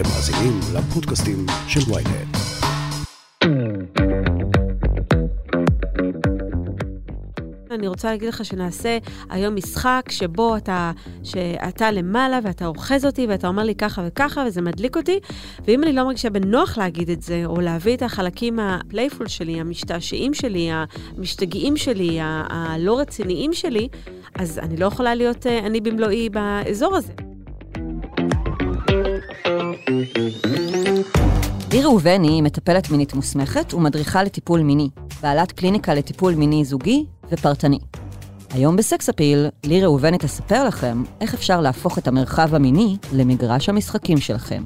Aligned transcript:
אתם 0.00 0.08
מאזינים 0.08 0.60
לפודקאסטים 0.74 1.46
של 1.68 1.80
ויינט. 1.92 2.36
אני 7.70 7.88
רוצה 7.88 8.10
להגיד 8.10 8.28
לך 8.28 8.44
שנעשה 8.44 8.98
היום 9.30 9.54
משחק 9.54 10.02
שבו 10.10 10.56
אתה, 10.56 10.92
שאתה 11.22 11.90
למעלה 11.90 12.38
ואתה 12.42 12.66
אוחז 12.66 13.04
אותי 13.06 13.26
ואתה 13.26 13.48
אומר 13.48 13.62
לי 13.62 13.74
ככה 13.74 14.02
וככה 14.06 14.44
וזה 14.46 14.62
מדליק 14.62 14.96
אותי, 14.96 15.18
ואם 15.66 15.82
אני 15.84 15.92
לא 15.92 16.04
מרגישה 16.04 16.30
בנוח 16.30 16.78
להגיד 16.78 17.10
את 17.10 17.22
זה, 17.22 17.42
או 17.46 17.60
להביא 17.60 17.96
את 17.96 18.02
החלקים 18.02 18.58
ה 18.58 18.67
playful 18.67 19.28
שלי, 19.28 19.60
המשתעשעים 19.60 20.34
שלי, 20.34 20.70
המשתגעים 21.16 21.76
שלי, 21.76 22.18
הלא 22.22 22.98
רציניים 22.98 23.52
שלי, 23.52 23.88
אז 24.34 24.58
אני 24.58 24.76
לא 24.76 24.86
יכולה 24.86 25.14
להיות 25.14 25.46
אה, 25.46 25.58
אני 25.58 25.80
במלואי 25.80 26.28
באזור 26.28 26.96
הזה. 26.96 27.29
לי 31.72 31.82
ראובני 31.82 32.28
היא 32.28 32.42
מטפלת 32.42 32.90
מינית 32.90 33.14
מוסמכת 33.14 33.74
ומדריכה 33.74 34.22
לטיפול 34.22 34.62
מיני, 34.62 34.88
בעלת 35.22 35.52
קליניקה 35.52 35.94
לטיפול 35.94 36.34
מיני 36.34 36.64
זוגי 36.64 37.06
ופרטני. 37.30 37.78
היום 38.50 38.76
בסקס 38.76 39.08
אפיל, 39.08 39.46
לי 39.64 39.84
ראובני 39.84 40.18
תספר 40.18 40.64
לכם 40.64 41.02
איך 41.20 41.34
אפשר 41.34 41.60
להפוך 41.60 41.98
את 41.98 42.08
המרחב 42.08 42.54
המיני 42.54 42.96
למגרש 43.12 43.68
המשחקים 43.68 44.18
שלכם. 44.18 44.62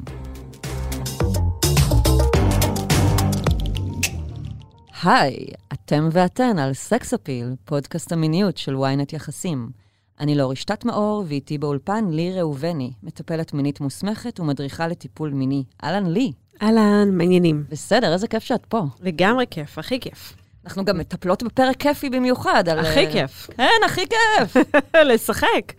היי, 5.03 5.47
אתם 5.73 6.09
ואתן 6.13 6.59
על 6.59 6.75
סקס 6.75 7.15
אפיל, 7.15 7.55
פודקאסט 7.65 8.13
המיניות 8.13 8.57
של 8.57 8.77
ynet 8.77 9.17
יחסים. 9.17 9.84
אני 10.21 10.35
לא 10.35 10.51
רשתת 10.51 10.85
מאור, 10.85 11.25
ואיתי 11.29 11.59
באולפן 11.59 12.11
לי 12.11 12.33
ראובני, 12.41 12.93
מטפלת 13.03 13.53
מינית 13.55 13.81
מוסמכת 13.81 14.41
ומדריכה 14.41 14.89
לטיפול 14.89 15.31
מיני. 15.31 15.65
אהלן 15.85 16.07
לי. 16.07 16.33
אהלן, 16.63 17.09
מעניינים. 17.11 17.65
בסדר, 17.69 18.13
איזה 18.13 18.29
כיף 18.29 18.43
שאת 18.43 18.67
פה. 18.67 18.83
לגמרי 19.01 19.45
כיף, 19.51 19.79
הכי 19.79 20.01
כיף. 20.01 20.37
אנחנו 20.65 20.85
גם 20.85 20.99
מטפלות 20.99 21.43
בפרק 21.43 21.77
כיפי 21.77 22.11
במיוחד. 22.11 22.69
על... 22.69 22.79
הכי 22.79 23.13
כיף. 23.13 23.51
כן, 23.57 23.81
הכי 23.87 24.05
כיף. 24.09 24.57
לשחק. 25.13 25.73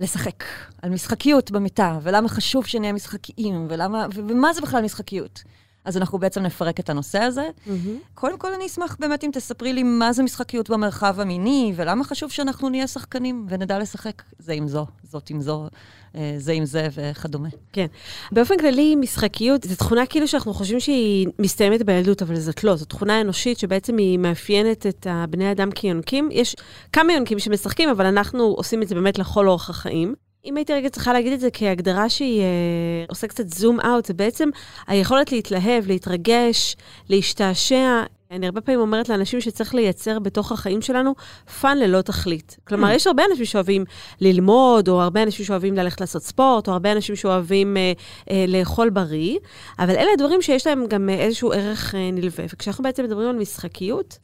לשחק, 0.00 0.44
על 0.82 0.90
משחקיות 0.90 1.50
במיטה, 1.50 1.98
ולמה 2.02 2.28
חשוב 2.28 2.66
שנהיה 2.66 2.92
משחקיים, 2.92 3.66
ולמה, 3.70 4.06
ומה 4.14 4.52
זה 4.52 4.60
בכלל 4.60 4.84
משחקיות. 4.84 5.42
אז 5.84 5.96
אנחנו 5.96 6.18
בעצם 6.18 6.42
נפרק 6.42 6.80
את 6.80 6.90
הנושא 6.90 7.18
הזה. 7.18 7.48
Mm-hmm. 7.48 7.70
קודם 8.14 8.38
כל, 8.38 8.52
אני 8.54 8.66
אשמח 8.66 8.96
באמת 9.00 9.24
אם 9.24 9.30
תספרי 9.32 9.72
לי 9.72 9.82
מה 9.82 10.12
זה 10.12 10.22
משחקיות 10.22 10.70
במרחב 10.70 11.20
המיני, 11.20 11.72
ולמה 11.76 12.04
חשוב 12.04 12.30
שאנחנו 12.30 12.68
נהיה 12.68 12.86
שחקנים 12.86 13.46
ונדע 13.48 13.78
לשחק 13.78 14.22
זה 14.38 14.52
עם 14.52 14.68
זו, 14.68 14.86
זאת 15.02 15.30
עם 15.30 15.40
זו, 15.40 15.68
אה, 16.14 16.34
זה 16.38 16.52
עם 16.52 16.64
זה 16.64 16.88
וכדומה. 16.92 17.48
כן. 17.72 17.86
באופן 18.32 18.58
כללי, 18.58 18.96
משחקיות 18.96 19.62
זו 19.62 19.76
תכונה 19.76 20.06
כאילו 20.06 20.28
שאנחנו 20.28 20.54
חושבים 20.54 20.80
שהיא 20.80 21.26
מסתיימת 21.38 21.82
בילדות, 21.82 22.22
אבל 22.22 22.36
זאת 22.36 22.64
לא. 22.64 22.76
זו 22.76 22.84
תכונה 22.84 23.20
אנושית 23.20 23.58
שבעצם 23.58 23.96
היא 23.96 24.18
מאפיינת 24.18 24.86
את 24.86 25.06
הבני 25.10 25.52
אדם 25.52 25.70
כיונקים. 25.70 26.28
יש 26.32 26.56
כמה 26.92 27.12
יונקים 27.12 27.38
שמשחקים, 27.38 27.88
אבל 27.88 28.06
אנחנו 28.06 28.44
עושים 28.44 28.82
את 28.82 28.88
זה 28.88 28.94
באמת 28.94 29.18
לכל 29.18 29.48
אורך 29.48 29.70
החיים. 29.70 30.14
אם 30.44 30.56
הייתי 30.56 30.72
רגע 30.72 30.88
צריכה 30.88 31.12
להגיד 31.12 31.32
את 31.32 31.40
זה 31.40 31.48
כהגדרה 31.52 32.08
שהיא 32.08 32.40
אה, 32.40 33.04
עושה 33.08 33.26
קצת 33.26 33.48
זום 33.48 33.80
אאוט, 33.80 34.04
זה 34.04 34.14
בעצם 34.14 34.48
היכולת 34.86 35.32
להתלהב, 35.32 35.86
להתרגש, 35.86 36.76
להשתעשע. 37.08 38.02
אני 38.30 38.46
הרבה 38.46 38.60
פעמים 38.60 38.80
אומרת 38.80 39.08
לאנשים 39.08 39.40
שצריך 39.40 39.74
לייצר 39.74 40.18
בתוך 40.18 40.52
החיים 40.52 40.82
שלנו 40.82 41.14
fun 41.60 41.78
ללא 41.78 42.02
תכלית. 42.02 42.56
כלומר, 42.64 42.90
mm. 42.90 42.94
יש 42.94 43.06
הרבה 43.06 43.22
אנשים 43.30 43.44
שאוהבים 43.44 43.84
ללמוד, 44.20 44.88
או 44.88 45.02
הרבה 45.02 45.22
אנשים 45.22 45.44
שאוהבים 45.44 45.74
ללכת 45.74 46.00
לעשות 46.00 46.22
ספורט, 46.22 46.68
או 46.68 46.72
הרבה 46.72 46.92
אנשים 46.92 47.16
שאוהבים 47.16 47.76
אה, 47.76 47.92
אה, 48.30 48.44
לאכול 48.48 48.90
בריא, 48.90 49.38
אבל 49.78 49.90
אלה 49.90 50.10
הדברים 50.14 50.42
שיש 50.42 50.66
להם 50.66 50.86
גם 50.86 51.08
איזשהו 51.08 51.52
ערך 51.52 51.94
אה, 51.94 52.10
נלווה. 52.10 52.44
וכשאנחנו 52.52 52.84
בעצם 52.84 53.04
מדברים 53.04 53.28
על 53.28 53.36
משחקיות, 53.36 54.18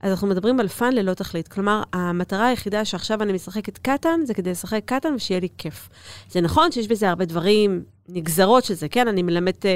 אז 0.00 0.10
אנחנו 0.10 0.28
מדברים 0.28 0.60
על 0.60 0.68
fun 0.68 0.92
ללא 0.92 1.14
תכלית. 1.14 1.48
כלומר, 1.48 1.82
המטרה 1.92 2.46
היחידה 2.46 2.84
שעכשיו 2.84 3.22
אני 3.22 3.32
משחקת 3.32 3.78
קטאן, 3.78 4.20
זה 4.24 4.34
כדי 4.34 4.50
לשחק 4.50 4.82
קטאן 4.84 5.14
ושיהיה 5.14 5.40
לי 5.40 5.48
כיף. 5.58 5.88
זה 6.30 6.40
נכון 6.40 6.72
שיש 6.72 6.88
בזה 6.88 7.08
הרבה 7.08 7.24
דברים, 7.24 7.84
נגזרות 8.08 8.64
של 8.64 8.74
זה, 8.74 8.88
כן? 8.88 9.08
אני 9.08 9.22
מלמדת 9.22 9.64
uh, 9.64 9.68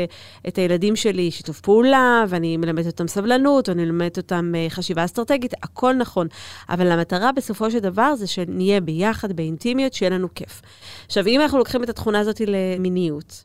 את 0.49 0.59
הילדים 0.59 0.97
שלי 0.97 1.31
שיתוף 1.31 1.61
פעולה, 1.61 2.25
ואני 2.29 2.57
מלמדת 2.57 2.87
אותם 2.87 3.09
סבלנות, 3.09 3.69
ואני 3.69 3.85
מלמדת 3.85 4.17
אותם 4.17 4.53
uh, 4.55 4.71
חשיבה 4.71 5.05
אסטרטגית, 5.05 5.55
הכל 5.62 5.95
נכון. 5.95 6.27
אבל 6.69 6.91
המטרה 6.91 7.33
בסופו 7.33 7.71
של 7.71 7.79
דבר 7.79 8.17
זה 8.17 8.27
שנהיה 8.27 8.81
ביחד, 8.81 9.33
באינטימיות, 9.33 9.95
שיהיה 9.95 10.11
לנו 10.11 10.29
כיף. 10.35 10.62
עכשיו, 11.06 11.27
אם 11.27 11.41
אנחנו 11.41 11.59
לוקחים 11.59 11.85
את 11.85 11.89
התכונה 11.89 12.21
הזאת 12.21 12.41
למיניות, 12.47 13.45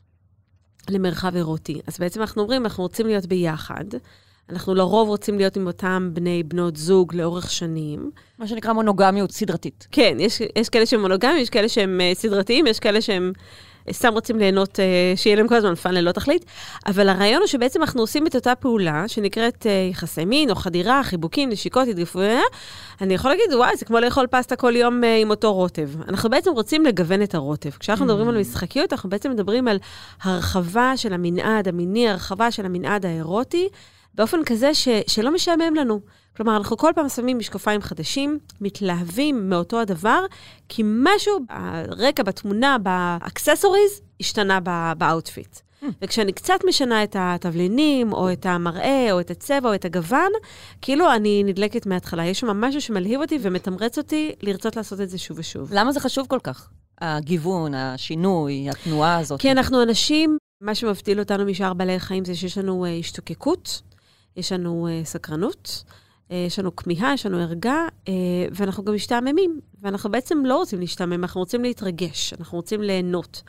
למרחב 0.90 1.36
אירוטי, 1.36 1.80
אז 1.86 1.98
בעצם 1.98 2.20
אנחנו 2.20 2.42
אומרים, 2.42 2.62
אנחנו 2.62 2.82
רוצים 2.82 3.06
להיות 3.06 3.26
ביחד. 3.26 3.84
אנחנו 4.50 4.74
לרוב 4.74 5.08
רוצים 5.08 5.38
להיות 5.38 5.56
עם 5.56 5.66
אותם 5.66 6.10
בני, 6.12 6.42
בנות 6.42 6.76
זוג 6.76 7.14
לאורך 7.14 7.50
שנים. 7.50 8.10
מה 8.38 8.46
שנקרא 8.46 8.72
מונוגמיות 8.72 9.30
סדרתית. 9.30 9.88
כן, 9.92 10.16
יש, 10.20 10.42
יש 10.56 10.68
כאלה 10.68 10.86
שהם 10.86 11.00
מונוגמיים, 11.00 11.36
יש 11.36 11.50
כאלה 11.50 11.68
שהם 11.68 12.00
uh, 12.00 12.18
סדרתיים, 12.18 12.66
יש 12.66 12.80
כאלה 12.80 13.00
שהם 13.00 13.32
uh, 13.34 13.92
סתם 13.92 14.12
רוצים 14.12 14.38
ליהנות, 14.38 14.78
uh, 14.78 15.16
שיהיה 15.16 15.36
להם 15.36 15.48
כל 15.48 15.54
הזמן 15.54 15.74
fun 15.74 15.94
ללא 15.94 16.12
תכלית. 16.12 16.44
אבל 16.86 17.08
הרעיון 17.08 17.40
הוא 17.40 17.46
שבעצם 17.46 17.82
אנחנו 17.82 18.00
עושים 18.00 18.26
את 18.26 18.34
אותה 18.34 18.54
פעולה, 18.54 19.08
שנקראת 19.08 19.62
uh, 19.62 19.90
יחסי 19.90 20.24
מין, 20.24 20.50
או 20.50 20.54
חדירה, 20.54 21.02
חיבוקים, 21.02 21.50
נשיקות, 21.50 21.88
התגפפויה. 21.88 22.40
אני 23.00 23.14
יכול 23.14 23.30
להגיד, 23.30 23.54
וואי, 23.54 23.76
זה 23.76 23.84
כמו 23.84 24.00
לאכול 24.00 24.26
פסטה 24.26 24.56
כל 24.56 24.76
יום 24.76 25.02
uh, 25.02 25.06
עם 25.06 25.30
אותו 25.30 25.54
רוטב. 25.54 25.90
אנחנו 26.08 26.30
בעצם 26.30 26.50
רוצים 26.50 26.86
לגוון 26.86 27.22
את 27.22 27.34
הרוטב. 27.34 27.70
כשאנחנו 27.70 28.04
mm. 28.04 28.08
מדברים 28.08 28.28
על 28.28 28.38
משחקיות, 28.38 28.92
אנחנו 28.92 29.10
בעצם 29.10 29.30
מדברים 29.30 29.68
על 29.68 29.78
הרחבה 30.22 30.92
של 30.96 31.12
המנעד 31.12 31.68
המיני, 31.68 32.08
הרחבה 32.08 32.50
של 32.50 32.66
המנעד 32.66 33.06
האירוטי. 33.06 33.68
באופן 34.14 34.44
כזה 34.44 34.74
ש, 34.74 34.88
שלא 35.06 35.34
משעמם 35.34 35.74
לנו. 35.74 36.00
כלומר, 36.36 36.56
אנחנו 36.56 36.76
כל 36.76 36.90
פעם 36.94 37.08
שמים 37.08 37.38
משקפיים 37.38 37.82
חדשים, 37.82 38.38
מתלהבים 38.60 39.50
מאותו 39.50 39.80
הדבר, 39.80 40.24
כי 40.68 40.82
משהו 40.86 41.38
ברקע, 41.88 42.22
בתמונה, 42.22 42.76
ב 42.78 42.87
accessories, 42.87 44.00
השתנה 44.20 44.58
ב 44.98 45.05
outfit. 45.05 45.56
Mm. 45.56 45.86
וכשאני 46.02 46.32
קצת 46.32 46.58
משנה 46.68 47.02
את 47.02 47.16
התבלינים, 47.18 48.12
או 48.12 48.32
את 48.32 48.46
המראה, 48.46 49.12
או 49.12 49.20
את 49.20 49.30
הצבע, 49.30 49.68
או 49.68 49.74
את 49.74 49.84
הגוון, 49.84 50.32
כאילו 50.82 51.12
אני 51.12 51.42
נדלקת 51.44 51.86
מההתחלה. 51.86 52.26
יש 52.26 52.40
שם 52.40 52.46
משהו 52.46 52.80
שמלהיב 52.80 53.20
אותי 53.20 53.38
ומתמרץ 53.42 53.98
אותי 53.98 54.32
לרצות 54.42 54.76
לעשות 54.76 55.00
את 55.00 55.10
זה 55.10 55.18
שוב 55.18 55.38
ושוב. 55.38 55.70
למה 55.72 55.92
זה 55.92 56.00
חשוב 56.00 56.26
כל 56.26 56.38
כך? 56.42 56.68
הגיוון, 57.00 57.74
השינוי, 57.74 58.70
התנועה 58.70 59.18
הזאת. 59.18 59.40
כי 59.40 59.52
אנחנו 59.52 59.82
אנשים, 59.82 60.38
מה 60.60 60.74
שמבדיל 60.74 61.20
אותנו 61.20 61.44
משאר 61.44 61.74
בעלי 61.74 62.00
חיים 62.00 62.24
זה 62.24 62.34
שיש 62.34 62.58
לנו 62.58 62.86
uh, 62.86 62.88
השתוקקות, 63.00 63.82
יש 64.40 64.52
לנו 64.52 64.88
uh, 64.88 65.06
סקרנות, 65.06 65.84
uh, 66.28 66.32
יש 66.46 66.58
לנו 66.58 66.76
כמיהה, 66.76 67.14
יש 67.14 67.26
לנו 67.26 67.38
ערגה, 67.38 67.86
uh, 68.04 68.08
ואנחנו 68.52 68.84
גם 68.84 68.94
משתעממים. 68.94 69.60
ואנחנו 69.82 70.10
בעצם 70.10 70.46
לא 70.46 70.56
רוצים 70.56 70.80
להשתעמם, 70.80 71.12
אנחנו 71.12 71.40
רוצים 71.40 71.62
להתרגש, 71.62 72.32
אנחנו 72.38 72.58
רוצים 72.58 72.82
ליהנות. 72.82 73.42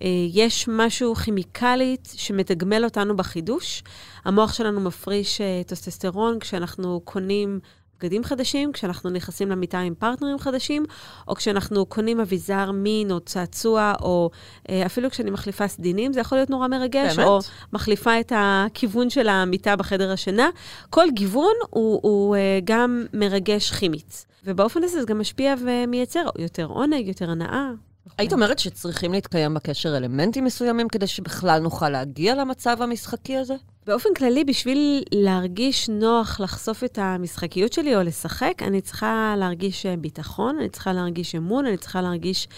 Uh, 0.00 0.04
יש 0.32 0.68
משהו 0.68 1.14
כימיקלית 1.14 2.12
שמתגמל 2.16 2.84
אותנו 2.84 3.16
בחידוש. 3.16 3.82
המוח 4.24 4.52
שלנו 4.52 4.80
מפריש 4.80 5.40
uh, 5.40 5.68
טסטוסטרון 5.68 6.38
כשאנחנו 6.38 7.00
קונים 7.04 7.60
בגדים 8.00 8.24
חדשים, 8.24 8.72
כשאנחנו 8.72 9.10
נכנסים 9.10 9.50
למיטה 9.50 9.78
עם 9.78 9.94
פרטנרים 9.94 10.38
חדשים, 10.38 10.84
או 11.28 11.34
כשאנחנו 11.34 11.86
קונים 11.86 12.20
אביזר 12.20 12.70
מין 12.70 13.10
או 13.10 13.20
צעצוע, 13.20 13.92
או 14.02 14.30
אה, 14.68 14.86
אפילו 14.86 15.10
כשאני 15.10 15.30
מחליפה 15.30 15.68
סדינים, 15.68 16.12
זה 16.12 16.20
יכול 16.20 16.38
להיות 16.38 16.50
נורא 16.50 16.68
מרגש, 16.68 17.16
באמת? 17.16 17.28
או 17.28 17.38
מחליפה 17.72 18.20
את 18.20 18.32
הכיוון 18.36 19.10
של 19.10 19.28
המיטה 19.28 19.76
בחדר 19.76 20.12
השינה. 20.12 20.48
כל 20.90 21.06
גיוון 21.10 21.54
הוא, 21.70 22.00
הוא 22.02 22.36
אה, 22.36 22.58
גם 22.64 23.06
מרגש 23.12 23.70
כימית. 23.70 24.26
ובאופן 24.44 24.82
הזה 24.84 25.00
זה 25.00 25.06
גם 25.06 25.18
משפיע 25.18 25.54
ומייצר 25.64 26.24
יותר 26.38 26.64
עונג, 26.64 27.08
יותר 27.08 27.30
הנאה. 27.30 27.70
היית 28.18 28.32
אומרת 28.32 28.58
שצריכים 28.58 29.12
להתקיים 29.12 29.54
בקשר 29.54 29.96
אלמנטים 29.96 30.44
מסוימים 30.44 30.88
כדי 30.88 31.06
שבכלל 31.06 31.60
נוכל 31.60 31.88
להגיע 31.88 32.34
למצב 32.34 32.82
המשחקי 32.82 33.36
הזה? 33.36 33.54
באופן 33.86 34.08
כללי, 34.16 34.44
בשביל 34.44 35.02
להרגיש 35.14 35.88
נוח 35.88 36.40
לחשוף 36.40 36.84
את 36.84 36.98
המשחקיות 37.02 37.72
שלי 37.72 37.96
או 37.96 38.02
לשחק, 38.02 38.62
אני 38.62 38.80
צריכה 38.80 39.34
להרגיש 39.38 39.86
ביטחון, 39.86 40.58
אני 40.58 40.68
צריכה 40.68 40.92
להרגיש 40.92 41.34
אמון, 41.34 41.66
אני 41.66 41.76
צריכה 41.76 42.02
להרגיש 42.02 42.48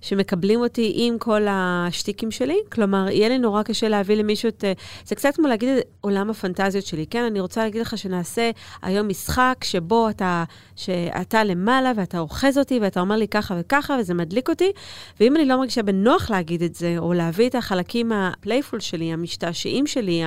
שמקבלים 0.00 0.60
אותי 0.60 0.92
עם 0.94 1.18
כל 1.18 1.42
השטיקים 1.50 2.30
שלי. 2.30 2.58
כלומר, 2.72 3.08
יהיה 3.10 3.28
לי 3.28 3.38
נורא 3.38 3.62
קשה 3.62 3.88
להביא 3.88 4.16
למישהו 4.16 4.48
את... 4.48 4.64
זה 5.04 5.14
קצת 5.14 5.36
כמו 5.36 5.48
להגיד 5.48 5.68
את 5.68 5.84
עולם 6.00 6.30
הפנטזיות 6.30 6.86
שלי. 6.86 7.06
כן, 7.06 7.24
אני 7.24 7.40
רוצה 7.40 7.64
להגיד 7.64 7.80
לך 7.80 7.98
שנעשה 7.98 8.50
היום 8.82 9.08
משחק 9.08 9.56
שבו 9.64 10.08
אתה, 10.08 10.44
שאתה 10.76 11.44
למעלה 11.44 11.92
ואתה 11.96 12.18
אוחז 12.18 12.58
אותי 12.58 12.78
ואתה 12.78 13.00
אומר 13.00 13.16
לי 13.16 13.28
ככה 13.28 13.56
וככה 13.60 13.96
וזה 14.00 14.14
מדליק 14.14 14.48
אותי, 14.48 14.72
ואם 15.20 15.36
אני 15.36 15.44
לא 15.44 15.56
מרגישה 15.56 15.82
בנוח 15.82 16.30
להגיד 16.30 16.62
את 16.62 16.74
זה, 16.74 16.94
או 16.98 17.12
להביא 17.12 17.48
את 17.48 17.54
החלקים 17.54 18.12
ה 18.12 18.20
playful 18.20 18.80
שלי, 18.80 19.12
המשתעשעים 19.12 19.86
שלי, 19.86 20.22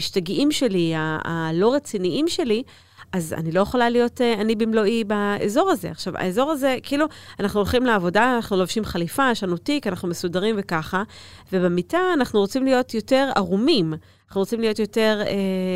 המשתגעים 0.00 0.52
שלי, 0.52 0.92
הלא 1.24 1.74
רציניים 1.74 2.28
שלי, 2.28 2.62
אז 3.12 3.32
אני 3.32 3.52
לא 3.52 3.60
יכולה 3.60 3.90
להיות 3.90 4.20
uh, 4.20 4.40
אני 4.40 4.54
במלואי 4.56 5.04
באזור 5.04 5.70
הזה. 5.70 5.90
עכשיו, 5.90 6.16
האזור 6.16 6.50
הזה, 6.50 6.76
כאילו, 6.82 7.06
אנחנו 7.40 7.60
הולכים 7.60 7.86
לעבודה, 7.86 8.36
אנחנו 8.36 8.56
לובשים 8.56 8.84
חליפה, 8.84 9.30
יש 9.32 9.44
לנו 9.44 9.56
תיק, 9.56 9.86
אנחנו 9.86 10.08
מסודרים 10.08 10.54
וככה, 10.58 11.02
ובמיטה 11.52 11.98
אנחנו 12.14 12.40
רוצים 12.40 12.64
להיות 12.64 12.94
יותר 12.94 13.30
ערומים. 13.36 13.94
אנחנו 14.28 14.40
רוצים 14.40 14.60
להיות 14.60 14.78
יותר 14.78 15.22
אה, 15.26 15.32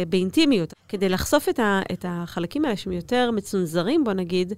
באינטימיות. 0.09 0.75
כדי 0.89 1.09
לחשוף 1.09 1.49
את, 1.49 1.59
ה, 1.59 1.81
את 1.93 2.05
החלקים 2.09 2.65
האלה 2.65 2.77
שהם 2.77 2.93
יותר 2.93 3.31
מצונזרים, 3.31 4.05
בוא 4.05 4.13
נגיד, 4.13 4.53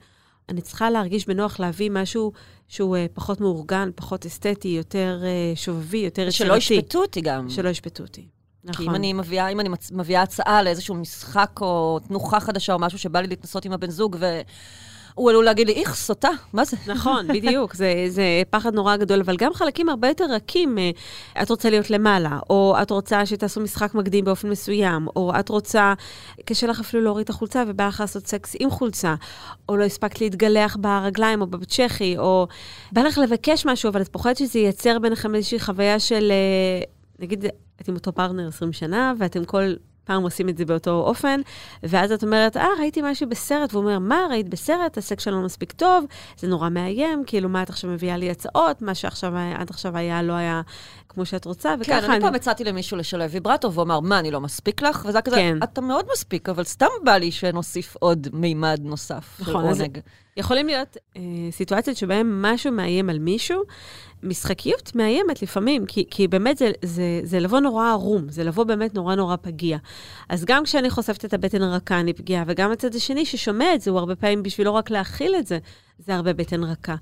אני 0.48 0.60
צריכה 0.60 0.90
להרגיש 0.90 1.26
בנוח 1.26 1.60
להביא 1.60 1.90
משהו 1.90 2.32
שהוא 2.68 2.96
אה, 2.96 3.06
פחות 3.14 3.40
מאורגן, 3.40 3.90
פחות 3.94 4.26
אסתטי, 4.26 4.68
יותר 4.68 5.20
אה, 5.24 5.52
שובבי, 5.54 5.98
יותר 5.98 6.22
יצירתי. 6.22 6.32
שלא 6.32 6.76
ישפטו 6.76 7.02
אותי 7.02 7.20
גם. 7.20 7.48
שלא 7.48 7.68
ישפטו 7.68 8.02
אותי. 8.02 8.35
נכון. 8.66 8.84
כי 8.84 8.90
אם 8.90 8.94
אני 8.94 9.12
מביאה, 9.12 9.48
אם 9.48 9.60
אני 9.60 9.68
מביאה 9.92 10.22
הצעה 10.22 10.62
לאיזשהו 10.62 10.94
משחק 10.94 11.50
או 11.60 11.98
תנוחה 12.08 12.40
חדשה 12.40 12.72
או 12.72 12.78
משהו 12.78 12.98
שבא 12.98 13.20
לי 13.20 13.26
להתנסות 13.26 13.64
עם 13.64 13.72
הבן 13.72 13.90
זוג, 13.90 14.16
ו... 14.20 14.40
הוא 15.16 15.30
עלול 15.30 15.44
להגיד 15.44 15.66
לי, 15.66 15.72
איך, 15.72 15.94
סוטה, 15.94 16.28
מה 16.52 16.64
זה? 16.64 16.76
נכון, 16.86 17.28
בדיוק, 17.34 17.74
זה, 17.74 18.04
זה 18.08 18.42
פחד 18.50 18.74
נורא 18.74 18.96
גדול, 18.96 19.20
אבל 19.20 19.36
גם 19.36 19.54
חלקים 19.54 19.88
הרבה 19.88 20.08
יותר 20.08 20.24
רכים. 20.30 20.78
אה, 20.78 20.90
את 21.42 21.50
רוצה 21.50 21.70
להיות 21.70 21.90
למעלה, 21.90 22.38
או 22.50 22.74
את 22.82 22.90
רוצה 22.90 23.26
שתעשו 23.26 23.60
משחק 23.60 23.94
מקדים 23.94 24.24
באופן 24.24 24.50
מסוים, 24.50 25.06
או 25.16 25.32
את 25.40 25.48
רוצה, 25.48 25.94
קשה 26.44 26.66
לך 26.66 26.80
אפילו 26.80 27.02
להוריד 27.02 27.24
את 27.24 27.30
החולצה 27.30 27.64
ובא 27.66 27.86
לך 27.86 28.00
לעשות 28.00 28.26
סקס 28.26 28.56
עם 28.58 28.70
חולצה, 28.70 29.14
או 29.68 29.76
לא 29.76 29.84
הספקת 29.84 30.20
להתגלח 30.20 30.76
ברגליים 30.80 31.40
או 31.40 31.46
בצ'כי, 31.46 32.18
או 32.18 32.46
בא 32.92 33.02
לך 33.02 33.18
לבקש 33.18 33.66
משהו, 33.66 33.90
אבל 33.90 34.02
את 34.02 34.08
פוחדת 34.08 34.36
שזה 34.36 34.58
ייצר 34.58 34.98
ביניכם 34.98 35.34
איזושהי 35.34 35.60
חוויה 35.60 36.00
של, 36.00 36.32
אה, 36.32 36.84
נגיד, 37.18 37.44
את 37.86 37.88
עם 37.88 37.94
אותו 37.94 38.12
פרטנר 38.12 38.48
20 38.48 38.72
שנה, 38.72 39.12
ואתם 39.18 39.44
כל 39.44 39.74
פעם 40.04 40.22
עושים 40.22 40.48
את 40.48 40.56
זה 40.56 40.64
באותו 40.64 40.90
אופן, 40.90 41.40
ואז 41.82 42.12
את 42.12 42.22
אומרת, 42.22 42.56
אה, 42.56 42.68
ראיתי 42.78 43.00
משהו 43.04 43.28
בסרט, 43.28 43.74
והוא 43.74 43.84
אומר, 43.84 43.98
מה, 43.98 44.26
ראית 44.30 44.48
בסרט? 44.48 44.98
הסקס 44.98 45.24
שלו 45.24 45.42
מספיק 45.42 45.72
טוב, 45.72 46.04
זה 46.38 46.48
נורא 46.48 46.68
מאיים, 46.68 47.22
כאילו, 47.26 47.48
מה 47.48 47.62
את 47.62 47.70
עכשיו 47.70 47.90
מביאה 47.90 48.16
לי 48.16 48.30
הצעות? 48.30 48.82
מה 48.82 48.94
שעכשיו, 48.94 49.32
עד 49.36 49.70
עכשיו 49.70 49.96
היה, 49.96 50.22
לא 50.22 50.32
היה 50.32 50.62
כמו 51.08 51.24
שאת 51.26 51.44
רוצה, 51.44 51.74
וככה 51.80 52.00
כן, 52.00 52.04
אני... 52.04 52.14
אני 52.14 52.20
פעם 52.20 52.34
הצעתי 52.34 52.64
למישהו 52.64 52.96
לשלב 52.96 53.30
ויברטור, 53.32 53.70
והוא 53.74 53.82
אמר, 53.82 54.00
מה, 54.00 54.18
אני 54.18 54.30
לא 54.30 54.40
מספיק 54.40 54.82
לך? 54.82 55.04
וזה 55.08 55.18
היה 55.18 55.22
כזה, 55.22 55.36
כן. 55.36 55.58
אתה 55.62 55.80
מאוד 55.80 56.04
מספיק, 56.12 56.48
אבל 56.48 56.64
סתם 56.64 56.86
בא 57.04 57.16
לי 57.16 57.30
שנוסיף 57.30 57.96
עוד 58.00 58.28
מימד 58.32 58.80
נוסף 58.82 59.36
נכון, 59.40 59.64
עונג. 59.64 59.98
יכולים 60.36 60.66
להיות 60.66 60.96
אה, 61.16 61.22
סיטואציות 61.50 61.96
שבהן 61.96 62.26
משהו 62.30 62.72
מאיים 62.72 63.10
על 63.10 63.18
מישהו, 63.18 63.62
משחקיות 64.22 64.94
מאיימת 64.94 65.42
לפעמים, 65.42 65.86
כי, 65.86 66.04
כי 66.10 66.28
באמת 66.28 66.58
זה, 66.58 66.70
זה, 66.82 67.20
זה 67.22 67.40
לבוא 67.40 67.60
נורא 67.60 67.90
ערום, 67.90 68.28
זה 68.28 68.44
לבוא 68.44 68.64
באמת 68.64 68.94
נורא 68.94 69.14
נורא 69.14 69.36
פגיע. 69.36 69.78
אז 70.28 70.44
גם 70.44 70.64
כשאני 70.64 70.90
חושפת 70.90 71.24
את 71.24 71.34
הבטן 71.34 71.62
הרכה, 71.62 72.00
אני 72.00 72.12
פגיעה, 72.12 72.44
וגם 72.46 72.72
הצד 72.72 72.94
השני 72.94 73.26
ששומע 73.26 73.74
את 73.74 73.80
זה, 73.80 73.90
הוא 73.90 73.98
הרבה 73.98 74.16
פעמים 74.16 74.42
בשביל 74.42 74.66
לא 74.66 74.70
רק 74.70 74.90
להכיל 74.90 75.34
את 75.38 75.46
זה, 75.46 75.58
זה 75.98 76.14
הרבה 76.14 76.32
בטן 76.32 76.64
רכה. 76.64 76.94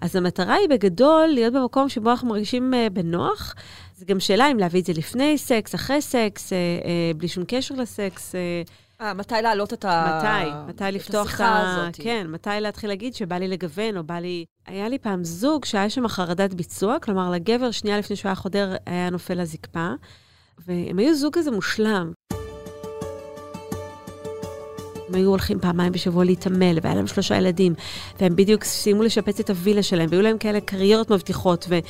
אז 0.00 0.16
המטרה 0.16 0.54
היא 0.54 0.68
בגדול 0.68 1.26
להיות 1.26 1.52
במקום 1.54 1.88
שבו 1.88 2.10
אנחנו 2.10 2.28
מרגישים 2.28 2.74
uh, 2.74 2.90
בנוח. 2.90 3.54
זו 3.96 4.06
גם 4.06 4.20
שאלה 4.20 4.50
אם 4.50 4.58
להביא 4.58 4.80
את 4.80 4.86
זה 4.86 4.92
לפני 4.92 5.38
סקס, 5.38 5.74
אחרי 5.74 6.02
סקס, 6.02 6.52
uh, 6.52 6.52
uh, 6.52 7.16
בלי 7.16 7.28
שום 7.28 7.44
קשר 7.48 7.74
לסקס. 7.74 8.34
Uh, 8.34 8.70
אה, 9.00 9.14
מתי 9.14 9.34
להעלות 9.42 9.72
את 9.72 9.84
ה... 9.84 10.18
מתי? 10.18 10.72
מתי 10.72 10.92
לפתוח 10.92 11.26
את 11.26 11.26
השיחה 11.26 11.60
הזאת? 11.60 11.96
כן, 11.96 12.26
מתי 12.28 12.50
להתחיל 12.60 12.90
להגיד 12.90 13.14
שבא 13.14 13.36
לי 13.36 13.48
לגוון, 13.48 13.96
או 13.96 14.04
בא 14.04 14.14
לי... 14.14 14.44
היה 14.66 14.88
לי 14.88 14.98
פעם 14.98 15.24
זוג 15.24 15.64
שהיה 15.64 15.90
שם 15.90 16.08
חרדת 16.08 16.54
ביצוע, 16.54 16.98
כלומר, 16.98 17.30
לגבר, 17.30 17.70
שנייה 17.70 17.98
לפני 17.98 18.16
שהוא 18.16 18.28
היה 18.28 18.34
חודר, 18.34 18.76
היה 18.86 19.10
נופל 19.10 19.40
לזקפה, 19.40 19.88
והם 20.66 20.98
היו 20.98 21.14
זוג 21.14 21.34
כזה 21.34 21.50
מושלם. 21.50 22.12
הם 25.10 25.14
היו 25.14 25.28
הולכים 25.28 25.58
פעמיים 25.60 25.92
בשבוע 25.92 26.24
להתעמל, 26.24 26.78
והיה 26.82 26.94
להם 26.94 27.06
שלושה 27.06 27.36
ילדים, 27.36 27.74
והם 28.20 28.36
בדיוק 28.36 28.64
סיימו 28.64 29.02
לשפץ 29.02 29.40
את 29.40 29.50
הווילה 29.50 29.82
שלהם, 29.82 30.06
והיו 30.10 30.22
להם 30.22 30.38
כאלה 30.38 30.60
קריירות 30.60 31.10
מבטיחות, 31.10 31.66
והם 31.68 31.82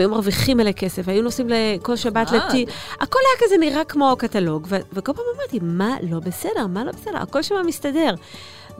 היו 0.00 0.10
מרוויחים 0.10 0.56
מלא 0.56 0.72
כסף, 0.72 1.02
והיו 1.04 1.22
נוסעים 1.22 1.48
כל 1.82 1.96
שבת 1.96 2.30
לטי... 2.32 2.66
הכל 3.00 3.18
היה 3.18 3.46
כזה 3.46 3.56
נראה 3.60 3.84
כמו 3.84 4.14
קטלוג, 4.18 4.66
וכל 4.92 5.12
פעם 5.12 5.24
אמרתי, 5.36 5.58
מה 5.62 5.96
לא 6.10 6.20
בסדר? 6.20 6.66
מה 6.66 6.84
לא 6.84 6.92
בסדר? 6.92 7.16
הכל 7.16 7.42
שם 7.42 7.54
מסתדר. 7.66 8.14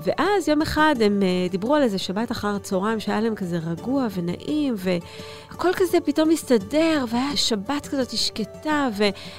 ואז 0.04 0.48
יום 0.48 0.62
אחד 0.62 0.94
הם 1.00 1.22
uh, 1.22 1.50
דיברו 1.50 1.74
על 1.74 1.82
איזה 1.82 1.98
שבת 1.98 2.32
אחר 2.32 2.48
הצהריים 2.48 3.00
שהיה 3.00 3.20
להם 3.20 3.34
כזה 3.34 3.58
רגוע 3.58 4.06
ונעים, 4.14 4.74
והכל 4.76 5.70
כזה 5.76 6.00
פתאום 6.00 6.30
הסתדר, 6.30 7.04
והיה 7.08 7.36
שבת 7.36 7.86
כזאת 7.86 8.10
שקטה, 8.10 8.88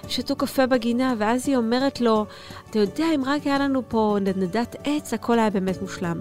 ושתו 0.08 0.36
קפה 0.36 0.66
בגינה, 0.66 1.14
ואז 1.18 1.50
היא 1.50 1.58
אומרת 1.58 2.02
לו, 2.02 2.26
אתה 2.70 2.80
יודע, 2.80 3.06
אם 3.16 3.22
רק 3.26 3.42
היה 3.46 3.60
לנו 3.60 3.90
פה 3.90 4.18
נדנדת 4.22 4.76
עץ, 4.84 5.14
הכל 5.14 5.40
היה 5.40 5.50
באמת 5.50 5.82
מושלם. 5.82 6.20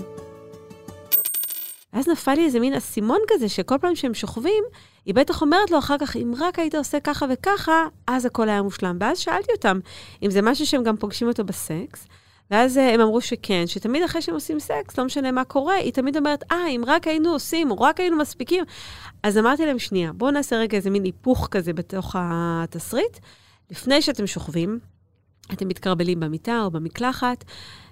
ואז 1.93 2.09
נפל 2.09 2.35
לי 2.35 2.45
איזה 2.45 2.61
מין 2.61 2.75
אסימון 2.75 3.19
כזה, 3.29 3.49
שכל 3.49 3.79
פעם 3.81 3.97
שהם 3.97 4.15
שוכבים, 4.15 4.65
היא 5.07 5.15
בטח 5.15 5.43
אומרת 5.43 5.71
לו 5.71 5.79
אחר 5.79 5.99
כך, 5.99 6.17
אם 6.17 6.33
רק 6.39 6.59
היית 6.59 6.75
עושה 6.75 7.01
ככה 7.01 7.27
וככה, 7.31 7.87
אז 8.07 8.25
הכל 8.27 8.49
היה 8.49 8.63
מושלם. 8.63 8.97
ואז 9.01 9.19
שאלתי 9.19 9.53
אותם, 9.53 9.81
אם 10.23 10.31
זה 10.31 10.43
משהו 10.43 10.67
שהם 10.67 10.83
גם 10.85 10.97
פוגשים 10.97 11.29
אותו 11.29 11.45
בסקס, 11.45 12.07
ואז 12.51 12.79
אה, 12.79 12.95
הם 12.95 13.01
אמרו 13.01 13.21
שכן, 13.21 13.67
שתמיד 13.67 14.03
אחרי 14.03 14.23
שהם 14.23 14.35
עושים 14.35 14.61
סקס, 14.61 14.99
לא 14.99 15.05
משנה 15.05 15.33
מה 15.33 15.45
קורה, 15.45 15.75
היא 15.75 15.93
תמיד 15.93 16.17
אומרת, 16.17 16.45
אה, 16.53 16.69
אם 16.69 16.83
רק 16.87 17.07
היינו 17.07 17.33
עושים, 17.33 17.71
או 17.71 17.81
רק 17.81 18.01
היינו 18.01 18.17
מספיקים. 18.17 18.65
אז 19.23 19.39
אמרתי 19.39 19.67
להם, 19.67 19.79
שנייה, 19.79 20.13
בואו 20.13 20.31
נעשה 20.31 20.57
רגע 20.57 20.77
איזה 20.77 20.91
מין 20.91 21.05
היפוך 21.05 21.49
כזה 21.51 21.73
בתוך 21.73 22.17
התסריט. 22.19 23.19
לפני 23.71 24.03
שאתם 24.03 24.27
שוכבים, 24.27 24.79
אתם 25.53 25.69
מתקרבלים 25.69 26.21
במיטה 26.21 26.63
או 26.63 26.71
במקלחת, 26.71 27.45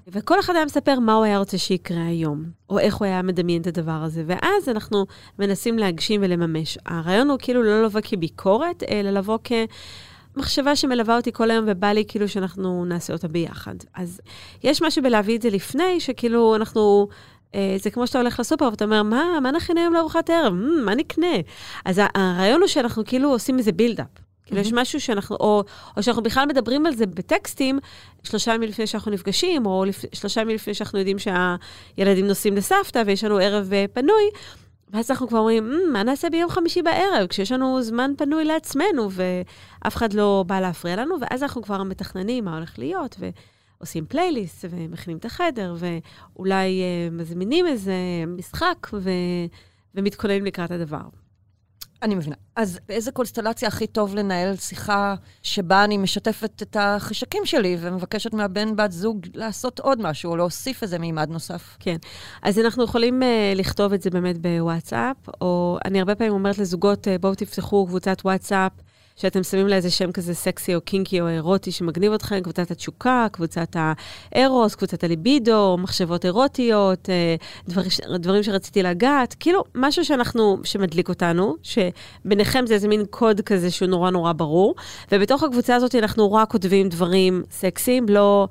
וכל 0.08 0.40
אחד 0.40 0.56
היה 0.56 0.64
מספר 0.64 1.00
מה 1.00 1.14
הוא 1.14 1.24
היה 1.24 1.38
רוצה 1.38 1.58
שיקרה 1.58 2.06
היום, 2.06 2.44
או 2.70 2.78
איך 2.78 2.94
הוא 2.94 3.06
היה 3.06 3.22
מדמיין 3.22 3.62
את 3.62 3.66
הדבר 3.66 3.92
הזה. 4.02 4.24
ואז 4.26 4.68
אנחנו 4.68 5.06
מנסים 5.38 5.78
להגשים 5.78 6.20
ולממש. 6.24 6.78
הרעיון 6.86 7.30
הוא 7.30 7.38
כאילו 7.42 7.62
לא 7.62 7.84
לבוא 7.84 8.00
כביקורת, 8.04 8.82
אלא 8.90 9.10
לבוא 9.10 9.38
כ... 9.44 9.52
מחשבה 10.36 10.76
שמלווה 10.76 11.16
אותי 11.16 11.32
כל 11.32 11.50
היום 11.50 11.64
ובא 11.68 11.88
לי 11.88 12.04
כאילו 12.08 12.28
שאנחנו 12.28 12.84
נעשה 12.84 13.12
אותה 13.12 13.28
ביחד. 13.28 13.74
אז 13.94 14.20
יש 14.64 14.82
משהו 14.82 15.02
בלהביא 15.02 15.36
את 15.36 15.42
זה 15.42 15.50
לפני, 15.50 16.00
שכאילו 16.00 16.56
אנחנו... 16.56 17.08
אה, 17.54 17.76
זה 17.80 17.90
כמו 17.90 18.06
שאתה 18.06 18.18
הולך 18.18 18.40
לסופר 18.40 18.68
ואתה 18.70 18.84
אומר, 18.84 19.02
מה, 19.02 19.40
מה 19.42 19.50
נכין 19.50 19.78
היום 19.78 19.94
לארוחת 19.94 20.30
ערב? 20.30 20.52
מה 20.84 20.94
נקנה? 20.94 21.36
אז 21.84 22.00
הרעיון 22.14 22.60
הוא 22.60 22.68
שאנחנו 22.68 23.04
כאילו 23.04 23.30
עושים 23.30 23.58
איזה 23.58 23.72
בילדאפ. 23.72 24.06
כאילו, 24.46 24.60
יש 24.60 24.72
משהו 24.72 25.00
שאנחנו, 25.00 25.36
או, 25.36 25.64
או 25.96 26.02
שאנחנו 26.02 26.22
בכלל 26.22 26.46
מדברים 26.46 26.86
על 26.86 26.94
זה 26.94 27.06
בטקסטים, 27.06 27.78
שלושה 28.22 28.54
ימים 28.54 28.68
לפני 28.68 28.86
שאנחנו 28.86 29.10
נפגשים, 29.10 29.66
או 29.66 29.84
לפ, 29.84 30.04
שלושה 30.12 30.40
ימים 30.40 30.54
לפני 30.54 30.74
שאנחנו 30.74 30.98
יודעים 30.98 31.16
שהילדים 31.18 32.26
נוסעים 32.26 32.56
לסבתא 32.56 33.02
ויש 33.06 33.24
לנו 33.24 33.38
ערב 33.38 33.72
אה, 33.72 33.84
פנוי, 33.92 34.30
ואז 34.90 35.10
אנחנו 35.10 35.28
כבר 35.28 35.38
אומרים, 35.38 35.72
מה 35.92 36.02
נעשה 36.02 36.30
ביום 36.30 36.50
חמישי 36.50 36.82
בערב, 36.82 37.26
כשיש 37.28 37.52
לנו 37.52 37.82
זמן 37.82 38.12
פנוי 38.18 38.44
לעצמנו, 38.44 39.08
ואף 39.86 39.96
אחד 39.96 40.12
לא 40.12 40.44
בא 40.46 40.60
להפריע 40.60 40.96
לנו, 40.96 41.16
ואז 41.20 41.42
אנחנו 41.42 41.62
כבר 41.62 41.82
מתכננים 41.82 42.44
מה 42.44 42.56
הולך 42.56 42.78
להיות, 42.78 43.16
ועושים 43.80 44.06
פלייליסט, 44.06 44.64
ומכינים 44.70 45.18
את 45.18 45.24
החדר, 45.24 45.74
ואולי 45.78 46.80
uh, 46.80 47.14
מזמינים 47.14 47.66
איזה 47.66 47.94
משחק, 48.26 48.86
ו... 48.92 49.10
ומתכוננים 49.94 50.44
לקראת 50.44 50.70
הדבר. 50.70 51.00
אני 52.02 52.14
מבינה. 52.14 52.36
אז 52.56 52.78
באיזה 52.88 53.12
קונסטלציה 53.12 53.68
הכי 53.68 53.86
טוב 53.86 54.14
לנהל 54.14 54.56
שיחה 54.56 55.14
שבה 55.42 55.84
אני 55.84 55.96
משתפת 55.96 56.62
את 56.62 56.76
החשקים 56.80 57.42
שלי 57.44 57.76
ומבקשת 57.80 58.32
מהבן 58.32 58.76
בת 58.76 58.92
זוג 58.92 59.26
לעשות 59.34 59.80
עוד 59.80 60.02
משהו, 60.02 60.30
או 60.30 60.36
להוסיף 60.36 60.82
איזה 60.82 60.98
מימד 60.98 61.28
נוסף? 61.30 61.76
כן. 61.80 61.96
אז 62.42 62.58
אנחנו 62.58 62.84
יכולים 62.84 63.22
uh, 63.22 63.58
לכתוב 63.58 63.92
את 63.92 64.02
זה 64.02 64.10
באמת 64.10 64.38
בוואטסאפ, 64.38 65.16
או 65.40 65.78
אני 65.84 65.98
הרבה 65.98 66.14
פעמים 66.14 66.32
אומרת 66.32 66.58
לזוגות, 66.58 67.06
uh, 67.06 67.10
בואו 67.20 67.34
תפתחו 67.34 67.86
קבוצת 67.86 68.18
וואטסאפ. 68.24 68.72
שאתם 69.16 69.42
שמים 69.42 69.68
לה 69.68 69.76
איזה 69.76 69.90
שם 69.90 70.12
כזה 70.12 70.34
סקסי 70.34 70.74
או 70.74 70.80
קינקי 70.80 71.20
או 71.20 71.28
אירוטי 71.28 71.72
שמגניב 71.72 72.12
אתכם, 72.12 72.40
קבוצת 72.40 72.70
התשוקה, 72.70 73.26
קבוצת 73.32 73.76
הארוס, 74.32 74.74
קבוצת 74.74 75.04
הליבידו, 75.04 75.76
מחשבות 75.78 76.24
אירוטיות, 76.24 77.10
אה, 77.10 77.36
דבר, 77.68 77.82
דברים 78.18 78.42
שרציתי 78.42 78.82
לגעת, 78.82 79.34
כאילו 79.40 79.64
משהו 79.74 80.04
שאנחנו, 80.04 80.58
שמדליק 80.64 81.08
אותנו, 81.08 81.56
שביניכם 81.62 82.66
זה 82.66 82.74
איזה 82.74 82.88
מין 82.88 83.04
קוד 83.10 83.40
כזה 83.40 83.70
שהוא 83.70 83.88
נורא 83.88 84.10
נורא 84.10 84.32
ברור, 84.32 84.74
ובתוך 85.12 85.42
הקבוצה 85.42 85.74
הזאת 85.74 85.94
אנחנו 85.94 86.32
רק 86.32 86.50
כותבים 86.50 86.88
דברים 86.88 87.42
סקסיים, 87.50 88.08
לא... 88.08 88.48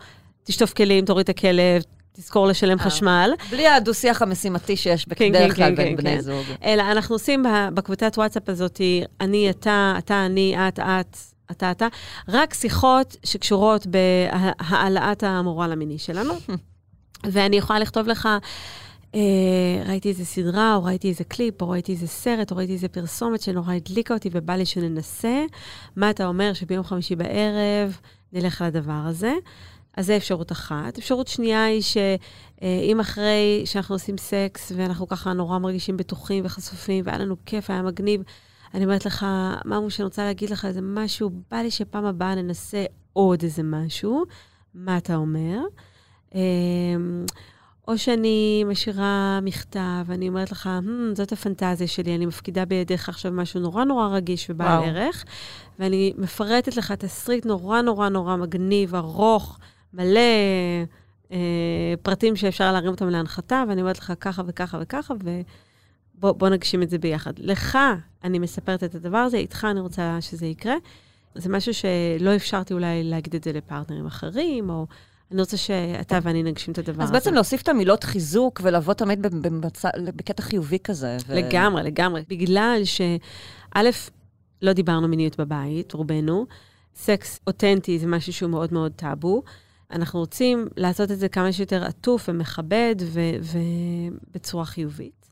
תשטוף 0.48 0.74
כלים, 0.74 1.06
תוריד 1.06 1.24
את 1.24 1.30
הכלב, 1.30 1.82
תזכור 2.16 2.48
לשלם 2.48 2.80
אה. 2.80 2.84
חשמל. 2.84 3.34
בלי 3.52 3.68
הדו-שיח 3.68 4.22
המשימתי 4.22 4.76
שיש 4.76 5.06
כן, 5.06 5.30
בדרך 5.30 5.52
כן, 5.52 5.56
כלל 5.56 5.70
כן, 5.70 5.76
בין 5.76 5.96
בני 5.96 6.22
זוג. 6.22 6.46
אלא 6.64 6.82
אנחנו 6.82 7.16
עושים 7.16 7.44
בקבוצת 7.74 8.14
וואטסאפ 8.18 8.50
הזאת, 8.50 8.82
אני, 9.22 9.50
אתה, 9.50 9.96
אתה, 9.98 10.26
אני, 10.26 10.56
את, 10.68 10.80
את, 10.80 11.18
אתה, 11.52 11.72
אתה, 11.72 11.88
רק 12.28 12.54
שיחות 12.54 13.16
שקשורות 13.24 13.88
בהעלאת 13.88 15.24
המורל 15.24 15.72
המיני 15.72 15.98
שלנו. 15.98 16.34
ואני 17.32 17.56
יכולה 17.56 17.80
לכתוב 17.80 18.08
לך, 18.08 18.30
אה, 19.16 19.20
ראיתי 19.86 20.10
איזה 20.10 20.26
סדרה, 20.26 20.76
או 20.76 20.84
ראיתי 20.84 21.10
איזה 21.10 21.24
קליפ, 21.24 21.62
או 21.62 21.70
ראיתי 21.70 21.92
איזה 21.92 22.08
סרט, 22.08 22.52
או 22.52 22.58
ראיתי 22.58 22.74
איזה 22.74 22.88
פרסומת 22.88 23.42
שנורא 23.42 23.74
הדליקה 23.74 24.14
אותי 24.14 24.30
ובא 24.32 24.56
לי 24.56 24.66
שננסה. 24.66 25.46
מה 25.96 26.10
אתה 26.10 26.26
אומר 26.26 26.54
שביום 26.54 26.84
חמישי 26.84 27.16
בערב 27.16 27.98
נלך 28.34 28.64
לדבר 28.68 29.02
הזה? 29.06 29.34
אז 29.98 30.06
זו 30.06 30.16
אפשרות 30.18 30.52
אחת. 30.52 30.98
אפשרות 30.98 31.28
שנייה 31.28 31.66
היא 31.66 31.82
שאם 31.82 33.00
אחרי 33.00 33.62
שאנחנו 33.66 33.96
עושים 33.96 34.18
סקס 34.18 34.72
ואנחנו 34.76 35.08
ככה 35.08 35.34
נורא 35.34 35.58
מרגישים 35.58 35.98
בטוחים 35.98 36.46
וחשופים, 36.46 37.04
והיה 37.08 37.18
לנו 37.18 37.36
כיף, 37.46 37.70
היה 37.70 37.82
מגניב, 37.82 38.22
אני 38.74 38.84
אומרת 38.84 39.06
לך, 39.06 39.26
ממו, 39.66 39.90
שאני 39.90 40.04
רוצה 40.04 40.24
להגיד 40.24 40.50
לך 40.50 40.66
איזה 40.66 40.80
משהו, 40.82 41.30
בא 41.52 41.58
לי 41.58 41.72
שפעם 41.72 42.06
הבאה 42.06 42.36
ננסה 42.36 42.86
עוד 43.14 43.44
איזה 43.44 43.64
משהו, 43.64 44.24
מה 44.74 44.98
אתה 44.98 45.16
אומר? 45.16 45.60
אמ, 46.36 47.26
או 47.88 47.98
שאני 47.98 48.64
משאירה 48.68 49.40
מכתב, 49.42 50.04
ואני 50.06 50.30
אומרת 50.30 50.52
לך, 50.52 50.70
hmm, 50.84 51.16
זאת 51.16 51.32
הפנטזיה 51.32 51.88
שלי, 51.88 52.16
אני 52.16 52.26
מפקידה 52.26 52.66
בידיך 52.66 53.10
עכשיו 53.10 53.32
משהו 53.32 53.60
נורא 53.60 53.84
נורא 53.84 54.08
רגיש 54.08 54.50
ובעל 54.50 54.80
וואו. 54.80 54.90
ערך, 54.90 55.26
ואני 55.80 56.14
מפרטת 56.18 56.78
לך 56.78 56.92
תסריט 56.92 57.46
נורא 57.46 57.82
נורא 57.82 58.10
נורא 58.10 58.36
מגניב, 58.36 58.96
ארוך, 58.96 59.60
מלא 59.96 60.20
אה, 61.32 61.94
פרטים 62.02 62.36
שאפשר 62.36 62.72
להרים 62.72 62.92
אותם 62.92 63.10
להנחתה, 63.10 63.64
ואני 63.70 63.82
אומרת 63.82 64.00
לך 64.00 64.14
ככה 64.20 64.44
וככה 64.46 64.78
וככה, 64.82 65.14
ובוא 66.18 66.50
נגשים 66.50 66.84
את 66.84 66.90
זה 66.90 66.98
ביחד. 66.98 67.34
לך 67.38 67.78
אני 68.24 68.40
מספרת 68.40 68.84
את 68.84 68.96
הדבר 68.96 69.18
הזה, 69.18 69.38
איתך 69.38 69.68
אני 69.72 69.80
רוצה 69.80 70.18
שזה 70.22 70.46
יקרה. 70.46 70.76
זה 71.36 71.50
משהו 71.50 71.74
שלא 71.74 72.36
אפשרתי 72.36 72.74
אולי 72.74 73.04
להגיד 73.04 73.36
את 73.36 73.44
זה 73.44 73.54
לפרטנרים 73.54 74.06
אחרים, 74.06 74.70
או... 74.70 74.86
אני 75.32 75.40
רוצה 75.42 75.58
שאתה 75.58 76.20
ואני 76.24 76.44
נגשים 76.44 76.72
את 76.72 76.78
הדבר 76.78 76.92
אז 76.92 76.98
הזה. 76.98 77.04
אז 77.04 77.12
בעצם 77.12 77.34
להוסיף 77.34 77.62
את 77.62 77.70
המילות 77.70 78.04
חיזוק 78.04 78.62
ולבוא 78.64 78.94
תמיד 78.94 79.22
במצ... 79.22 79.86
בקטע 80.16 80.44
חיובי 80.44 80.78
כזה. 80.84 81.18
ו... 81.28 81.36
לגמרי, 81.36 81.84
לגמרי. 81.84 82.24
בגלל 82.30 82.82
שא', 82.84 83.82
לא 84.62 84.74
דיברנו 84.74 85.08
מיניות 85.08 85.40
בבית, 85.40 85.94
רובנו. 85.94 86.46
סקס 86.96 87.40
אותנטי 87.48 88.00
זה 88.00 88.08
משהו 88.08 88.34
שהוא 88.34 88.50
מאוד 88.50 88.74
מאוד 88.74 88.92
טאבו. 88.96 89.44
אנחנו 89.96 90.20
רוצים 90.20 90.68
לעשות 90.78 91.12
את 91.12 91.20
זה 91.20 91.30
כמה 91.30 91.52
שיותר 91.52 91.84
עטוף 91.84 92.30
ומכבד 92.30 92.96
ובצורה 93.42 94.66
חיובית. 94.66 95.26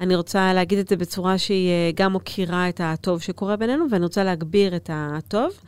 אני 0.00 0.16
רוצה 0.16 0.52
להגיד 0.52 0.78
את 0.78 0.88
זה 0.88 0.96
בצורה 0.96 1.38
שהיא 1.38 1.70
אה, 1.70 1.90
גם 1.94 2.12
מוקירה 2.12 2.68
את 2.68 2.80
הטוב 2.84 3.20
שקורה 3.20 3.56
בינינו, 3.56 3.84
ואני 3.90 4.04
רוצה 4.04 4.24
להגביר 4.24 4.76
את 4.76 4.90
הטוב. 4.92 5.60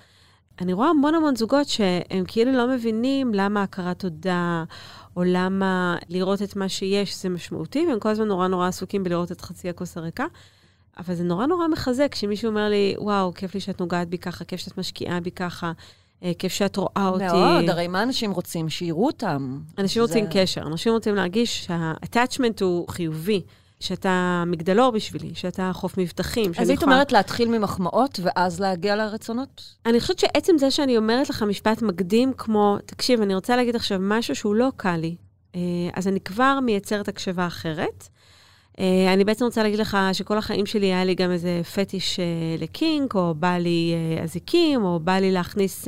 אני 0.60 0.72
רואה 0.72 0.88
המון 0.88 1.14
המון 1.14 1.36
זוגות 1.36 1.68
שהם 1.68 2.24
כאילו 2.26 2.52
לא 2.52 2.68
מבינים 2.68 3.34
למה 3.34 3.62
הכרת 3.62 3.98
תודה, 3.98 4.64
או 5.16 5.22
למה 5.26 5.96
לראות 6.08 6.42
את 6.42 6.56
מה 6.56 6.68
שיש 6.68 7.22
זה 7.22 7.28
משמעותי, 7.28 7.86
והם 7.88 8.00
כל 8.00 8.08
הזמן 8.08 8.28
נורא 8.28 8.48
נורא 8.48 8.68
עסוקים 8.68 9.04
בלראות 9.04 9.32
את 9.32 9.40
חצי 9.40 9.68
הכוס 9.68 9.96
הריקה. 9.96 10.26
אבל 10.98 11.14
זה 11.14 11.24
נורא 11.24 11.46
נורא 11.46 11.68
מחזק 11.68 12.08
כשמישהו 12.12 12.48
אומר 12.48 12.68
לי, 12.68 12.94
וואו, 12.98 13.34
כיף 13.34 13.54
לי 13.54 13.60
שאת 13.60 13.80
נוגעת 13.80 14.08
בי 14.08 14.18
ככה, 14.18 14.44
כיף 14.44 14.60
שאת 14.60 14.78
משקיעה 14.78 15.20
בי 15.20 15.30
ככה, 15.30 15.72
כיף 16.38 16.52
שאת 16.52 16.76
רואה 16.76 17.08
אותי. 17.08 17.24
מאוד, 17.24 17.70
הרי 17.70 17.88
מה 17.88 18.02
אנשים 18.02 18.30
רוצים? 18.30 18.68
שיראו 18.68 19.06
אותם. 19.06 19.58
אנשים 19.78 20.06
זה... 20.06 20.08
רוצים 20.08 20.26
קשר, 20.32 20.60
אנשים 20.60 20.92
רוצים 20.92 21.14
להרגיש 21.14 21.64
שה-attachment 21.64 22.64
הוא 22.64 22.88
חיובי. 22.88 23.42
שאתה 23.82 24.44
מגדלור 24.46 24.90
בשבילי, 24.90 25.30
שאתה 25.34 25.70
חוף 25.74 25.98
מבטחים. 25.98 26.52
אז 26.58 26.68
היית 26.68 26.82
אומרת 26.82 27.12
להתחיל 27.12 27.48
ממחמאות 27.48 28.20
ואז 28.22 28.60
להגיע 28.60 28.96
לרצונות? 28.96 29.62
אני 29.86 30.00
חושבת 30.00 30.18
שעצם 30.18 30.58
זה 30.58 30.70
שאני 30.70 30.96
אומרת 30.96 31.30
לך 31.30 31.42
משפט 31.42 31.82
מקדים 31.82 32.32
כמו, 32.38 32.76
תקשיב, 32.86 33.20
אני 33.20 33.34
רוצה 33.34 33.56
להגיד 33.56 33.76
עכשיו 33.76 33.98
משהו 34.00 34.34
שהוא 34.34 34.54
לא 34.54 34.68
קל 34.76 34.96
לי, 34.96 35.16
אה, 35.54 35.60
אז 35.94 36.08
אני 36.08 36.20
כבר 36.20 36.58
מייצרת 36.62 37.08
הקשבה 37.08 37.46
אחרת. 37.46 38.08
Uh, 38.82 38.84
אני 39.12 39.24
בעצם 39.24 39.44
רוצה 39.44 39.62
להגיד 39.62 39.78
לך 39.78 39.96
שכל 40.12 40.38
החיים 40.38 40.66
שלי 40.66 40.86
היה 40.86 41.04
לי 41.04 41.14
גם 41.14 41.30
איזה 41.30 41.60
fetish 41.74 42.16
uh, 42.16 42.62
ל 42.62 42.71
kink, 42.71 43.14
או 43.14 43.34
בא 43.34 43.56
לי 43.56 43.94
uh, 44.18 44.22
אזיקים, 44.22 44.84
או 44.84 45.00
בא 45.00 45.12
לי 45.12 45.32
להכניס 45.32 45.84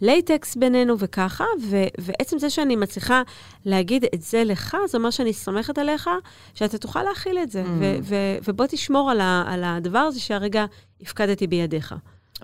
לייטקס 0.00 0.56
בינינו 0.56 0.98
וככה, 0.98 1.44
ו- 1.62 1.86
ועצם 1.98 2.38
זה 2.38 2.50
שאני 2.50 2.76
מצליחה 2.76 3.22
להגיד 3.64 4.04
את 4.14 4.22
זה 4.22 4.44
לך, 4.44 4.76
זה 4.86 4.98
אומר 4.98 5.10
שאני 5.10 5.32
סומכת 5.32 5.78
עליך, 5.78 6.10
שאתה 6.54 6.78
תוכל 6.78 7.02
להכיל 7.02 7.38
את 7.38 7.50
זה, 7.50 7.62
mm. 7.62 7.66
ו- 7.68 7.96
ו- 8.02 8.36
ובוא 8.48 8.66
תשמור 8.66 9.10
על, 9.10 9.20
ה- 9.20 9.44
על 9.46 9.64
הדבר 9.64 9.98
הזה 9.98 10.20
שהרגע 10.20 10.64
הפקדתי 11.00 11.46
בידיך. 11.46 11.94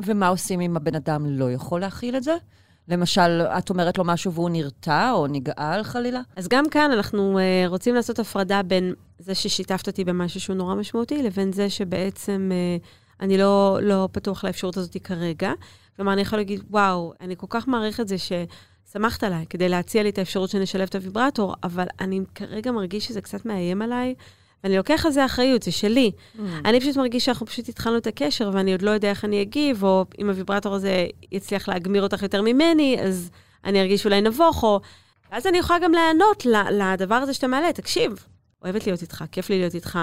ומה 0.05 0.29
עושים 0.29 0.61
אם 0.61 0.77
הבן 0.77 0.95
אדם 0.95 1.27
לא 1.27 1.53
יכול 1.53 1.81
להכיל 1.81 2.17
את 2.17 2.23
זה? 2.23 2.37
למשל, 2.89 3.43
את 3.59 3.71
אומרת 3.71 3.99
לו 3.99 4.05
משהו 4.05 4.33
והוא 4.33 4.51
נרתע 4.51 5.11
או 5.13 5.27
נגעל 5.27 5.83
חלילה? 5.83 6.21
אז 6.37 6.49
גם 6.49 6.69
כאן 6.69 6.91
אנחנו 6.93 7.39
uh, 7.39 7.69
רוצים 7.69 7.95
לעשות 7.95 8.19
הפרדה 8.19 8.63
בין 8.63 8.95
זה 9.19 9.35
ששיתפת 9.35 9.87
אותי 9.87 10.05
במשהו 10.05 10.41
שהוא 10.41 10.57
נורא 10.57 10.75
משמעותי, 10.75 11.23
לבין 11.23 11.53
זה 11.53 11.71
שבעצם 11.71 12.51
uh, 12.81 12.87
אני 13.21 13.39
לא, 13.39 13.79
לא 13.83 14.09
פתוח 14.13 14.45
לאפשרות 14.45 14.77
הזאת 14.77 14.97
כרגע. 15.05 15.53
כלומר, 15.97 16.13
אני 16.13 16.21
יכולה 16.21 16.41
להגיד, 16.43 16.63
וואו, 16.71 17.13
אני 17.21 17.35
כל 17.37 17.47
כך 17.51 17.69
מעריך 17.69 18.01
את 18.01 18.09
זה 18.09 18.17
ששמחת 18.19 19.25
עליי 19.25 19.47
כדי 19.51 19.69
להציע 19.69 20.03
לי 20.03 20.09
את 20.09 20.19
האפשרות 20.19 20.51
שנשלב 20.51 20.89
את 20.89 20.95
הוויברטור, 20.95 21.55
אבל 21.63 21.87
אני 22.01 22.21
כרגע 22.35 22.73
מרגיש 22.73 23.07
שזה 23.07 23.21
קצת 23.21 23.47
מאיים 23.47 23.83
עליי. 23.83 24.15
ואני 24.65 24.77
לוקח 24.77 25.07
על 25.07 25.13
זה 25.13 25.25
אחריות, 25.25 25.63
זה 25.63 25.73
שלי. 25.73 26.11
Mm. 26.37 26.41
אני 26.65 26.81
פשוט 26.81 26.97
מרגיש 26.97 27.25
שאנחנו 27.25 27.47
פשוט 27.47 27.69
התחלנו 27.69 27.97
את 27.97 28.07
הקשר, 28.07 28.51
ואני 28.53 28.73
עוד 28.73 28.83
לא 28.83 28.91
יודע 28.91 29.11
איך 29.11 29.25
אני 29.25 29.43
אגיב, 29.43 29.85
או 29.85 30.05
אם 30.19 30.29
הוויברטור 30.29 30.75
הזה 30.75 31.07
יצליח 31.33 31.69
להגמיר 31.69 32.03
אותך 32.03 32.23
יותר 32.23 32.43
ממני, 32.43 32.97
אז 33.03 33.31
אני 33.65 33.81
ארגיש 33.81 34.05
אולי 34.05 34.21
נבוך, 34.21 34.63
או... 34.63 34.81
ואז 35.33 35.47
אני 35.47 35.59
יכולה 35.59 35.79
גם 35.79 35.93
לענות 35.93 36.47
לדבר 36.73 37.15
הזה 37.15 37.35
שאתה 37.35 37.47
מעלה, 37.47 37.73
תקשיב, 37.73 38.27
אוהבת 38.65 38.87
להיות 38.87 39.03
איתך, 39.03 39.25
כיף 39.33 39.51
לי 39.51 39.59
להיות 39.59 39.75
איתך. 39.75 39.99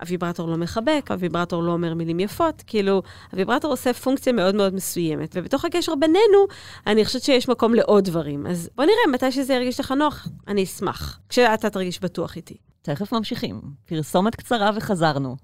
הוויברטור 0.00 0.48
לא 0.48 0.56
מחבק, 0.56 1.10
הוויברטור 1.10 1.62
לא 1.62 1.72
אומר 1.72 1.94
מילים 1.94 2.20
יפות, 2.20 2.62
כאילו, 2.66 3.02
הוויברטור 3.32 3.70
עושה 3.70 3.92
פונקציה 3.92 4.32
מאוד 4.32 4.54
מאוד 4.54 4.74
מסוימת, 4.74 5.32
ובתוך 5.34 5.64
הקשר 5.64 5.94
בינינו, 5.94 6.46
אני 6.86 7.04
חושבת 7.04 7.22
שיש 7.22 7.48
מקום 7.48 7.74
לעוד 7.74 8.04
דברים. 8.04 8.46
אז 8.46 8.70
בוא 8.74 8.84
נראה, 8.84 9.12
מתי 9.12 9.32
שזה 9.32 9.54
ירגיש 9.54 9.80
לך 9.80 9.92
נוח, 9.92 10.28
אני 10.48 10.64
אשמח, 10.64 11.18
כשאתה 11.28 11.70
תרגיש 11.70 12.00
בטוח 12.00 12.36
איתי. 12.36 12.69
תכף 12.82 13.12
ממשיכים. 13.12 13.60
פרסומת 13.86 14.34
קצרה 14.34 14.70
וחזרנו. 14.76 15.36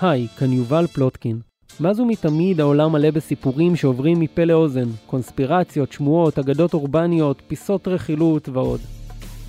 היי, 0.00 0.28
כאן 0.28 0.52
יובל 0.52 0.86
פלוטקין. 0.86 1.40
מאז 1.80 2.00
ומתמיד 2.00 2.60
העולם 2.60 2.92
מלא 2.92 3.10
בסיפורים 3.10 3.76
שעוברים 3.76 4.20
מפה 4.20 4.44
לאוזן, 4.44 4.88
קונספירציות, 5.06 5.92
שמועות, 5.92 6.38
אגדות 6.38 6.74
אורבניות, 6.74 7.42
פיסות 7.46 7.88
רכילות 7.88 8.48
ועוד. 8.48 8.80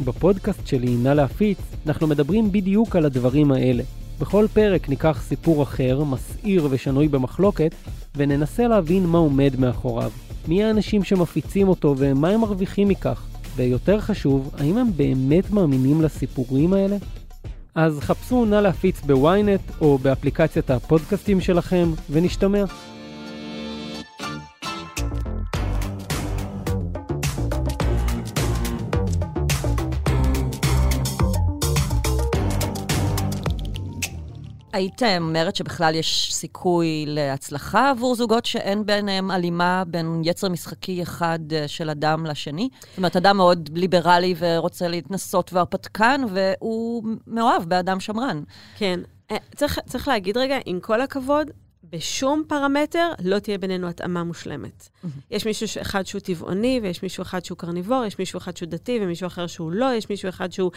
בפודקאסט 0.06 0.68
שלי, 0.68 0.96
נא 0.96 1.10
להפיץ, 1.10 1.58
אנחנו 1.88 2.08
מדברים 2.08 2.52
בדיוק 2.52 2.96
על 2.96 3.06
הדברים 3.06 3.52
האלה. 3.52 3.84
בכל 4.20 4.46
פרק 4.54 4.90
ניקח 4.90 5.22
סיפור 5.22 5.64
אחר, 5.64 6.04
מסעיר 6.04 6.68
ושנוי 6.72 7.08
במחלוקת, 7.08 7.76
וננסה 8.16 8.68
להבין 8.68 9.06
מה 9.06 9.18
עומד 9.18 9.56
מאחוריו. 9.60 10.12
מי 10.48 10.64
האנשים 10.64 11.04
שמפיצים 11.04 11.68
אותו 11.68 11.96
ומה 11.98 12.30
הם 12.30 12.42
מרוויחים 12.42 12.88
מכך. 12.88 13.35
ויותר 13.56 14.00
חשוב, 14.00 14.52
האם 14.58 14.78
הם 14.78 14.88
באמת 14.96 15.52
מאמינים 15.52 16.02
לסיפורים 16.02 16.74
האלה? 16.74 16.98
אז 17.76 18.00
חפשו 18.00 18.46
נא 18.46 18.56
להפיץ 18.56 19.02
בוויינט 19.02 19.62
או 19.82 19.98
באפליקציית 19.98 20.72
הפודקאסטים 20.72 21.42
שלכם, 21.42 21.92
ונשתמע. 22.10 22.64
היית 34.76 35.02
אומרת 35.04 35.56
שבכלל 35.56 35.96
יש 35.96 36.34
סיכוי 36.34 37.06
להצלחה 37.08 37.90
עבור 37.90 38.16
זוגות 38.16 38.46
שאין 38.46 38.86
ביניהם 38.86 39.32
הלימה 39.32 39.84
בין 39.88 40.22
יצר 40.24 40.50
משחקי 40.50 41.04
אחד 41.04 41.40
אה, 41.54 41.68
של 41.68 41.90
אדם 41.90 42.26
לשני? 42.26 42.70
זאת 42.90 42.98
אומרת, 42.98 43.16
אדם 43.16 43.38
מאוד 43.38 43.70
ליברלי 43.74 44.36
ורוצה 44.38 44.88
להתנסות 44.88 45.54
והרפתקן, 45.54 46.22
והוא 46.30 47.04
מאוהב 47.28 47.64
באדם 47.64 48.00
שמרן. 48.00 48.44
כן. 48.78 49.00
אה, 49.32 49.38
צריך, 49.56 49.80
צריך 49.86 50.08
להגיד 50.08 50.38
רגע, 50.38 50.58
עם 50.66 50.80
כל 50.80 51.02
הכבוד, 51.02 51.52
בשום 51.96 52.44
פרמטר 52.48 53.12
לא 53.24 53.40
תהיה 53.40 53.58
בינינו 53.58 53.88
התאמה 53.88 54.24
מושלמת. 54.24 54.84
Mm-hmm. 54.84 55.08
יש 55.32 55.46
מישהו 55.46 55.82
אחד 55.82 56.06
שהוא 56.06 56.22
טבעוני, 56.22 56.80
ויש 56.84 57.04
מישהו 57.04 57.22
אחד 57.22 57.46
שהוא 57.46 57.58
קרניבור, 57.58 58.06
יש 58.06 58.20
מישהו 58.20 58.38
אחד 58.38 58.58
שהוא 58.58 58.70
דתי, 58.70 59.00
ומישהו 59.02 59.28
אחר 59.28 59.48
שהוא 59.48 59.72
לא, 59.72 59.94
יש 59.94 60.10
מישהו 60.10 60.30
אחד 60.30 60.52
שהוא 60.52 60.72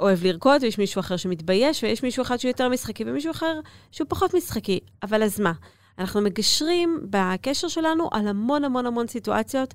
אוהב 0.00 0.24
לרקוד, 0.24 0.62
ויש 0.62 0.78
מישהו 0.78 1.00
אחר 1.00 1.16
שמתבייש, 1.16 1.82
ויש 1.82 2.02
מישהו 2.02 2.22
אחד 2.22 2.36
שהוא 2.36 2.48
יותר 2.48 2.68
משחקי, 2.68 3.04
ומישהו 3.06 3.30
אחר 3.30 3.60
שהוא 3.92 4.06
פחות 4.10 4.34
משחקי. 4.34 4.80
אבל 5.02 5.22
אז 5.22 5.40
מה? 5.40 5.52
אנחנו 5.98 6.20
מגשרים 6.20 7.00
בקשר 7.10 7.68
שלנו 7.68 8.08
על 8.12 8.28
המון 8.28 8.64
המון 8.64 8.86
המון 8.86 9.06
סיטואציות 9.06 9.74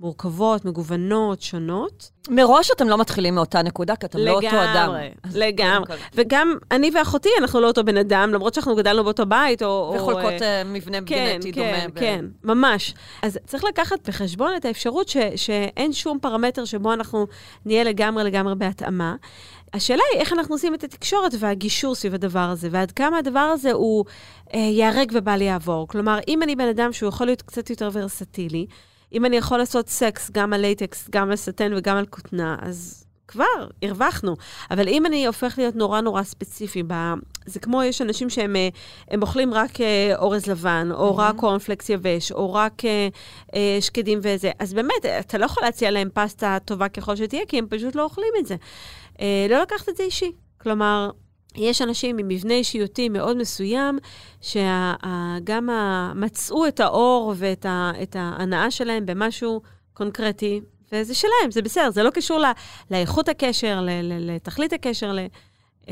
מורכבות, 0.00 0.64
מגוונות, 0.64 1.42
שונות. 1.42 2.10
מראש 2.30 2.70
אתם 2.76 2.88
לא 2.88 2.98
מתחילים 2.98 3.34
מאותה 3.34 3.62
נקודה, 3.62 3.96
כי 3.96 4.06
אתם 4.06 4.18
לגמרי, 4.18 4.32
לא 4.32 4.36
אותו 4.36 4.62
אדם. 4.62 4.88
לגמרי, 4.88 5.10
לגמרי. 5.34 5.96
וגם 6.14 6.54
אני 6.70 6.90
ואחותי, 6.94 7.28
אנחנו 7.38 7.60
לא 7.60 7.66
אותו 7.66 7.84
בן 7.84 7.96
אדם, 7.96 8.30
למרות 8.32 8.54
שאנחנו 8.54 8.76
גדלנו 8.76 9.04
באותו 9.04 9.26
בית, 9.26 9.62
או... 9.62 9.92
וחולקות 9.96 10.32
או, 10.32 10.38
uh, 10.38 10.42
מבנה 10.64 10.98
כן, 11.06 11.32
גנטי 11.32 11.52
כן, 11.52 11.60
דומה. 11.60 11.80
כן, 11.80 11.90
ב... 11.94 12.00
כן, 12.00 12.24
ממש. 12.44 12.94
אז 13.22 13.38
צריך 13.46 13.64
לקחת 13.64 14.08
בחשבון 14.08 14.56
את 14.56 14.64
האפשרות 14.64 15.08
ש, 15.08 15.16
שאין 15.36 15.92
שום 15.92 16.18
פרמטר 16.18 16.64
שבו 16.64 16.92
אנחנו 16.92 17.26
נהיה 17.66 17.84
לגמרי 17.84 18.24
לגמרי 18.24 18.54
בהתאמה. 18.54 19.16
השאלה 19.74 20.02
היא 20.12 20.20
איך 20.20 20.32
אנחנו 20.32 20.54
עושים 20.54 20.74
את 20.74 20.84
התקשורת 20.84 21.34
והגישור 21.38 21.94
סביב 21.94 22.14
הדבר 22.14 22.38
הזה, 22.38 22.68
ועד 22.70 22.90
כמה 22.90 23.18
הדבר 23.18 23.40
הזה 23.40 23.72
הוא 23.72 24.04
אה, 24.54 24.58
ייהרג 24.58 25.12
ובל 25.14 25.42
יעבור. 25.42 25.88
כלומר, 25.88 26.18
אם 26.28 26.42
אני 26.42 26.56
בן 26.56 26.68
אדם 26.68 26.92
שהוא 26.92 27.08
יכול 27.08 27.26
להיות 27.26 27.42
קצת 27.42 27.70
יותר 27.70 27.88
ורסטילי, 27.92 28.66
אם 29.14 29.24
אני 29.24 29.36
יכול 29.36 29.58
לעשות 29.58 29.88
סקס 29.88 30.30
גם 30.30 30.52
על 30.52 30.60
לייטקס, 30.60 31.08
גם 31.10 31.30
על 31.30 31.36
סטן 31.36 31.72
וגם 31.76 31.96
על 31.96 32.06
כותנה, 32.06 32.56
אז 32.62 33.04
כבר 33.28 33.44
הרווחנו. 33.82 34.36
אבל 34.70 34.88
אם 34.88 35.06
אני 35.06 35.26
הופך 35.26 35.54
להיות 35.58 35.76
נורא 35.76 36.00
נורא 36.00 36.22
ספציפי, 36.22 36.82
ב... 36.86 36.94
זה 37.46 37.60
כמו, 37.60 37.82
יש 37.82 38.02
אנשים 38.02 38.30
שהם 38.30 38.56
אה, 38.56 38.68
הם 39.10 39.22
אוכלים 39.22 39.54
רק 39.54 39.80
אה, 39.80 40.12
אורז 40.16 40.46
לבן, 40.46 40.88
או 40.92 41.10
mm-hmm. 41.10 41.20
רק 41.20 41.36
קורנפלקס 41.36 41.90
יבש, 41.90 42.32
או 42.32 42.54
רק 42.54 42.84
אה, 42.84 43.08
אה, 43.54 43.78
שקדים 43.80 44.18
וזה, 44.22 44.50
אז 44.58 44.74
באמת, 44.74 45.04
אתה 45.20 45.38
לא 45.38 45.44
יכול 45.44 45.62
להציע 45.62 45.90
להם 45.90 46.08
פסטה 46.14 46.58
טובה 46.64 46.88
ככל 46.88 47.16
שתהיה, 47.16 47.46
כי 47.48 47.58
הם 47.58 47.66
פשוט 47.70 47.94
לא 47.94 48.02
אוכלים 48.02 48.32
את 48.38 48.46
זה. 48.46 48.56
אה, 49.20 49.46
לא 49.50 49.62
לקחת 49.62 49.88
את 49.88 49.96
זה 49.96 50.02
אישי. 50.02 50.32
כלומר, 50.60 51.10
יש 51.56 51.82
אנשים 51.82 52.18
עם 52.18 52.28
מבנה 52.28 52.54
אישיותי 52.54 53.08
מאוד 53.08 53.36
מסוים, 53.36 53.98
שגם 54.40 55.68
מצאו 56.14 56.66
את 56.66 56.80
האור 56.80 57.34
ואת 57.36 57.66
ההנאה 58.18 58.70
שלהם 58.70 59.06
במשהו 59.06 59.62
קונקרטי, 59.94 60.60
וזה 60.92 61.14
שלהם, 61.14 61.50
זה 61.50 61.62
בסדר, 61.62 61.90
זה 61.90 62.02
לא 62.02 62.10
קשור 62.10 62.38
לא, 62.38 62.48
לאיכות 62.90 63.28
הקשר, 63.28 63.80
ל, 63.80 63.90
ל, 63.90 64.34
לתכלית 64.34 64.72
הקשר. 64.72 65.12
ל, 65.12 65.18
um, 65.86 65.88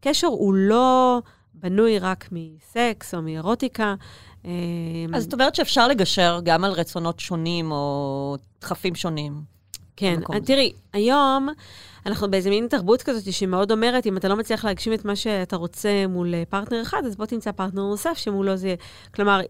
קשר 0.00 0.26
הוא 0.26 0.54
לא 0.54 1.18
בנוי 1.54 1.98
רק 1.98 2.28
מסקס 2.32 3.14
או 3.14 3.22
מאירוטיקה. 3.22 3.94
Um, 4.42 4.46
אז 5.14 5.24
את 5.24 5.32
אומרת 5.32 5.54
שאפשר 5.54 5.88
לגשר 5.88 6.40
גם 6.44 6.64
על 6.64 6.72
רצונות 6.72 7.20
שונים 7.20 7.72
או 7.72 8.36
דחפים 8.60 8.94
שונים. 8.94 9.42
כן, 9.96 10.20
תראי, 10.44 10.72
היום 10.92 11.48
אנחנו 12.08 12.30
באיזה 12.30 12.50
מין 12.50 12.66
תרבות 12.68 13.02
כזאת 13.02 13.32
שמאוד 13.32 13.72
אומרת, 13.72 14.06
אם 14.06 14.16
אתה 14.16 14.28
לא 14.28 14.36
מצליח 14.36 14.64
להגשים 14.64 14.92
את 14.92 15.04
מה 15.04 15.16
שאתה 15.16 15.56
רוצה 15.56 16.06
מול 16.08 16.34
פרטנר 16.44 16.82
אחד, 16.82 17.02
אז 17.06 17.16
בוא 17.16 17.26
תמצא 17.26 17.52
פרטנר 17.52 17.82
נוסף 17.82 18.14
שמולו 18.18 18.56
זה... 18.56 18.74
כלומר, 19.14 19.40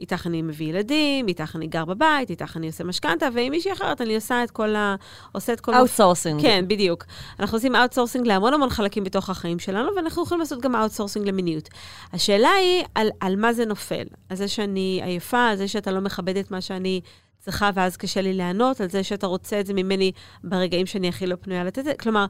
איתך 0.00 0.26
אני 0.26 0.42
מביא 0.42 0.66
ילדים, 0.66 1.28
איתך 1.28 1.56
אני 1.56 1.66
גר 1.66 1.84
בבית, 1.84 2.30
איתך 2.30 2.56
אני 2.56 2.66
עושה 2.66 2.84
משכנתה, 2.84 3.28
ועם 3.34 3.50
מישהי 3.50 3.72
אחרת 3.72 4.00
אני 4.00 4.14
עושה 4.14 4.44
את 4.44 4.50
כל 4.50 4.76
ה... 4.76 4.96
עושה 5.32 5.52
את 5.52 5.60
כל... 5.60 5.74
outsourcing. 5.74 6.42
כן, 6.42 6.64
בדיוק. 6.68 7.04
אנחנו 7.40 7.56
עושים 7.56 7.76
outsourcing 7.76 8.26
להמון 8.26 8.54
המון 8.54 8.70
חלקים 8.70 9.04
בתוך 9.04 9.30
החיים 9.30 9.58
שלנו, 9.58 9.90
ואנחנו 9.96 10.22
יכולים 10.22 10.40
לעשות 10.40 10.60
גם 10.60 10.76
outsourcing 10.76 11.28
למיניות. 11.28 11.68
השאלה 12.12 12.50
היא 12.50 12.84
על, 12.94 13.08
על 13.20 13.36
מה 13.36 13.52
זה 13.52 13.64
נופל. 13.64 14.04
על 14.28 14.36
זה 14.36 14.48
שאני 14.48 15.00
עייפה, 15.04 15.46
על 15.46 15.56
זה 15.56 15.68
שאתה 15.68 15.92
לא 15.92 16.00
מכבד 16.00 16.36
את 16.36 16.50
מה 16.50 16.60
שאני 16.60 17.00
צריכה, 17.40 17.70
ואז 17.74 17.96
קשה 17.96 18.20
לי 18.20 18.34
לענות, 18.34 18.80
על 18.80 18.88
זה 18.88 19.04
שאתה 19.04 19.26
רוצה 19.26 19.60
את 19.60 19.66
זה 19.66 19.74
ממני 19.74 20.12
ברגעים 20.44 20.86
שאני 20.86 21.08
הכי 21.08 21.26
לא 21.26 21.36
פנויה 21.40 21.64
לתת 21.64 21.78
את 21.78 21.84
זה. 21.84 21.92
כלומר, 21.94 22.26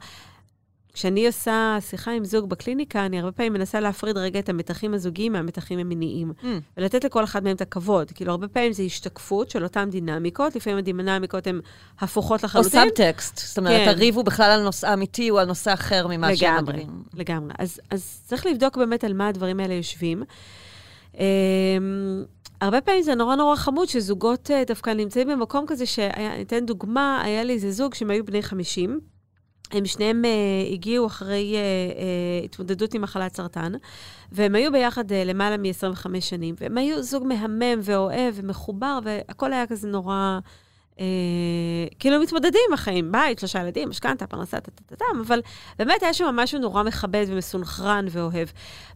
כשאני 0.93 1.27
עושה 1.27 1.77
שיחה 1.81 2.11
עם 2.11 2.25
זוג 2.25 2.49
בקליניקה, 2.49 3.07
אני 3.07 3.19
הרבה 3.19 3.33
פעמים 3.33 3.53
מנסה 3.53 3.81
להפריד 3.81 4.17
רגע 4.17 4.39
את 4.39 4.49
המתחים 4.49 4.95
הזוגיים 4.95 5.33
מהמתחים 5.33 5.79
המיניים, 5.79 6.33
mm. 6.43 6.47
ולתת 6.77 7.05
לכל 7.05 7.25
אחד 7.25 7.45
מהם 7.45 7.57
את 7.57 7.61
הכבוד. 7.61 8.11
כאילו, 8.11 8.31
הרבה 8.31 8.49
פעמים 8.49 8.73
זה 8.73 8.83
השתקפות 8.83 9.51
של 9.51 9.65
אותן 9.65 9.91
דינמיקות, 9.91 10.57
לפעמים 10.57 10.79
הדינמיקות 10.79 11.47
הן 11.47 11.61
הפוכות 12.01 12.43
לחלוטין. 12.43 12.81
או 12.81 12.87
סאבטקסט, 12.87 13.39
זאת 13.39 13.59
אומרת, 13.59 13.81
כן. 13.85 13.89
הריב 13.89 14.17
הוא 14.17 14.25
בכלל 14.25 14.51
על 14.51 14.63
נושא 14.63 14.93
אמיתי, 14.93 15.31
או 15.31 15.39
על 15.39 15.47
נושא 15.47 15.73
אחר 15.73 16.07
ממה 16.07 16.37
שהם 16.37 16.57
מדברים. 16.57 16.83
לגמרי, 16.83 17.05
לגמרי. 17.15 17.53
אז, 17.59 17.81
אז 17.91 18.23
צריך 18.27 18.47
לבדוק 18.47 18.77
באמת 18.77 19.05
על 19.05 19.13
מה 19.13 19.29
הדברים 19.29 19.61
האלה 19.61 19.75
יושבים. 19.75 20.23
הרבה 22.61 22.81
פעמים 22.81 23.03
זה 23.03 23.15
נורא 23.15 23.37
נורא 23.37 23.57
חמוד 23.57 23.89
שזוגות 23.89 24.51
uh, 24.51 24.67
דווקא 24.67 24.91
נמצאים 24.91 25.29
במקום 25.29 25.65
כזה, 25.67 25.87
שאני 25.87 26.43
אתן 26.43 26.67
דוגמה, 26.67 27.23
היה 27.25 27.45
לי 27.45 27.53
איזה 27.53 27.71
זוג 27.71 27.95
שהם 27.95 28.11
היו 28.11 28.25
בני 28.25 28.43
50, 28.43 29.01
הם 29.73 29.87
שניהם 29.87 30.25
uh, 30.25 30.73
הגיעו 30.73 31.07
אחרי 31.07 31.55
uh, 31.55 31.95
uh, 32.43 32.45
התמודדות 32.45 32.95
עם 32.95 33.03
מחלת 33.03 33.37
סרטן, 33.37 33.73
והם 34.33 34.55
היו 34.55 34.73
ביחד 34.73 35.11
uh, 35.11 35.15
למעלה 35.25 35.57
מ-25 35.57 36.21
שנים, 36.21 36.55
והם 36.61 36.79
היו 36.79 37.03
זוג 37.03 37.27
מהמם 37.27 37.81
ואוהב 37.83 38.35
ומחובר, 38.37 38.99
והכל 39.05 39.53
היה 39.53 39.67
כזה 39.67 39.89
נורא... 39.89 40.39
Uh, 40.97 41.03
כאילו 41.99 42.21
מתמודדים 42.21 42.61
עם 42.69 42.75
החיים, 42.75 43.13
בית, 43.13 43.39
שלושה 43.39 43.61
ילדים, 43.61 43.89
משכנתה, 43.89 44.27
פרנסה, 44.27 44.61
טה-טה-טם, 44.61 45.21
אבל 45.27 45.41
באמת 45.79 46.03
היה 46.03 46.15
שם 46.15 46.25
משהו 46.25 46.59
נורא 46.59 46.83
מכבד 46.83 47.25
ומסונכרן 47.29 48.07
ואוהב. 48.11 48.49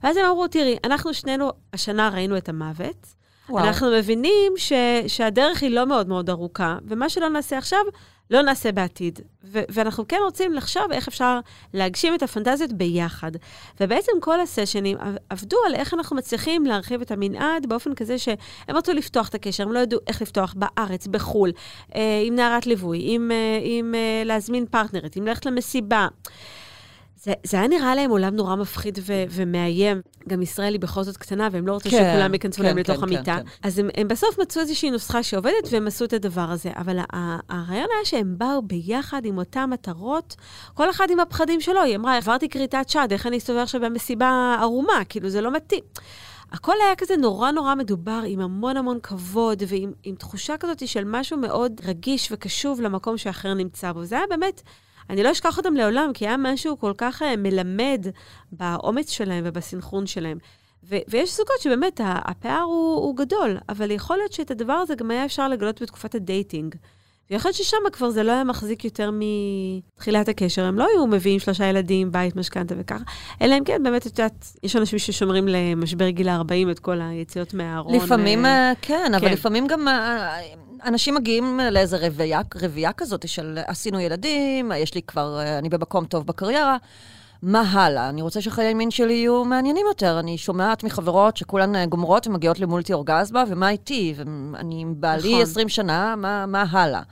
ואז 0.02 0.16
הם 0.16 0.24
אמרו, 0.24 0.48
תראי, 0.48 0.76
אנחנו 0.84 1.14
שנינו 1.14 1.50
השנה 1.72 2.08
ראינו 2.08 2.36
את 2.36 2.48
המוות, 2.48 3.14
וואו. 3.48 3.64
אנחנו 3.64 3.90
מבינים 3.90 4.52
ש, 4.56 4.72
שהדרך 5.06 5.62
היא 5.62 5.70
לא 5.70 5.86
מאוד 5.86 6.08
מאוד 6.08 6.30
ארוכה, 6.30 6.78
ומה 6.84 7.08
שלא 7.08 7.28
נעשה 7.28 7.58
עכשיו, 7.58 7.80
לא 8.30 8.42
נעשה 8.42 8.72
בעתיד. 8.72 9.20
ו- 9.44 9.62
ואנחנו 9.68 10.08
כן 10.08 10.16
רוצים 10.24 10.52
לחשוב 10.52 10.92
איך 10.92 11.08
אפשר 11.08 11.40
להגשים 11.74 12.14
את 12.14 12.22
הפנטזיות 12.22 12.72
ביחד. 12.72 13.30
ובעצם 13.80 14.12
כל 14.20 14.40
הסשנים 14.40 14.98
עבדו 15.30 15.56
על 15.66 15.74
איך 15.74 15.94
אנחנו 15.94 16.16
מצליחים 16.16 16.66
להרחיב 16.66 17.00
את 17.00 17.10
המנעד 17.10 17.66
באופן 17.68 17.94
כזה 17.94 18.18
שהם 18.18 18.36
רצו 18.68 18.92
לפתוח 18.92 19.28
את 19.28 19.34
הקשר, 19.34 19.62
הם 19.62 19.72
לא 19.72 19.78
ידעו 19.78 20.00
איך 20.06 20.22
לפתוח 20.22 20.54
בארץ, 20.56 21.06
בחו"ל, 21.06 21.52
אה, 21.94 22.22
עם 22.24 22.34
נערת 22.34 22.66
ליווי, 22.66 23.00
עם, 23.02 23.30
אה, 23.30 23.58
עם 23.62 23.94
אה, 23.94 24.22
להזמין 24.24 24.66
פרטנרית, 24.66 25.16
עם 25.16 25.26
ללכת 25.26 25.46
למסיבה. 25.46 26.08
זה, 27.24 27.32
זה 27.44 27.56
היה 27.56 27.68
נראה 27.68 27.94
להם 27.94 28.10
עולם 28.10 28.36
נורא 28.36 28.56
מפחיד 28.56 28.98
ו- 29.02 29.24
ומאיים. 29.30 30.00
גם 30.28 30.42
ישראל 30.42 30.72
היא 30.72 30.80
בכל 30.80 31.02
זאת 31.02 31.16
קטנה, 31.16 31.48
והם 31.52 31.66
לא 31.66 31.72
רוצים 31.72 31.90
כן, 31.90 32.10
שכולם 32.12 32.34
ייכנסו 32.34 32.56
כן, 32.56 32.62
להם 32.64 32.74
כן, 32.74 32.80
לתוך 32.80 32.96
כן, 32.96 33.02
המיטה. 33.02 33.24
כן, 33.24 33.42
כן. 33.44 33.68
אז 33.68 33.78
הם, 33.78 33.88
הם 33.96 34.08
בסוף 34.08 34.38
מצאו 34.38 34.62
איזושהי 34.62 34.90
נוסחה 34.90 35.22
שעובדת, 35.22 35.68
והם 35.70 35.86
עשו 35.86 36.04
את 36.04 36.12
הדבר 36.12 36.50
הזה. 36.50 36.70
אבל 36.76 36.98
הרעיון 37.48 37.88
היה 37.94 38.04
שהם 38.04 38.34
באו 38.38 38.62
ביחד 38.62 39.24
עם 39.24 39.38
אותן 39.38 39.70
מטרות, 39.70 40.36
כל 40.74 40.90
אחד 40.90 41.10
עם 41.10 41.20
הפחדים 41.20 41.60
שלו. 41.60 41.82
היא 41.82 41.96
אמרה, 41.96 42.16
עברתי 42.16 42.48
כריתת 42.48 42.88
שד, 42.88 43.08
איך 43.10 43.26
אני 43.26 43.38
אסתובב 43.38 43.58
עכשיו 43.58 43.80
במסיבה 43.80 44.56
ערומה? 44.60 45.04
כאילו, 45.08 45.28
זה 45.28 45.40
לא 45.40 45.52
מתאים. 45.52 45.84
הכל 46.52 46.74
היה 46.86 46.96
כזה 46.96 47.16
נורא 47.16 47.50
נורא 47.50 47.74
מדובר, 47.74 48.20
עם 48.26 48.40
המון 48.40 48.76
המון 48.76 48.98
כבוד, 49.02 49.62
ועם 49.68 50.14
תחושה 50.18 50.56
כזאת 50.56 50.88
של 50.88 51.04
משהו 51.06 51.36
מאוד 51.36 51.80
רגיש 51.84 52.28
וקשוב 52.32 52.80
למקום 52.80 53.18
שאחר 53.18 53.54
נמצא 53.54 53.92
בו. 53.92 54.04
זה 54.04 54.16
היה 54.16 54.24
באמת... 54.30 54.62
אני 55.10 55.22
לא 55.22 55.32
אשכח 55.32 55.58
אותם 55.58 55.74
לעולם, 55.74 56.10
כי 56.14 56.26
היה 56.26 56.36
משהו 56.36 56.78
כל 56.78 56.92
כך 56.98 57.22
uh, 57.22 57.24
מלמד 57.38 58.06
באומץ 58.52 59.10
שלהם 59.10 59.44
ובסנכרון 59.46 60.06
שלהם. 60.06 60.38
ו- 60.88 61.04
ויש 61.08 61.36
זוגות 61.36 61.60
שבאמת 61.60 62.00
הפער 62.04 62.62
הוא, 62.62 62.96
הוא 62.96 63.16
גדול, 63.16 63.56
אבל 63.68 63.90
יכול 63.90 64.16
להיות 64.16 64.32
שאת 64.32 64.50
הדבר 64.50 64.72
הזה 64.72 64.94
גם 64.94 65.10
היה 65.10 65.24
אפשר 65.24 65.48
לגלות 65.48 65.82
בתקופת 65.82 66.14
ה 66.14 66.22
dating. 66.22 66.74
ויכול 67.30 67.48
להיות 67.48 67.56
ששם 67.56 67.76
כבר 67.92 68.10
זה 68.10 68.22
לא 68.22 68.32
היה 68.32 68.44
מחזיק 68.44 68.84
יותר 68.84 69.10
מתחילת 69.12 70.28
הקשר. 70.28 70.64
הם 70.64 70.78
לא 70.78 70.86
היו 70.92 71.06
מביאים 71.06 71.38
שלושה 71.38 71.66
ילדים, 71.66 72.12
בית, 72.12 72.36
משכנתה 72.36 72.74
וככה, 72.78 73.04
אלא 73.42 73.58
אם 73.58 73.64
כן, 73.64 73.82
באמת, 73.82 74.06
את 74.06 74.18
יודעת, 74.18 74.46
יש 74.62 74.76
אנשים 74.76 74.98
ששומרים 74.98 75.48
למשבר 75.48 76.08
גיל 76.08 76.28
ה-40 76.28 76.70
את 76.70 76.78
כל 76.78 77.00
היציאות 77.00 77.54
מהארון. 77.54 77.94
לפעמים, 77.94 78.46
אה, 78.46 78.72
כן, 78.82 79.12
אבל 79.14 79.28
כן. 79.28 79.32
לפעמים 79.32 79.66
גם 79.66 79.88
אה, 79.88 80.38
אנשים 80.84 81.14
מגיעים 81.14 81.60
לאיזה 81.70 82.06
רבייה, 82.06 82.40
רבייה 82.62 82.92
כזאת 82.92 83.28
של 83.28 83.58
עשינו 83.66 84.00
ילדים, 84.00 84.72
יש 84.76 84.94
לי 84.94 85.02
כבר, 85.02 85.38
אה, 85.38 85.58
אני 85.58 85.68
במקום 85.68 86.04
טוב 86.04 86.26
בקריירה. 86.26 86.76
מה 87.42 87.60
הלאה? 87.60 88.08
אני 88.08 88.22
רוצה 88.22 88.40
שחיי 88.40 88.66
המין 88.66 88.90
שלי 88.90 89.12
יהיו 89.12 89.44
מעניינים 89.44 89.86
יותר. 89.88 90.18
אני 90.18 90.38
שומעת 90.38 90.84
מחברות 90.84 91.36
שכולן 91.36 91.76
אה, 91.76 91.86
גומרות 91.86 92.26
ומגיעות 92.26 92.60
למולטי 92.60 92.92
אורגזמה, 92.92 93.44
ומה 93.48 93.70
איתי? 93.70 94.14
ואני 94.16 94.80
עם 94.80 94.94
בעלי 94.96 95.28
נכון. 95.32 95.42
20 95.42 95.68
שנה, 95.68 96.16
מה, 96.16 96.46
מה 96.46 96.64
הלאה? 96.70 97.02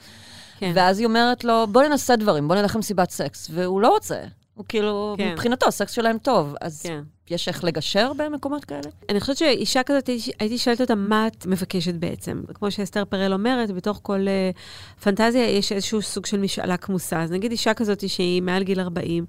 כן. 0.59 0.73
ואז 0.75 0.99
היא 0.99 1.07
אומרת 1.07 1.45
לו, 1.45 1.67
בוא 1.67 1.83
ננסה 1.83 2.17
דברים, 2.17 2.49
בוא 2.49 2.57
נלך 2.57 2.77
למסיבת 2.77 3.11
סקס. 3.11 3.49
והוא 3.53 3.81
לא 3.81 3.89
רוצה. 3.89 4.17
הוא 4.63 4.67
כאילו, 4.69 5.15
כן. 5.19 5.33
מבחינתו, 5.33 5.67
הסקס 5.67 5.93
שלהם 5.93 6.19
טוב. 6.19 6.55
אז 6.61 6.83
כן. 6.83 7.03
יש 7.31 7.49
איך 7.49 7.65
לגשר 7.65 8.13
במקומות 8.17 8.65
כאלה? 8.65 8.91
אני 9.09 9.21
חושבת 9.21 9.37
שאישה 9.37 9.83
כזאת, 9.83 10.11
הייתי 10.39 10.59
שואלת 10.59 10.81
אותה, 10.81 10.95
מה 10.95 11.27
את 11.27 11.47
מבקשת 11.47 11.95
בעצם? 11.95 12.43
כמו 12.55 12.71
שאסתר 12.71 13.05
פרל 13.05 13.33
אומרת, 13.33 13.71
בתוך 13.71 14.01
כל 14.03 14.21
uh, 14.21 15.03
פנטזיה 15.03 15.51
יש 15.51 15.73
איזשהו 15.73 16.03
סוג 16.03 16.27
של 16.27 16.41
משאלה 16.41 16.77
כמוסה. 16.77 17.23
אז 17.23 17.33
נגיד 17.33 17.51
אישה 17.51 17.75
כזאת 17.75 18.09
שהיא 18.09 18.43
מעל 18.43 18.63
גיל 18.63 18.81
40, 18.81 19.25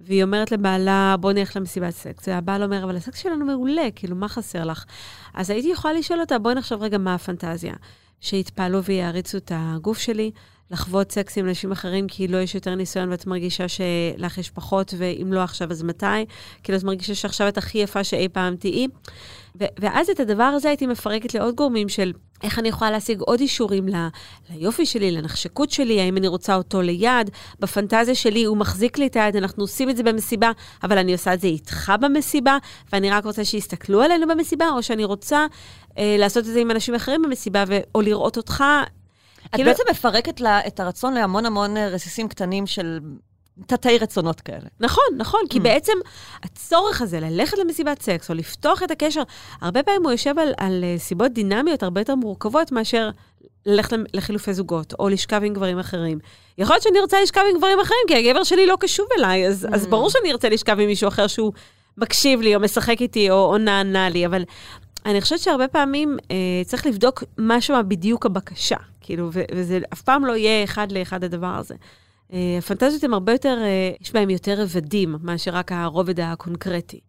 והיא 0.00 0.22
אומרת 0.22 0.52
לבעלה, 0.52 1.16
בוא 1.20 1.32
נלך 1.32 1.56
למסיבת 1.56 1.94
סקס. 1.94 2.28
והבעל 2.28 2.62
אומר, 2.62 2.84
אבל 2.84 2.96
הסקס 2.96 3.22
שלנו 3.22 3.44
מעולה, 3.44 3.88
כאילו, 3.96 4.16
מה 4.16 4.28
חסר 4.28 4.64
לך? 4.64 4.84
אז 5.34 5.50
הייתי 5.50 5.68
יכולה 5.68 5.94
לשאול 5.94 6.20
אותה, 6.20 6.38
בואי 6.38 6.54
נחשוב 6.54 6.82
רגע 6.82 6.98
מה 6.98 7.14
הפנטזיה. 7.14 7.74
שיתפעלו 8.20 8.82
ויעריצו 8.82 9.38
את 9.38 9.52
הגוף 9.54 9.98
שלי, 9.98 10.30
לחוות 10.70 11.12
סקס 11.12 11.38
עם 11.38 11.48
אנשים 11.48 11.72
אחרים, 11.72 12.06
כי 12.06 12.28
לא 12.28 12.38
יש 12.38 12.54
יותר 12.54 12.74
ניסיון 12.74 13.10
ואת 13.10 13.26
מרגישה 13.26 13.68
שלך 13.68 14.38
יש 14.38 14.50
פחות, 14.50 14.94
ואם 14.98 15.32
לא 15.32 15.40
עכשיו, 15.40 15.70
אז 15.70 15.82
מתי? 15.82 16.06
כאילו, 16.62 16.78
את 16.78 16.84
מרגישה 16.84 17.14
שעכשיו 17.14 17.48
את 17.48 17.58
הכי 17.58 17.78
יפה 17.78 18.04
שאי 18.04 18.28
פעם 18.28 18.56
תהיי. 18.56 18.86
ו- 19.60 19.64
ואז 19.78 20.10
את 20.10 20.20
הדבר 20.20 20.44
הזה 20.44 20.68
הייתי 20.68 20.86
מפרקת 20.86 21.34
לעוד 21.34 21.54
גורמים 21.54 21.88
של 21.88 22.12
איך 22.42 22.58
אני 22.58 22.68
יכולה 22.68 22.90
להשיג 22.90 23.20
עוד 23.20 23.40
אישורים 23.40 23.88
ל- 23.88 24.08
ליופי 24.50 24.86
שלי, 24.86 25.10
לנחשקות 25.10 25.70
שלי, 25.70 26.00
האם 26.00 26.16
אני 26.16 26.28
רוצה 26.28 26.54
אותו 26.54 26.82
ליד. 26.82 27.30
בפנטזיה 27.60 28.14
שלי 28.14 28.44
הוא 28.44 28.56
מחזיק 28.56 28.98
לי 28.98 29.06
את 29.06 29.16
היד, 29.16 29.36
אנחנו 29.36 29.62
עושים 29.62 29.90
את 29.90 29.96
זה 29.96 30.02
במסיבה, 30.02 30.50
אבל 30.82 30.98
אני 30.98 31.12
עושה 31.12 31.34
את 31.34 31.40
זה 31.40 31.46
איתך 31.46 31.92
במסיבה, 32.00 32.58
ואני 32.92 33.10
רק 33.10 33.24
רוצה 33.24 33.44
שיסתכלו 33.44 34.02
עלינו 34.02 34.26
במסיבה, 34.28 34.68
או 34.68 34.82
שאני 34.82 35.04
רוצה 35.04 35.46
אה, 35.98 36.16
לעשות 36.18 36.46
את 36.46 36.52
זה 36.52 36.60
עם 36.60 36.70
אנשים 36.70 36.94
אחרים 36.94 37.22
במסיבה, 37.22 37.64
ו- 37.68 37.78
או 37.94 38.00
לראות 38.00 38.36
אותך 38.36 38.64
את 39.46 39.54
כאילו... 39.54 39.70
בעצם 39.70 39.82
מפרקת 39.90 40.40
לה 40.40 40.66
את 40.66 40.80
הרצון 40.80 41.14
להמון 41.14 41.46
המון 41.46 41.76
אה, 41.76 41.88
רסיסים 41.88 42.28
קטנים 42.28 42.66
של 42.66 43.00
תתי 43.66 43.98
רצונות 43.98 44.40
כאלה. 44.40 44.66
נכון, 44.80 45.04
נכון, 45.16 45.40
כי 45.50 45.58
mm. 45.58 45.62
בעצם 45.62 45.92
הצורך 46.42 47.02
הזה 47.02 47.20
ללכת 47.20 47.58
למסיבת 47.58 48.02
סקס 48.02 48.30
או 48.30 48.34
לפתוח 48.34 48.82
את 48.82 48.90
הקשר, 48.90 49.22
הרבה 49.60 49.82
פעמים 49.82 50.02
הוא 50.02 50.12
יושב 50.12 50.38
על, 50.38 50.52
על 50.56 50.84
אה, 50.84 50.98
סיבות 50.98 51.32
דינמיות 51.32 51.82
הרבה 51.82 52.00
יותר 52.00 52.14
מורכבות 52.14 52.72
מאשר 52.72 53.10
ללכת 53.66 53.96
לחילופי 54.14 54.54
זוגות, 54.54 54.94
או 54.98 55.08
לשכב 55.08 55.40
עם 55.44 55.54
גברים 55.54 55.78
אחרים. 55.78 56.18
יכול 56.58 56.74
להיות 56.74 56.82
שאני 56.82 56.98
ארצה 56.98 57.22
לשכב 57.22 57.42
עם 57.50 57.58
גברים 57.58 57.80
אחרים, 57.80 58.00
כי 58.08 58.16
הגבר 58.16 58.44
שלי 58.44 58.66
לא 58.66 58.76
קשוב 58.80 59.06
אליי, 59.18 59.48
אז, 59.48 59.64
mm. 59.64 59.74
אז 59.74 59.86
ברור 59.86 60.10
שאני 60.10 60.32
ארצה 60.32 60.48
לשכב 60.48 60.80
עם 60.80 60.86
מישהו 60.86 61.08
אחר 61.08 61.26
שהוא 61.26 61.52
מקשיב 61.98 62.40
לי, 62.40 62.54
או 62.54 62.60
משחק 62.60 63.00
איתי, 63.00 63.30
או, 63.30 63.52
או 63.52 63.58
נענה 63.58 64.08
לי, 64.08 64.26
אבל 64.26 64.42
אני 65.04 65.20
חושבת 65.20 65.38
שהרבה 65.38 65.68
פעמים 65.68 66.16
אה, 66.30 66.62
צריך 66.64 66.86
לבדוק 66.86 67.24
משהו 67.38 67.76
בדיוק 67.88 68.26
הבקשה, 68.26 68.76
כאילו, 69.00 69.30
וזה 69.54 69.78
אף 69.92 70.02
פעם 70.02 70.24
לא 70.24 70.36
יהיה 70.36 70.64
אחד 70.64 70.92
לאחד 70.92 71.24
הדבר 71.24 71.54
הזה. 71.58 71.74
אה, 72.32 72.56
הפנטזיות 72.58 73.04
הן 73.04 73.12
הרבה 73.12 73.32
יותר, 73.32 73.58
אה, 73.62 73.92
יש 74.00 74.12
בהן 74.12 74.30
יותר 74.30 74.62
רבדים 74.62 75.16
מאשר 75.22 75.50
רק 75.50 75.72
הרובד 75.72 76.20
הקונקרטי. 76.20 77.00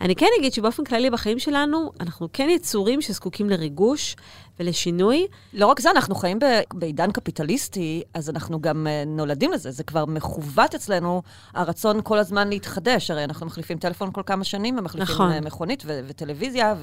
אני 0.00 0.14
כן 0.14 0.26
אגיד 0.40 0.52
שבאופן 0.52 0.84
כללי 0.84 1.10
בחיים 1.10 1.38
שלנו, 1.38 1.90
אנחנו 2.00 2.28
כן 2.32 2.48
יצורים 2.50 3.02
שזקוקים 3.02 3.50
לריגוש 3.50 4.16
ולשינוי. 4.60 5.26
לא 5.52 5.66
רק 5.66 5.80
זה, 5.80 5.90
אנחנו 5.90 6.14
חיים 6.14 6.38
בעידן 6.74 7.12
קפיטליסטי, 7.12 8.02
אז 8.14 8.30
אנחנו 8.30 8.60
גם 8.60 8.86
uh, 8.86 9.08
נולדים 9.08 9.52
לזה. 9.52 9.70
זה 9.70 9.84
כבר 9.84 10.04
מכוות 10.04 10.74
אצלנו, 10.74 11.22
הרצון 11.54 12.00
כל 12.04 12.18
הזמן 12.18 12.48
להתחדש. 12.48 13.10
הרי 13.10 13.24
אנחנו 13.24 13.46
מחליפים 13.46 13.78
טלפון 13.78 14.10
כל 14.12 14.22
כמה 14.26 14.44
שנים, 14.44 14.78
ומחליפים 14.78 15.14
נכון. 15.14 15.32
אה, 15.32 15.40
מכונית 15.40 15.82
ו- 15.86 16.00
וטלוויזיה, 16.06 16.74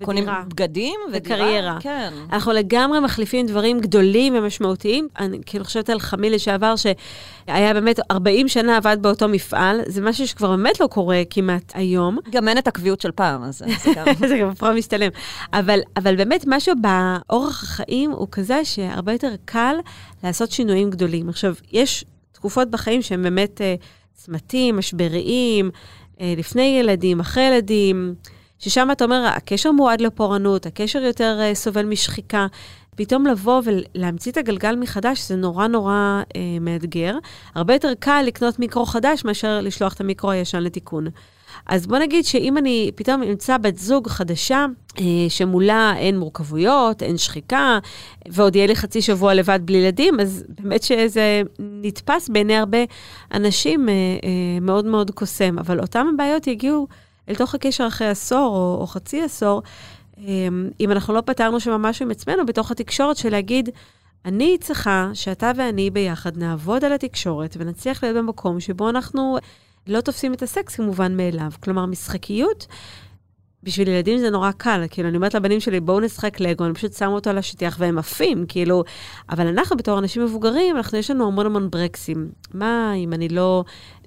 וקונים 0.00 0.26
בגדים 0.48 1.00
וקריירה. 1.12 1.78
כן. 1.80 2.12
אנחנו 2.32 2.52
לגמרי 2.52 3.00
מחליפים 3.00 3.46
דברים 3.46 3.80
גדולים 3.80 4.34
ומשמעותיים. 4.36 5.08
אני 5.18 5.38
כאילו 5.46 5.64
חושבת 5.64 5.90
על 5.90 6.00
חמי 6.00 6.30
לשעבר, 6.30 6.74
שהיה 6.76 7.74
באמת 7.74 8.00
40 8.10 8.48
שנה 8.48 8.76
עבד 8.76 8.96
באותו 9.00 9.28
מפעל. 9.28 9.80
זה 9.86 10.00
משהו 10.00 10.28
שכבר 10.28 10.50
באמת 10.50 10.80
לא 10.80 10.86
קורה 10.86 11.22
כמעט 11.30 11.72
היום. 11.74 12.18
גם 12.30 12.48
אין 12.48 12.58
את 12.58 12.68
הקביעות 12.68 13.00
של 13.00 13.10
פעם, 13.12 13.42
אז 13.42 13.58
זה 13.58 13.92
גם... 13.96 14.06
זה 14.28 14.38
גם 14.38 14.54
פעם 14.54 14.76
משתלם. 14.76 15.10
אבל, 15.52 15.80
אבל 15.96 16.16
באמת, 16.16 16.44
משהו 16.46 16.74
באורח 16.80 17.62
החיים 17.62 18.10
הוא 18.10 18.28
כזה 18.30 18.64
שהרבה 18.64 19.12
יותר 19.12 19.34
קל 19.44 19.76
לעשות 20.24 20.50
שינויים 20.50 20.90
גדולים. 20.90 21.28
עכשיו, 21.28 21.54
יש 21.72 22.04
תקופות 22.32 22.70
בחיים 22.70 23.02
שהן 23.02 23.22
באמת 23.22 23.60
uh, 23.60 23.84
צמתים, 24.14 24.76
משבריים, 24.76 25.70
uh, 25.70 26.20
לפני 26.36 26.78
ילדים, 26.80 27.20
אחרי 27.20 27.42
ילדים, 27.42 28.14
ששם 28.58 28.88
אתה 28.92 29.04
אומר, 29.04 29.26
הקשר 29.26 29.72
מועד 29.72 30.00
לפורענות, 30.00 30.66
הקשר 30.66 30.98
יותר 30.98 31.38
uh, 31.40 31.54
סובל 31.54 31.84
משחיקה. 31.84 32.46
פתאום 32.96 33.26
לבוא 33.26 33.62
ולהמציא 33.64 34.32
את 34.32 34.36
הגלגל 34.36 34.76
מחדש, 34.76 35.28
זה 35.28 35.36
נורא 35.36 35.66
נורא 35.66 36.22
uh, 36.28 36.36
מאתגר. 36.60 37.14
הרבה 37.54 37.74
יותר 37.74 37.92
קל 37.98 38.22
לקנות 38.26 38.58
מיקרו 38.58 38.86
חדש 38.86 39.24
מאשר 39.24 39.60
לשלוח 39.60 39.92
את 39.92 40.00
המיקרו 40.00 40.30
הישן 40.30 40.62
לתיקון. 40.62 41.06
אז 41.70 41.86
בוא 41.86 41.98
נגיד 41.98 42.24
שאם 42.24 42.58
אני 42.58 42.90
פתאום 42.94 43.22
אמצא 43.22 43.56
בת 43.58 43.76
זוג 43.76 44.08
חדשה, 44.08 44.66
אה, 44.98 45.04
שמולה 45.28 45.94
אין 45.96 46.18
מורכבויות, 46.18 47.02
אין 47.02 47.16
שחיקה, 47.16 47.78
ועוד 48.28 48.56
יהיה 48.56 48.66
לי 48.66 48.76
חצי 48.76 49.02
שבוע 49.02 49.34
לבד 49.34 49.60
בלי 49.64 49.78
ילדים, 49.78 50.20
אז 50.20 50.44
באמת 50.48 50.82
שזה 50.82 51.42
נתפס 51.58 52.28
בעיני 52.28 52.56
הרבה 52.56 52.78
אנשים 53.34 53.88
אה, 53.88 53.94
אה, 53.94 54.60
מאוד 54.60 54.84
מאוד 54.84 55.10
קוסם. 55.10 55.58
אבל 55.58 55.80
אותן 55.80 56.06
הבעיות 56.14 56.46
יגיעו 56.46 56.86
אל 57.28 57.34
תוך 57.34 57.54
הקשר 57.54 57.86
אחרי 57.86 58.08
עשור 58.08 58.56
או, 58.56 58.78
או 58.80 58.86
חצי 58.86 59.22
עשור, 59.22 59.62
אם 60.80 60.90
אנחנו 60.90 61.14
לא 61.14 61.20
פתרנו 61.20 61.60
שם 61.60 61.70
משהו 61.70 62.04
עם 62.04 62.10
עצמנו 62.10 62.46
בתוך 62.46 62.70
התקשורת 62.70 63.16
של 63.16 63.30
להגיד, 63.30 63.68
אני 64.24 64.58
צריכה 64.60 65.10
שאתה 65.14 65.52
ואני 65.56 65.90
ביחד 65.90 66.36
נעבוד 66.36 66.84
על 66.84 66.92
התקשורת 66.92 67.56
ונצליח 67.58 68.04
להיות 68.04 68.16
במקום 68.16 68.60
שבו 68.60 68.90
אנחנו 68.90 69.38
לא 69.86 70.00
תופסים 70.00 70.34
את 70.34 70.42
הסקס 70.42 70.76
כמובן 70.76 71.16
מאליו. 71.16 71.50
כלומר, 71.60 71.86
משחקיות, 71.86 72.66
בשביל 73.62 73.88
ילדים 73.88 74.18
זה 74.18 74.30
נורא 74.30 74.50
קל. 74.50 74.84
כאילו, 74.90 75.08
אני 75.08 75.16
אומרת 75.16 75.34
לבנים 75.34 75.60
שלי, 75.60 75.80
בואו 75.80 76.00
נשחק 76.00 76.40
לגו, 76.40 76.64
אני 76.64 76.74
פשוט 76.74 76.92
שמה 76.92 77.08
אותו 77.08 77.30
על 77.30 77.38
השטיח 77.38 77.76
והם 77.80 77.98
עפים, 77.98 78.44
כאילו. 78.48 78.84
אבל 79.30 79.46
אנחנו, 79.46 79.76
בתור 79.76 79.98
אנשים 79.98 80.24
מבוגרים, 80.24 80.76
אנחנו, 80.76 80.98
יש 80.98 81.10
לנו 81.10 81.26
המון 81.26 81.46
המון 81.46 81.70
ברקסים. 81.70 82.30
מה 82.54 82.92
אם 82.94 83.12
אני 83.12 83.28
לא 83.28 83.64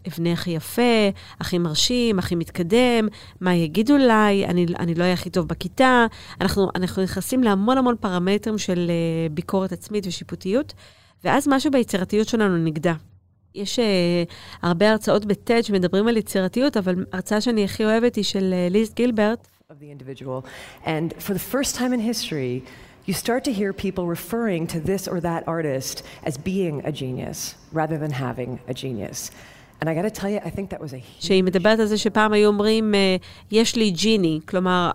אבנה 0.07 0.33
הכי 0.33 0.51
יפה, 0.51 1.09
הכי 1.39 1.57
מרשים, 1.57 2.19
הכי 2.19 2.35
מתקדם, 2.35 3.07
מה 3.41 3.55
יגידו 3.55 3.97
לי, 3.97 4.45
אני, 4.45 4.65
אני 4.79 4.95
לא 4.95 5.03
אהיה 5.03 5.13
הכי 5.13 5.29
טוב 5.29 5.47
בכיתה. 5.47 6.05
אנחנו, 6.41 6.69
אנחנו 6.75 7.03
נכנסים 7.03 7.43
להמון 7.43 7.77
המון 7.77 7.95
פרמטרים 7.99 8.57
של 8.57 8.91
uh, 8.91 9.33
ביקורת 9.33 9.71
עצמית 9.71 10.07
ושיפוטיות, 10.07 10.73
ואז 11.23 11.47
משהו 11.47 11.71
ביצירתיות 11.71 12.27
שלנו 12.27 12.57
נגדע. 12.57 12.93
יש 13.55 13.79
uh, 13.79 13.81
הרבה 14.61 14.91
הרצאות 14.91 15.25
בטד 15.25 15.61
שמדברים 15.63 16.07
על 16.07 16.17
יצירתיות, 16.17 16.77
אבל 16.77 17.05
הרצאה 17.11 17.41
שאני 17.41 17.63
הכי 17.63 17.85
אוהבת 17.85 18.15
היא 18.15 18.23
של 18.23 18.53
uh, 18.69 18.73
ליז 18.73 18.93
גילברט. 18.93 19.47
You 23.05 23.13
start 23.13 23.43
to 23.43 23.51
hear 23.51 23.73
people 23.73 24.07
referring 24.07 24.65
to 24.67 24.79
this 24.79 25.09
or 25.11 25.19
that 25.19 25.41
artist 25.45 26.03
as 26.23 26.37
being 26.37 26.75
a 26.85 26.91
genius 27.01 27.55
rather 27.73 27.97
than 27.97 28.11
having 28.11 28.51
a 28.71 28.73
genius. 28.73 29.19
שהיא 31.19 31.43
מדברת 31.43 31.79
על 31.79 31.85
זה 31.85 31.97
שפעם 31.97 32.33
היו 32.33 32.47
אומרים, 32.47 32.95
אה, 32.95 33.15
יש 33.51 33.75
לי 33.75 33.91
ג'יני, 33.91 34.39
כלומר, 34.47 34.91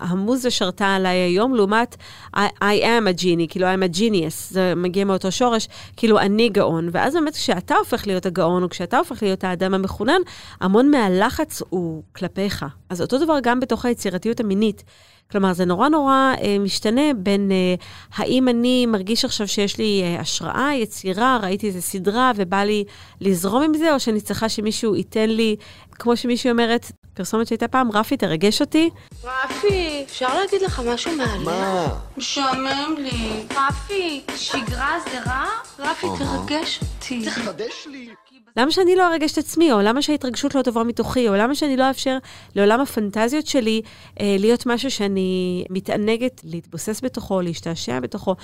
המוזה 0.00 0.50
שרתה 0.50 0.94
עליי 0.94 1.16
היום, 1.16 1.54
לעומת 1.54 1.96
I, 2.36 2.38
I 2.60 2.82
am 2.82 3.18
a 3.18 3.20
genie, 3.20 3.46
כאילו 3.48 3.66
I'm 3.66 3.94
a 3.94 3.96
genius, 3.96 4.50
זה 4.50 4.72
מגיע 4.76 5.04
מאותו 5.04 5.32
שורש, 5.32 5.68
כאילו 5.96 6.18
אני 6.18 6.48
גאון. 6.48 6.88
ואז 6.92 7.14
באמת 7.14 7.34
כשאתה 7.34 7.74
הופך 7.74 8.06
להיות 8.06 8.26
הגאון, 8.26 8.62
או 8.62 8.68
כשאתה 8.68 8.98
הופך 8.98 9.22
להיות 9.22 9.44
האדם 9.44 9.74
המחונן, 9.74 10.20
המון 10.60 10.90
מהלחץ 10.90 11.62
הוא 11.68 12.02
כלפיך. 12.12 12.66
אז 12.88 13.00
אותו 13.00 13.24
דבר 13.24 13.38
גם 13.42 13.60
בתוך 13.60 13.84
היצירתיות 13.84 14.40
המינית. 14.40 14.84
כלומר, 15.30 15.52
זה 15.52 15.64
נורא 15.64 15.88
נורא 15.88 16.34
אה, 16.42 16.58
משתנה 16.58 17.14
בין 17.16 17.52
אה, 17.52 17.74
האם 18.16 18.48
אני 18.48 18.86
מרגיש 18.86 19.24
עכשיו 19.24 19.48
שיש 19.48 19.78
לי 19.78 20.02
אה, 20.02 20.20
השראה, 20.20 20.74
יצירה, 20.74 21.38
ראיתי 21.42 21.66
איזה 21.66 21.80
סדרה 21.80 22.32
ובא 22.36 22.62
לי 22.62 22.84
לזרום 23.20 23.62
עם 23.62 23.74
זה, 23.74 23.94
או 23.94 24.00
שאני 24.00 24.20
צריכה 24.20 24.48
שמישהו 24.48 24.96
ייתן 24.96 25.30
לי, 25.30 25.56
כמו 25.92 26.16
שמישהי 26.16 26.50
אומרת, 26.50 26.92
פרסומת 27.14 27.46
שהייתה 27.46 27.68
פעם, 27.68 27.92
רפי, 27.92 28.16
תרגש 28.16 28.60
אותי. 28.60 28.90
רפי, 29.24 30.02
אפשר 30.06 30.38
להגיד 30.38 30.62
לך 30.62 30.82
משהו 30.86 31.16
מעניין? 31.16 31.42
מה? 31.42 31.86
משעמם 32.16 32.94
לי. 32.98 33.46
רפי, 33.50 34.22
שגרה 34.36 34.98
זה 35.10 35.20
רע? 35.26 35.46
רפי, 35.78 36.06
תרגש 36.18 36.80
אותי. 36.82 37.24
תחדש 37.24 37.86
לי. 37.90 38.08
למה 38.56 38.70
שאני 38.70 38.96
לא 38.96 39.12
ארגש 39.12 39.32
את 39.32 39.38
עצמי, 39.38 39.72
או 39.72 39.80
למה 39.80 40.02
שההתרגשות 40.02 40.54
לא 40.54 40.62
תבוא 40.62 40.84
מתוכי, 40.84 41.28
או 41.28 41.34
למה 41.34 41.54
שאני 41.54 41.76
לא 41.76 41.88
אאפשר 41.88 42.18
לעולם 42.54 42.80
הפנטזיות 42.80 43.46
שלי 43.46 43.82
אה, 44.20 44.36
להיות 44.38 44.66
משהו 44.66 44.90
שאני 44.90 45.64
מתענגת 45.70 46.40
להתבוסס 46.44 47.00
בתוכו, 47.04 47.40
להשתעשע 47.40 48.00
בתוכו. 48.00 48.34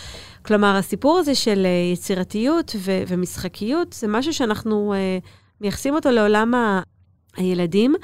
כלומר, 0.42 0.77
הסיפור 0.77 1.18
הזה 1.18 1.35
של 1.35 1.66
אה, 1.66 1.92
יצירתיות 1.92 2.77
ו- 2.79 3.03
ומשחקיות, 3.09 3.92
זה 3.92 4.07
משהו 4.09 4.35
שאנחנו 4.35 4.94
אה, 4.94 5.18
מייחסים 5.61 5.94
אותו 5.94 6.11
לעולם 6.11 6.55
ה- 6.55 6.83
הילדים, 7.37 7.94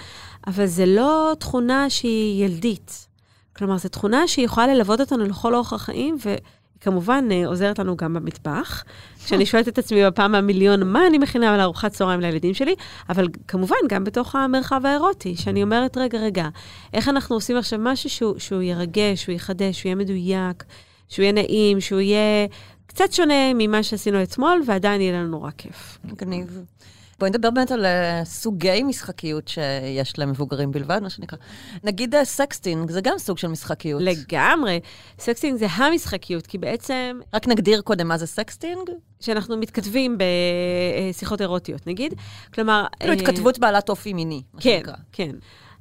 אבל 0.47 0.67
זה 0.67 0.87
לא 0.87 1.33
תכונה 1.39 1.91
שהיא 1.91 2.45
ילדית. 2.45 3.07
כלומר, 3.57 3.79
זו 3.79 3.89
תכונה 3.89 4.29
שיכולה 4.29 4.67
ללוות 4.67 5.01
אותנו 5.01 5.25
לכל 5.25 5.55
אורך 5.55 5.73
החיים. 5.73 6.17
היא 6.77 6.83
כמובן 6.83 7.29
אה, 7.31 7.47
עוזרת 7.47 7.79
לנו 7.79 7.97
גם 7.97 8.15
במטבח. 8.15 8.85
כשאני 9.25 9.47
שואלת 9.47 9.69
את 9.69 9.79
עצמי 9.79 10.07
בפעם 10.07 10.35
המיליון, 10.35 10.83
מה 10.93 11.07
אני 11.07 11.19
מכינה 11.19 11.55
על 11.55 11.61
ארוחת 11.61 11.93
צהריים 11.93 12.21
לילדים 12.21 12.55
שלי, 12.55 12.75
אבל 13.09 13.29
כמובן 13.49 13.77
גם 13.89 14.05
בתוך 14.05 14.35
המרחב 14.35 14.87
האירוטי, 14.87 15.37
שאני 15.37 15.63
אומרת, 15.63 15.97
רגע, 15.97 16.19
רגע, 16.19 16.49
איך 16.93 17.09
אנחנו 17.09 17.37
עושים 17.37 17.57
עכשיו 17.57 17.79
משהו 17.83 18.11
שהוא, 18.11 18.39
שהוא 18.39 18.63
ירגש, 18.63 19.23
שהוא 19.23 19.35
יחדש, 19.35 19.79
שהוא 19.79 19.89
יהיה 19.89 19.97
מדויק, 19.97 20.65
שהוא 21.09 21.23
יהיה 21.23 21.33
נעים, 21.33 21.81
שהוא 21.81 22.01
יהיה 22.01 22.47
קצת 22.87 23.13
שונה 23.13 23.55
ממה 23.55 23.83
שעשינו 23.83 24.23
אתמול, 24.23 24.63
ועדיין 24.67 25.01
יהיה 25.01 25.13
לנו 25.13 25.29
נורא 25.29 25.51
כיף. 25.59 25.99
מגניב. 26.05 26.61
בואי 27.19 27.31
נדבר 27.31 27.51
באמת 27.51 27.71
על 27.71 27.85
uh, 27.85 28.25
סוגי 28.25 28.83
משחקיות 28.83 29.49
שיש 29.49 30.19
למבוגרים 30.19 30.71
בלבד, 30.71 30.99
מה 31.03 31.11
שנקרא. 31.11 31.39
נגיד 31.85 32.15
uh, 32.15 32.25
sexting, 32.25 32.91
זה 32.91 33.01
גם 33.01 33.19
סוג 33.19 33.39
של 33.39 33.49
משחקיות. 33.49 34.03
לגמרי. 34.05 34.81
sexting 35.19 35.59
זה 35.59 35.67
המשחקיות, 35.67 36.47
כי 36.47 36.59
בעצם... 36.59 37.21
רק 37.35 37.49
נגדיר 37.49 37.81
קודם 37.81 38.09
מה 38.09 38.19
זה 38.19 38.27
sexting. 38.27 38.91
שאנחנו 39.21 39.57
מתכתבים 39.57 40.19
בשיחות 41.11 41.41
אירוטיות, 41.41 41.87
נגיד. 41.87 42.15
כלומר... 42.55 42.85
כאילו 43.01 43.13
התכתבות 43.13 43.59
בעלת 43.59 43.89
אופי 43.89 44.13
מיני, 44.13 44.43
מה 44.55 44.61
כן, 44.61 44.77
שנקרא. 44.77 44.95
כן, 45.13 45.31
כן. 45.31 45.37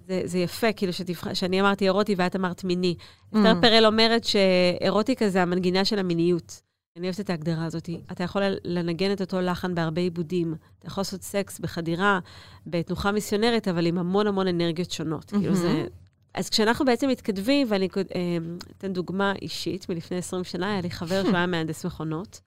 זה, 0.07 0.21
זה 0.25 0.37
יפה, 0.37 0.73
כאילו, 0.73 0.93
שתבח... 0.93 1.33
שאני 1.33 1.61
אמרתי 1.61 1.85
אירוטי 1.85 2.15
ואת 2.17 2.35
אמרת 2.35 2.63
מיני. 2.63 2.95
Mm. 2.99 3.37
אסתר 3.37 3.53
פרל 3.61 3.85
אומרת 3.85 4.23
שאירוטיקה 4.23 5.29
זה 5.29 5.41
המנגינה 5.41 5.85
של 5.85 5.99
המיניות. 5.99 6.61
אני 6.97 7.07
אוהבת 7.07 7.19
את 7.19 7.29
ההגדרה 7.29 7.65
הזאת. 7.65 7.89
אתה 8.11 8.23
יכול 8.23 8.41
לנגן 8.63 9.11
את 9.11 9.21
אותו 9.21 9.41
לחן 9.41 9.75
בהרבה 9.75 10.01
עיבודים. 10.01 10.55
אתה 10.79 10.87
יכול 10.87 11.01
לעשות 11.01 11.21
סקס 11.21 11.59
בחדירה, 11.59 12.19
בתנוחה 12.67 13.11
מיסיונרית, 13.11 13.67
אבל 13.67 13.85
עם 13.85 13.97
המון 13.97 14.27
המון 14.27 14.47
אנרגיות 14.47 14.91
שונות. 14.91 15.33
Mm-hmm. 15.33 15.37
כאילו 15.39 15.55
זה... 15.55 15.85
אז 16.33 16.49
כשאנחנו 16.49 16.85
בעצם 16.85 17.09
מתכתבים, 17.09 17.67
ואני 17.69 17.87
אה, 17.97 18.37
אתן 18.77 18.93
דוגמה 18.93 19.33
אישית, 19.41 19.89
מלפני 19.89 20.17
20 20.17 20.43
שנה, 20.43 20.71
היה 20.71 20.81
לי 20.81 20.89
חבר 20.89 21.21
שהוא 21.25 21.35
היה 21.35 21.45
מהנדס 21.45 21.85
מכונות. 21.85 22.41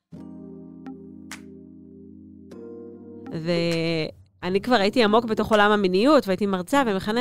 ואני 3.33 4.61
כבר 4.61 4.77
הייתי 4.77 5.05
עמוק 5.05 5.25
בתוך 5.25 5.51
עולם 5.51 5.71
המיניות, 5.71 6.27
והייתי 6.27 6.47
מרצה 6.47 6.83
ומכנה... 6.87 7.21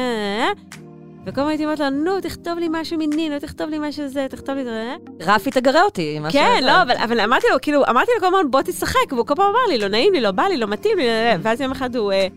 וכל 1.28 1.42
הזמן 1.42 1.50
הייתי 1.50 1.64
אומרת 1.66 1.80
לו, 1.80 1.90
נו, 1.90 2.22
תכתוב 2.22 2.60
לי 2.60 2.68
משהו 2.72 2.98
מיני, 2.98 3.30
נו, 3.30 3.40
תכתוב 3.40 3.70
לי 3.70 3.78
משהו 3.80 4.08
זה, 4.08 4.28
תכתוב 4.30 4.56
לי 4.56 4.64
זה. 4.64 4.96
רפי 5.22 5.52
תגרה 5.52 5.84
אותי, 5.84 6.20
כן. 6.32 6.64
לא, 6.64 6.82
אבל, 6.82 6.96
אבל 7.04 7.20
אמרתי 7.20 7.48
לו, 7.52 7.58
כאילו, 7.62 7.84
אמרתי 7.90 8.12
לו 8.16 8.20
כל 8.20 8.26
הזמן, 8.36 8.52
בוא 8.52 8.62
תשחק, 8.62 9.12
והוא 9.12 9.26
כל 9.26 9.36
פעם 9.36 9.46
אמר 9.50 9.60
לי, 9.70 9.78
לא 9.78 9.88
נעים 9.88 10.14
לי, 10.14 10.22
לא 10.22 10.32
בא 10.32 10.44
לי, 10.44 10.58
לא 10.58 10.68
מתאים 10.68 10.98
לי, 10.98 11.06
ואז 11.42 11.62
יום 11.62 11.72
אחד 11.72 11.96
הוא 11.96 12.12
אה, 12.12 12.28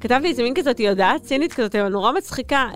כתב 0.00 0.20
לי 0.22 0.28
איזה 0.28 0.42
מין 0.42 0.54
כזאת 0.54 0.80
הודעה 0.88 1.18
צינית 1.18 1.52
כזאת, 1.52 1.74
אבל 1.74 1.88
נורא 1.88 2.12
מצחיקה. 2.12 2.68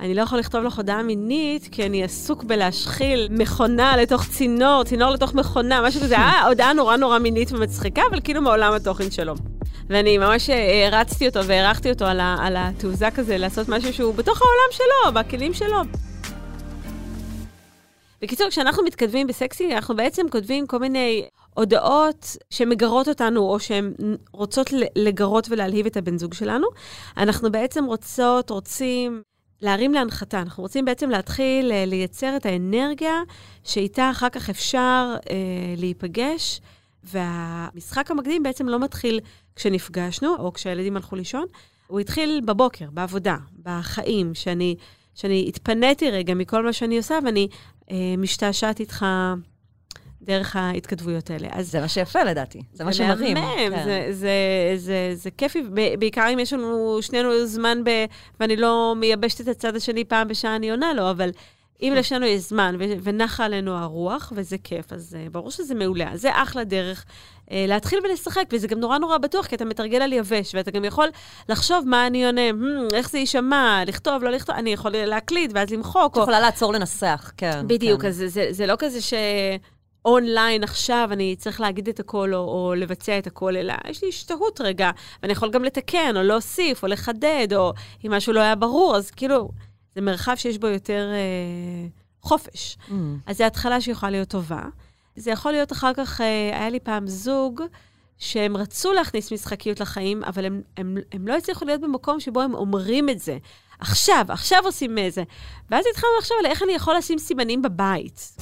אה, 0.00 0.06
אני 0.06 0.14
לא 0.14 0.22
יכול 0.22 0.38
לכתוב 0.38 0.64
לך 0.64 0.76
הודעה 0.76 1.02
מינית, 1.02 1.68
כי 1.72 1.86
אני 1.86 2.04
עסוק 2.04 2.44
בלהשחיל 2.44 3.28
מכונה 3.30 3.96
לתוך 3.96 4.28
צינור, 4.28 4.84
צינור 4.84 5.10
לתוך 5.10 5.34
מכונה, 5.34 5.82
משהו 5.82 6.00
כזה, 6.00 6.16
היה 6.16 6.46
הודעה 6.46 6.72
נורא 6.72 6.96
נורא 6.96 7.18
מינית 7.18 7.52
ומצחיקה, 7.52 8.02
אבל 8.10 8.20
כאילו 8.20 8.42
מעולם 8.42 8.72
התוכן 8.72 9.10
שלו. 9.10 9.34
ואני 9.88 10.18
ממש 10.18 10.50
אה, 10.50 10.86
הרצתי 10.86 11.28
אותו 11.28 11.44
והערכתי 11.44 11.90
אותו 11.90 12.04
על, 12.04 12.20
ה, 12.20 12.36
על 12.40 12.54
התעוזה 12.56 13.10
כזה, 13.10 13.38
לעשות 13.38 13.68
משהו 13.68 13.92
שהוא 13.92 14.14
בתוך 14.14 14.42
העולם 14.42 14.72
שלו, 14.72 15.12
בכלים 15.12 15.54
שלו. 15.54 15.78
בקיצור, 18.22 18.48
כשאנחנו 18.48 18.82
מתכתבים 18.82 19.26
בסקסי, 19.26 19.74
אנחנו 19.74 19.96
בעצם 19.96 20.26
כותבים 20.30 20.66
כל 20.66 20.78
מיני 20.78 21.26
הודעות 21.54 22.36
שמגרות 22.50 23.08
אותנו, 23.08 23.40
או 23.40 23.60
שהן 23.60 23.92
רוצות 24.32 24.70
לגרות 24.96 25.46
ולהלהיב 25.50 25.86
את 25.86 25.96
הבן 25.96 26.18
זוג 26.18 26.34
שלנו. 26.34 26.66
אנחנו 27.16 27.52
בעצם 27.52 27.84
רוצות, 27.84 28.50
רוצים 28.50 29.22
להרים 29.62 29.94
להנחתה. 29.94 30.40
אנחנו 30.40 30.62
רוצים 30.62 30.84
בעצם 30.84 31.10
להתחיל 31.10 31.72
אה, 31.72 31.84
לייצר 31.86 32.36
את 32.36 32.46
האנרגיה 32.46 33.22
שאיתה 33.64 34.10
אחר 34.10 34.28
כך 34.28 34.50
אפשר 34.50 35.14
אה, 35.30 35.36
להיפגש, 35.76 36.60
והמשחק 37.04 38.10
המקדים 38.10 38.42
בעצם 38.42 38.68
לא 38.68 38.78
מתחיל 38.78 39.20
כשנפגשנו, 39.56 40.36
או 40.38 40.52
כשהילדים 40.52 40.96
הלכו 40.96 41.16
לישון, 41.16 41.44
הוא 41.86 42.00
התחיל 42.00 42.40
בבוקר, 42.44 42.86
בעבודה, 42.90 43.36
בחיים, 43.62 44.34
שאני, 44.34 44.76
שאני 45.14 45.44
התפניתי 45.48 46.10
רגע 46.10 46.34
מכל 46.34 46.64
מה 46.64 46.72
שאני 46.72 46.96
עושה, 46.96 47.18
ואני 47.24 47.48
אה, 47.90 48.14
משתעשעת 48.18 48.80
איתך 48.80 49.06
דרך 50.22 50.56
ההתכתבויות 50.56 51.30
האלה. 51.30 51.48
אז 51.52 51.70
זה 51.70 51.80
מה 51.80 51.88
שיפה 51.88 52.24
לדעתי, 52.24 52.62
זה 52.72 52.84
מה 52.84 52.92
שמרים. 52.92 53.34
מהמם, 53.36 53.76
כן. 53.76 53.84
זה, 53.84 54.06
זה, 54.10 54.30
זה, 54.76 55.10
זה 55.14 55.30
כיפי, 55.30 55.62
בעיקר 55.98 56.26
אם 56.32 56.38
יש 56.38 56.52
לנו 56.52 56.98
שנינו 57.00 57.46
זמן 57.46 57.84
ב... 57.84 57.90
ואני 58.40 58.56
לא 58.56 58.94
מייבשת 58.96 59.40
את 59.40 59.48
הצד 59.48 59.76
השני 59.76 60.04
פעם 60.04 60.28
בשעה, 60.28 60.56
אני 60.56 60.70
עונה 60.70 60.92
לו, 60.92 61.10
אבל 61.10 61.30
אם. 61.82 61.92
לשנינו 61.96 62.26
יש 62.26 62.40
זמן 62.40 62.76
ונחה 63.02 63.44
עלינו 63.44 63.76
הרוח, 63.76 64.32
וזה 64.36 64.56
כיף, 64.64 64.92
אז 64.92 65.16
uh, 65.16 65.30
ברור 65.30 65.50
שזה 65.50 65.74
מעולה. 65.74 66.12
אז 66.12 66.20
זה 66.20 66.30
אחלה 66.34 66.64
דרך 66.64 67.04
uh, 67.04 67.50
להתחיל 67.52 67.98
ולשחק, 68.04 68.44
וזה 68.52 68.66
גם 68.66 68.80
נורא 68.80 68.98
נורא 68.98 69.18
בטוח, 69.18 69.46
כי 69.46 69.56
אתה 69.56 69.64
מתרגל 69.64 70.02
על 70.02 70.12
יבש, 70.12 70.54
ואתה 70.54 70.70
גם 70.70 70.84
יכול 70.84 71.08
לחשוב 71.48 71.84
מה 71.86 72.06
אני 72.06 72.26
עונה, 72.26 72.50
hmm, 72.50 72.94
איך 72.94 73.10
זה 73.10 73.18
יישמע, 73.18 73.82
לכתוב, 73.86 74.22
לא 74.22 74.30
לכתוב, 74.30 74.56
אני 74.56 74.72
יכול 74.72 74.90
להקליט 74.96 75.50
ואז 75.54 75.70
למחוק, 75.70 76.12
את 76.12 76.16
או... 76.16 76.22
יכולה 76.22 76.40
לעצור 76.40 76.72
לנסח, 76.72 77.32
כן. 77.36 77.62
בדיוק, 77.66 78.02
כן. 78.02 78.08
אז 78.08 78.16
זה, 78.16 78.28
זה, 78.28 78.46
זה 78.50 78.66
לא 78.66 78.74
כזה 78.78 79.00
ש... 79.00 79.14
אונליין 80.08 80.64
עכשיו, 80.64 81.08
אני 81.12 81.36
צריך 81.36 81.60
להגיד 81.60 81.88
את 81.88 82.00
הכל 82.00 82.34
או, 82.34 82.38
או 82.38 82.74
לבצע 82.74 83.18
את 83.18 83.26
הכל, 83.26 83.56
אלא 83.56 83.74
יש 83.88 84.02
לי 84.02 84.08
השתהות 84.08 84.60
רגע, 84.60 84.90
ואני 85.22 85.32
יכול 85.32 85.50
גם 85.50 85.64
לתקן, 85.64 86.16
או 86.16 86.22
להוסיף, 86.22 86.82
או 86.82 86.88
לחדד, 86.88 87.48
או 87.56 87.72
אם 88.06 88.12
משהו 88.12 88.32
לא 88.32 88.40
היה 88.40 88.54
ברור, 88.54 88.96
אז 88.96 89.10
כאילו, 89.10 89.50
זה 89.94 90.00
מרחב 90.00 90.34
שיש 90.36 90.58
בו 90.58 90.66
יותר 90.66 91.10
אה, 91.12 91.88
חופש. 92.22 92.76
Mm. 92.88 92.92
אז 93.26 93.38
זו 93.38 93.44
התחלה 93.44 93.80
שיכולה 93.80 94.10
להיות 94.10 94.28
טובה. 94.28 94.62
זה 95.16 95.30
יכול 95.30 95.52
להיות 95.52 95.72
אחר 95.72 95.94
כך, 95.94 96.20
אה, 96.20 96.50
היה 96.52 96.70
לי 96.70 96.80
פעם 96.80 97.06
זוג 97.06 97.62
שהם 98.18 98.56
רצו 98.56 98.92
להכניס 98.92 99.32
משחקיות 99.32 99.80
לחיים, 99.80 100.24
אבל 100.24 100.44
הם, 100.44 100.62
הם, 100.76 100.96
הם 101.12 101.28
לא 101.28 101.36
הצליחו 101.36 101.64
להיות 101.64 101.80
במקום 101.80 102.20
שבו 102.20 102.40
הם 102.40 102.54
אומרים 102.54 103.08
את 103.08 103.20
זה. 103.20 103.38
עכשיו, 103.78 104.24
עכשיו 104.28 104.58
עושים 104.64 104.96
זה. 105.08 105.22
ואז 105.70 105.84
התחלנו 105.90 106.12
לחשוב 106.18 106.36
על 106.40 106.46
איך 106.46 106.62
אני 106.62 106.72
יכול 106.72 106.96
לשים 106.96 107.18
סימנים 107.18 107.62
בבית. 107.62 108.36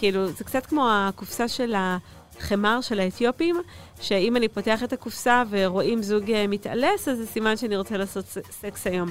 כאילו, 0.00 0.26
זה 0.26 0.44
קצת 0.44 0.66
כמו 0.66 0.88
הקופסה 0.90 1.48
של 1.48 1.74
החמר 1.76 2.80
של 2.80 3.00
האתיופים, 3.00 3.56
שאם 4.00 4.36
אני 4.36 4.48
פותח 4.48 4.82
את 4.84 4.92
הקופסה 4.92 5.42
ורואים 5.50 6.02
זוג 6.02 6.30
אה, 6.30 6.46
מתעלס, 6.46 7.08
אז 7.08 7.18
זה 7.18 7.26
סימן 7.26 7.56
שאני 7.56 7.76
רוצה 7.76 7.96
לעשות 7.96 8.24
סקס 8.50 8.86
היום. 8.86 9.10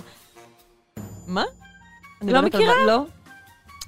מה? 1.28 1.44
אני 2.22 2.34
לא 2.34 2.42
מכירה? 2.42 2.74
לא. 2.88 3.04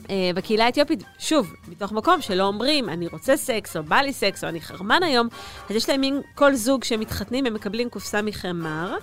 אה, 0.10 0.32
בקהילה 0.36 0.66
האתיופית, 0.66 1.04
שוב, 1.20 1.54
מתוך 1.68 1.92
מקום 1.92 2.22
שלא 2.22 2.44
אומרים, 2.44 2.90
אני 2.90 3.08
רוצה 3.08 3.38
סקס, 3.38 3.78
או 3.78 3.84
בא 3.84 3.96
לי 3.96 4.14
סקס, 4.14 4.44
או 4.44 4.50
אני 4.50 4.62
חרמן 4.62 5.04
היום, 5.04 5.28
אז 5.70 5.76
יש 5.76 5.90
להם 5.90 6.02
מין, 6.02 6.22
כל 6.36 6.56
זוג 6.56 6.84
שמתחתנים, 6.84 7.46
הם 7.46 7.54
מקבלים 7.54 7.90
קופסה 7.90 8.22
מחמר, 8.22 8.98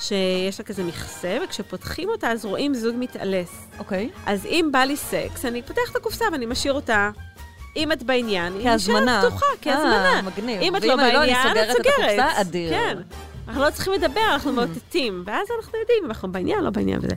שיש 0.00 0.60
לה 0.60 0.66
כזה 0.66 0.84
מכסה, 0.84 1.38
וכשפותחים 1.44 2.08
אותה, 2.08 2.30
אז 2.30 2.44
רואים 2.44 2.74
זוג 2.74 2.94
מתעלס. 2.98 3.68
אוקיי. 3.78 4.10
אז 4.26 4.46
אם 4.46 4.68
בא 4.72 4.78
לי 4.78 4.96
סקס, 4.96 5.44
אני 5.44 5.62
פותח 5.62 5.90
את 5.90 5.96
הקופסה 5.96 6.24
ואני 6.32 6.46
משאיר 6.46 6.72
אותה. 6.74 7.10
אם 7.76 7.92
את 7.92 8.02
בעניין, 8.02 8.52
היא. 8.52 8.70
נשארת 8.70 9.24
פתוחה, 9.24 9.46
כהזמנה. 9.62 10.22
מגניב. 10.22 10.60
אם 10.60 10.76
את 10.76 10.82
ואם 10.82 10.90
לא 10.90 10.96
לא, 10.96 11.18
בעניין, 11.18 11.48
את 11.48 11.76
סוגרת. 11.76 12.18
הקופסה, 12.18 12.40
אדיר. 12.40 12.70
כן. 12.70 12.98
אנחנו 13.48 13.62
לא 13.62 13.70
צריכים 13.70 13.92
לדבר, 13.92 14.20
אנחנו 14.32 14.52
מאותתים, 14.52 15.22
ואז 15.26 15.48
אנחנו 15.58 15.78
יודעים 15.78 15.98
אם 16.04 16.08
אנחנו 16.08 16.32
בעניין, 16.32 16.64
לא 16.64 16.70
בעניין 16.70 16.98
וזה. 17.02 17.14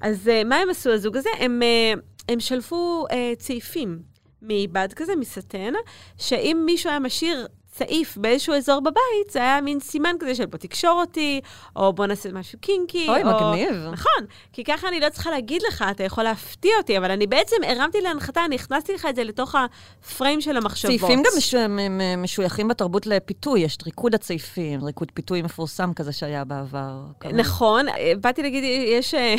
אז 0.00 0.28
אה, 0.28 0.44
מה 0.44 0.56
הם 0.56 0.70
עשו, 0.70 0.92
הזוג 0.92 1.16
הזה? 1.16 1.30
הם, 1.38 1.62
אה, 1.62 1.92
הם 2.28 2.40
שלפו 2.40 3.06
אה, 3.10 3.32
צעיפים 3.38 4.02
מבד 4.42 4.88
כזה, 4.96 5.16
מסטן, 5.16 5.72
שאם 6.18 6.62
מישהו 6.66 6.90
היה 6.90 6.98
משאיר 6.98 7.46
צעיף 7.72 8.16
באיזשהו 8.16 8.54
אזור 8.54 8.80
בבית, 8.80 9.30
זה 9.30 9.38
היה 9.38 9.60
מין 9.60 9.80
סימן 9.80 10.16
כזה 10.20 10.34
של 10.34 10.46
בוא 10.46 10.58
תקשור 10.58 11.00
אותי, 11.00 11.40
או 11.76 11.92
בוא 11.92 12.06
נעשה 12.06 12.28
משהו 12.32 12.58
קינקי. 12.58 13.06
אוי, 13.08 13.22
או... 13.22 13.28
מגניב. 13.28 13.88
נכון, 13.92 14.24
כי 14.52 14.64
ככה 14.64 14.88
אני 14.88 15.00
לא 15.00 15.08
צריכה 15.08 15.30
להגיד 15.30 15.62
לך, 15.68 15.84
אתה 15.90 16.04
יכול 16.04 16.24
להפתיע 16.24 16.72
אותי, 16.78 16.98
אבל 16.98 17.10
אני 17.10 17.26
בעצם 17.26 17.56
הרמתי 17.66 18.00
להנחתה, 18.00 18.44
אני 18.44 18.54
הכנסתי 18.54 18.94
לך 18.94 19.06
את 19.10 19.16
זה 19.16 19.24
לתוך 19.24 19.54
הפריים 19.54 20.40
של 20.40 20.56
המחשבות. 20.56 20.98
צעיפים 20.98 21.22
גם 21.22 21.32
מש... 21.36 21.54
משויכים 22.18 22.68
בתרבות 22.68 23.06
לפיתוי, 23.06 23.60
יש 23.60 23.76
את 23.76 23.82
ריקוד 23.82 24.14
הצעיפים, 24.14 24.84
ריקוד 24.84 25.10
פיתוי 25.14 25.42
מפורסם 25.42 25.92
כזה 25.92 26.12
שהיה 26.12 26.44
בעבר. 26.44 26.92
כמה- 27.20 27.32
נכון, 27.32 27.88
אה, 27.88 28.12
באתי 28.20 28.42
להגיד, 28.42 28.64
יש 28.98 29.14
אה, 29.14 29.34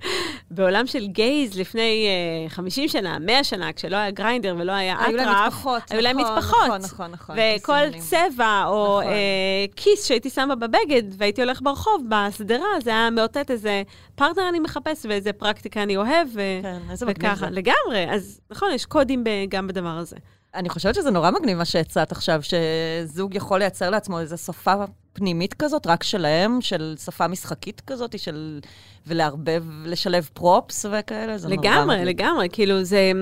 בעולם 0.50 0.86
של 0.86 1.06
גייז 1.06 1.58
לפני 1.58 2.06
אה, 2.44 2.50
50 2.50 2.88
שנה, 2.88 3.18
100 3.18 3.44
שנה, 3.44 3.72
כשלא 3.72 3.96
היה 3.96 4.10
גריינדר 4.10 4.54
ולא 4.58 4.72
היה 4.72 4.96
היו 5.04 5.16
להם 5.16 5.28
אטרף, 5.28 5.66
היו 5.90 6.00
להם 6.00 6.18
נכון, 6.20 6.36
מטפחות. 6.36 6.56
נכון, 6.64 6.80
נכון, 6.80 7.10
נכון. 7.10 7.36
וכל 7.56 7.71
סימנים. 7.80 8.00
צבע 8.00 8.64
או 8.66 9.00
נכון. 9.00 9.12
אה, 9.12 9.64
כיס 9.76 10.06
שהייתי 10.06 10.30
שמה 10.30 10.54
בבגד 10.54 11.02
והייתי 11.18 11.42
הולך 11.42 11.62
ברחוב, 11.62 12.02
בשדרה, 12.08 12.66
זה 12.84 12.90
היה 12.90 13.10
מאותת 13.10 13.50
איזה 13.50 13.82
פרטנר 14.14 14.48
אני 14.48 14.60
מחפש 14.60 15.06
ואיזה 15.08 15.32
פרקטיקה 15.32 15.82
אני 15.82 15.96
אוהב, 15.96 16.28
ו- 16.34 16.62
כן, 16.62 16.78
איזה 16.90 17.06
מגניב 17.06 17.32
וככה. 17.32 17.46
זה. 17.46 17.50
לגמרי, 17.50 18.14
אז 18.14 18.40
נכון, 18.50 18.68
יש 18.74 18.86
קודים 18.86 19.24
ב- 19.24 19.28
גם 19.48 19.66
בדבר 19.66 19.88
הזה. 19.88 20.16
אני 20.54 20.68
חושבת 20.68 20.94
שזה 20.94 21.10
נורא 21.10 21.30
מגניב 21.30 21.58
מה 21.58 21.64
שהצעת 21.64 22.12
עכשיו, 22.12 22.40
שזוג 22.42 23.34
יכול 23.34 23.58
לייצר 23.58 23.90
לעצמו 23.90 24.20
איזו 24.20 24.36
שפה 24.36 24.74
פנימית 25.12 25.54
כזאת, 25.54 25.86
רק 25.86 26.02
שלהם, 26.02 26.60
של 26.60 26.94
שפה 27.04 27.26
משחקית 27.28 27.82
כזאת, 27.86 28.18
של... 28.18 28.60
ולערבב, 29.06 29.64
לשלב 29.84 30.28
פרופס 30.34 30.86
וכאלה, 30.92 31.38
זה 31.38 31.48
נורא 31.48 31.60
לגמרי, 31.60 31.96
מגניב. 31.96 32.08
לגמרי. 32.08 32.48
כאילו, 32.52 32.84
זה... 32.84 33.12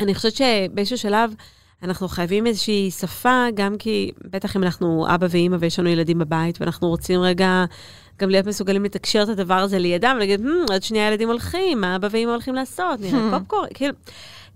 אני 0.00 0.14
חושבת 0.14 0.32
שבאיזשהו 0.36 0.98
שלב 0.98 1.34
אנחנו 1.82 2.08
חייבים 2.08 2.46
איזושהי 2.46 2.90
שפה, 2.90 3.46
גם 3.54 3.76
כי 3.78 4.10
בטח 4.30 4.56
אם 4.56 4.62
אנחנו 4.62 5.06
אבא 5.14 5.26
ואימא 5.30 5.56
ויש 5.60 5.78
לנו 5.78 5.88
ילדים 5.88 6.18
בבית, 6.18 6.60
ואנחנו 6.60 6.88
רוצים 6.88 7.20
רגע 7.20 7.64
גם 8.18 8.30
להיות 8.30 8.46
מסוגלים 8.46 8.84
לתקשר 8.84 9.22
את 9.22 9.28
הדבר 9.28 9.54
הזה 9.54 9.78
לידם, 9.78 10.12
ולהגיד, 10.16 10.40
"Hmm, 10.40 10.72
עוד 10.72 10.82
שנייה 10.82 11.08
ילדים 11.08 11.28
הולכים, 11.28 11.80
מה 11.80 11.96
אבא 11.96 12.08
ואימא 12.10 12.30
הולכים 12.30 12.54
לעשות? 12.54 13.00
נראה 13.00 13.38
פופקורן, 13.38 13.68
כאילו... 13.74 13.94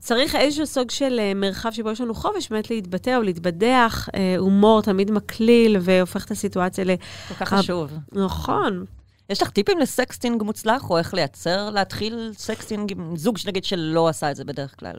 צריך 0.00 0.34
איזשהו 0.34 0.66
סוג 0.66 0.90
של 0.90 1.16
אה, 1.20 1.34
מרחב 1.34 1.70
שבו 1.70 1.90
יש 1.90 2.00
לנו 2.00 2.14
חופש 2.14 2.48
באמת 2.50 2.70
להתבטא 2.70 3.16
או 3.16 3.22
להתבדח. 3.22 4.08
אה, 4.14 4.34
הומור 4.38 4.82
תמיד 4.82 5.10
מקליל 5.10 5.76
והופך 5.80 6.24
את 6.24 6.30
הסיטואציה 6.30 6.84
ל... 6.84 6.90
כל 7.28 7.34
כך 7.34 7.54
חשוב. 7.54 7.90
נכון. 8.12 8.84
יש 9.30 9.42
לך 9.42 9.50
טיפים 9.50 9.78
ל 9.78 9.86
sexting 9.86 10.42
מוצלח, 10.42 10.90
או 10.90 10.98
איך 10.98 11.14
לייצר, 11.14 11.70
להתחיל 11.70 12.30
sexting 12.36 12.92
עם 12.92 13.16
זוג 13.16 13.38
שנגיד 13.38 13.64
שלא 13.64 14.08
עשה 14.08 14.30
את 14.30 14.36
זה 14.36 14.44
בדרך 14.44 14.74
כלל? 14.78 14.92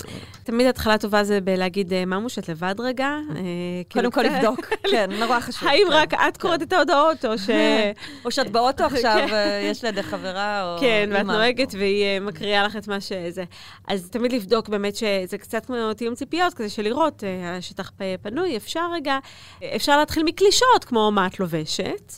תמיד 0.43 0.67
התחלה 0.67 0.97
טובה 0.97 1.23
זה 1.23 1.41
בלהגיד, 1.41 1.93
אה, 1.93 2.05
מאמוש, 2.05 2.39
את 2.39 2.49
לבד 2.49 2.75
רגע. 2.79 3.05
אה, 3.05 3.41
כאילו, 3.89 4.11
קודם 4.11 4.29
כל 4.29 4.35
לבדוק, 4.35 4.65
כן, 4.91 5.11
נורא 5.19 5.39
חשוב. 5.39 5.69
האם 5.69 5.87
כן. 5.87 5.93
רק 5.93 6.13
את 6.13 6.37
קוראת 6.37 6.61
את 6.61 6.73
ההודעות, 6.73 7.25
או 7.25 7.37
ש... 7.37 7.49
או 8.25 8.31
שאת 8.31 8.51
באוטו 8.51 8.83
עכשיו, 8.93 9.27
אה, 9.31 9.61
יש 9.71 9.83
לידך 9.83 10.05
חברה, 10.05 10.73
או 10.73 10.79
כן, 10.79 11.09
ואת. 11.13 11.25
נוהגת 11.25 11.73
והיא 11.77 12.03
אה, 12.03 12.19
מקריאה 12.19 12.63
לך 12.63 12.75
את 12.75 12.87
מה 12.87 13.01
שזה. 13.01 13.43
אז 13.87 14.09
תמיד 14.09 14.31
לבדוק 14.31 14.69
באמת 14.69 14.95
שזה 14.95 15.37
קצת 15.37 15.65
כמו 15.65 15.93
תיאום 15.93 16.15
ציפיות, 16.15 16.53
כזה 16.53 16.69
של 16.69 16.81
לראות, 16.81 17.23
השטח 17.43 17.91
פנוי, 18.21 18.57
אפשר 18.57 18.91
רגע, 18.93 19.17
אפשר 19.75 19.97
להתחיל 19.97 20.23
מקלישות, 20.23 20.85
כמו 20.85 21.11
מה 21.11 21.27
את 21.27 21.39
לובשת, 21.39 22.13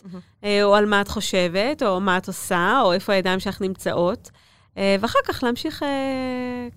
או 0.64 0.76
על 0.76 0.86
מה 0.86 1.02
את 1.02 1.08
חושבת, 1.08 1.84
או 1.84 2.00
מה 2.02 2.18
את 2.18 2.28
עושה, 2.28 2.80
או 2.84 2.94
איפה 2.94 3.14
הידיים 3.14 3.40
שלך 3.40 3.62
נמצאות. 3.62 4.32
אה, 4.78 4.96
ואחר 5.00 5.20
כך 5.26 5.44
להמשיך 5.44 5.84
אה, 5.84 5.88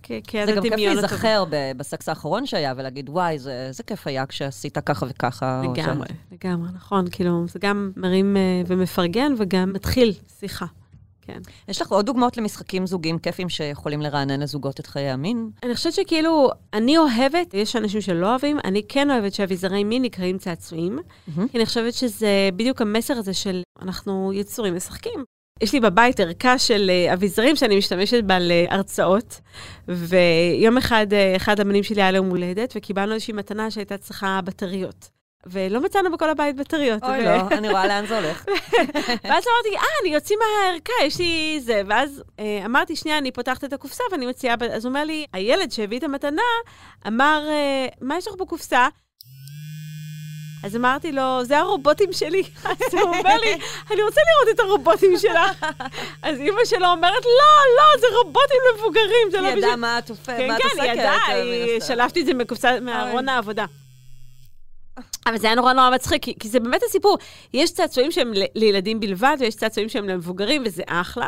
כ- 0.03 0.11
כילד 0.27 0.47
זה 0.47 0.53
גם 0.55 0.63
כיף 0.63 0.73
דמיון. 0.73 0.97
להיזכר 0.97 1.45
בסקס 1.77 2.09
האחרון 2.09 2.47
שהיה 2.47 2.75
ולהגיד, 2.77 3.09
וואי, 3.09 3.39
זה 3.39 3.69
זה 3.71 3.83
כיף 3.83 4.07
היה 4.07 4.27
כשעשית 4.27 4.79
ככה 4.79 5.07
וככה. 5.09 5.63
לגמרי, 5.65 6.07
לגמרי, 6.33 6.69
נכון. 6.75 7.05
כאילו, 7.11 7.45
זה 7.49 7.59
גם 7.59 7.91
מרים 7.97 8.37
אה, 8.37 8.43
ומפרגן 8.67 9.33
וגם 9.39 9.73
מתחיל 9.73 10.13
שיחה. 10.41 10.67
כן. 11.27 11.41
יש 11.69 11.83
לך 11.83 11.93
עוד 11.93 12.07
דוגמאות 12.07 12.37
למשחקים 12.37 12.87
זוגיים 12.87 13.19
כיפים 13.19 13.49
שיכולים 13.49 14.03
לרענן 14.03 14.41
לזוגות 14.41 14.81
את 14.81 14.87
חיי 14.87 15.11
המין? 15.11 15.51
אני 15.62 15.75
חושבת 15.75 15.93
שכאילו, 15.93 16.51
אני 16.75 16.99
אוהבת, 16.99 17.55
יש 17.55 17.77
אנשים 17.77 18.01
שלא 18.01 18.31
אוהבים, 18.31 18.59
אני 18.65 18.83
כן 18.89 19.11
אוהבת 19.11 19.35
שאביזרי 19.35 19.85
מין 19.85 20.03
נקראים 20.03 20.39
צעצועים, 20.39 20.99
מהמם. 21.27 21.49
כי 21.49 21.59
אני 21.59 21.67
חושבת 21.67 21.95
שזה 21.95 22.49
בדיוק 22.57 22.83
המסר 22.83 23.15
הזה 23.15 23.35
של 23.35 23.62
אנחנו 23.83 24.33
יצורים 24.35 24.77
משחקים. 24.77 25.25
יש 25.61 25.73
לי 25.73 25.81
בבית 25.81 26.21
ערכה 26.21 26.59
של 26.59 26.91
אה, 26.91 27.12
אביזרים 27.15 27.57
שאני 27.57 27.79
משתמשת 27.79 28.25
בה 28.25 28.39
להרצאות, 28.41 29.41
ויום 29.89 30.77
אחד, 30.77 31.07
אה, 31.12 31.37
אחד 31.37 31.61
הבנים 31.61 31.83
שלי 31.83 32.03
היה 32.03 32.11
לו 32.11 32.17
יום 32.17 32.29
הולדת, 32.31 32.73
וקיבלנו 32.77 33.12
איזושהי 33.12 33.35
מתנה 33.35 33.71
שהייתה 33.71 33.99
צריכה 33.99 34.41
בטריות. 34.45 35.16
ולא 35.51 35.81
מצאנו 35.81 36.13
בכל 36.13 36.31
הבית 36.31 36.57
בטריות. 36.57 37.03
אוי, 37.03 37.21
ו- 37.21 37.25
לא, 37.25 37.57
אני 37.59 37.71
רואה 37.71 37.87
לאן 37.87 38.07
זה 38.07 38.19
הולך. 38.19 38.45
ואז 39.29 39.45
אמרתי, 39.47 39.77
אה, 39.77 39.83
אני 40.03 40.15
יוצא 40.15 40.35
מהערכה, 40.35 40.93
יש 41.03 41.19
לי 41.19 41.61
זה. 41.61 41.83
ואז 41.87 42.23
אה, 42.39 42.63
אמרתי, 42.65 42.97
שנייה, 42.97 43.19
אני 43.19 43.33
פותחת 43.33 43.65
את 43.65 43.73
הקופסה 43.73 44.05
ואני 44.13 44.27
מציעה, 44.27 44.55
אז 44.73 44.85
הוא 44.85 44.91
אומר 44.91 45.05
לי, 45.05 45.27
הילד 45.33 45.73
שהביא 45.73 45.99
את 45.99 46.03
המתנה, 46.03 46.43
אמר, 47.07 47.43
אה, 47.49 47.87
מה 48.01 48.17
יש 48.17 48.29
לך 48.29 48.35
בקופסה? 48.35 48.89
אז 50.65 50.77
אמרתי 50.77 51.13
לו, 51.13 51.45
זה 51.45 51.59
הרובוטים 51.59 52.13
שלי. 52.13 52.43
אז 52.65 52.95
הוא 52.95 53.03
אומר 53.03 53.37
לי, 53.41 53.59
אני 53.91 54.03
רוצה 54.03 54.21
לראות 54.21 54.55
את 54.55 54.61
הרובוטים 54.61 55.19
שלך. 55.19 55.67
אז 56.23 56.41
אימא 56.41 56.65
שלו 56.65 56.87
אומרת, 56.87 57.25
לא, 57.25 57.75
לא, 57.77 58.01
זה 58.01 58.07
רובוטים 58.17 58.59
למבוגרים, 58.73 59.31
זה 59.31 59.41
לא 59.41 59.47
היא 59.47 59.57
בשביל... 59.57 59.65
ידעה 59.65 59.77
מה 59.77 59.99
את 59.99 60.11
הופכת, 60.11 60.37
כן, 60.37 60.49
כן, 60.59 60.65
עוסקת. 60.65 60.81
היא 60.81 60.93
ידעה, 60.93 61.27
היא-. 61.27 61.81
שלפתי 61.81 62.21
את 62.21 62.27
זה 62.27 62.35
מקופסה, 62.35 62.81
מארון 62.81 63.29
העבודה. 63.29 63.65
אבל 65.27 65.39
זה 65.39 65.47
היה 65.47 65.57
נורא 65.57 65.73
נורא 65.73 65.91
מצחיק, 65.91 66.23
כי, 66.23 66.35
כי 66.39 66.49
זה 66.49 66.61
באמת 66.61 66.81
הסיפור. 66.89 67.19
יש 67.53 67.73
צעצועים 67.73 68.13
שהם 68.13 68.33
לילדים 68.55 69.01
בלבד, 69.01 69.37
ויש 69.41 69.55
צעצועים 69.55 69.89
שהם 69.89 70.09
למבוגרים, 70.09 70.63
וזה 70.67 70.83
אחלה. 70.87 71.27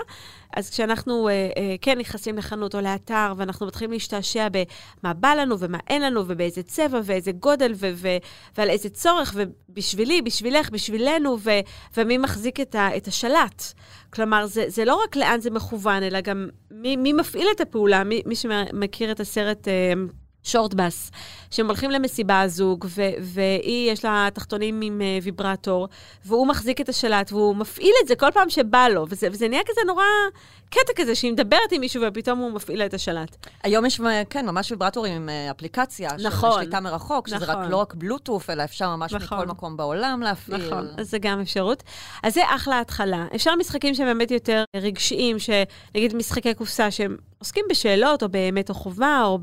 אז 0.57 0.71
כשאנחנו, 0.71 1.29
אה, 1.29 1.33
אה, 1.33 1.75
כן, 1.81 1.99
נכנסים 1.99 2.39
לחנות 2.39 2.75
או 2.75 2.81
לאתר, 2.81 3.33
ואנחנו 3.37 3.67
מתחילים 3.67 3.93
להשתעשע 3.93 4.49
במה 4.49 5.15
בא 5.15 5.35
לנו 5.35 5.59
ומה 5.59 5.79
אין 5.89 6.03
לנו, 6.03 6.25
ובאיזה 6.27 6.63
צבע 6.63 7.01
ואיזה 7.05 7.33
גודל, 7.33 7.73
ו- 7.75 7.91
ו- 7.95 8.17
ועל 8.59 8.71
איזה 8.71 8.91
צורך, 8.91 9.35
ובשבילי, 9.35 10.23
בשבילך, 10.23 10.71
בשבילנו, 10.71 11.37
ו- 11.41 11.61
ומי 11.97 12.19
מחזיק 12.19 12.61
את, 12.61 12.75
ה- 12.75 12.97
את 12.97 13.07
השלט. 13.07 13.63
כלומר, 14.11 14.47
זה, 14.47 14.65
זה 14.69 14.85
לא 14.85 15.03
רק 15.05 15.17
לאן 15.17 15.41
זה 15.41 15.51
מכוון, 15.51 16.03
אלא 16.03 16.21
גם 16.21 16.49
מי, 16.71 16.97
מי 16.97 17.13
מפעיל 17.13 17.47
את 17.57 17.61
הפעולה. 17.61 18.05
מי, 18.05 18.23
מי 18.27 18.35
שמכיר 18.37 19.11
את 19.11 19.21
הסרט... 19.21 19.69
אה, 19.69 19.93
שורטבאס, 20.49 21.11
שהם 21.51 21.67
הולכים 21.67 21.91
למסיבה 21.91 22.41
הזוג, 22.41 22.87
ו- 22.89 23.03
והיא, 23.21 23.93
יש 23.93 24.05
לה 24.05 24.29
תחתונים 24.35 24.81
עם 24.81 25.01
uh, 25.01 25.25
ויברטור, 25.25 25.89
והוא 26.25 26.47
מחזיק 26.47 26.81
את 26.81 26.89
השלט, 26.89 27.33
והוא 27.33 27.57
מפעיל 27.57 27.93
את 28.03 28.09
זה 28.09 28.17
כל 28.17 28.31
פעם 28.35 28.51
שבא 28.51 28.89
לו, 28.89 29.07
וזה, 29.09 29.29
וזה 29.33 29.49
נהיה 29.49 29.63
כזה 29.67 29.81
נורא 29.87 30.05
קטע 30.71 30.93
כזה, 30.97 31.15
שהיא 31.15 31.33
מדברת 31.33 31.73
עם 31.73 31.81
מישהו 31.81 32.03
ופתאום 32.07 32.39
הוא 32.39 32.51
מפעיל 32.53 32.79
לה 32.79 32.87
את 32.87 32.95
השלט. 32.95 33.47
היום 33.63 33.87
יש, 33.87 34.01
כן, 34.31 34.47
ממש 34.47 34.71
ויברטורים 34.71 35.13
עם 35.13 35.29
אה, 35.29 35.51
אפליקציה, 35.51 36.11
נכון. 36.25 36.53
של 36.53 36.57
שליטה 36.61 36.81
מרחוק, 36.81 37.29
שזה 37.29 37.37
נכון. 37.37 37.49
רק 37.55 37.71
לא 37.71 37.77
רק 37.77 37.95
בלוטות', 37.95 38.51
אלא 38.51 38.65
אפשר 38.65 38.97
ממש 38.97 39.13
נכון. 39.13 39.39
מכל 39.39 39.47
מקום 39.47 39.77
בעולם 39.77 40.21
להפעיל. 40.23 40.67
נכון, 40.67 40.89
אז 40.97 41.11
זה 41.11 41.19
גם 41.19 41.41
אפשרות. 41.41 41.83
אז 42.23 42.35
זה 42.35 42.41
אחלה 42.47 42.81
התחלה. 42.81 43.27
אפשר 43.35 43.55
משחקים 43.57 43.95
שהם 43.95 44.07
באמת 44.07 44.31
יותר 44.31 44.65
רגשיים, 44.77 45.37
שנגיד 45.39 46.17
משחקי 46.17 46.55
קופסה 46.55 46.91
שהם 46.91 47.17
עוסקים 47.39 47.65
בשאלות, 47.71 48.23
או 48.23 48.29
באמת 48.29 48.69
או 48.69 48.75
חובה, 48.75 49.23
או 49.25 49.39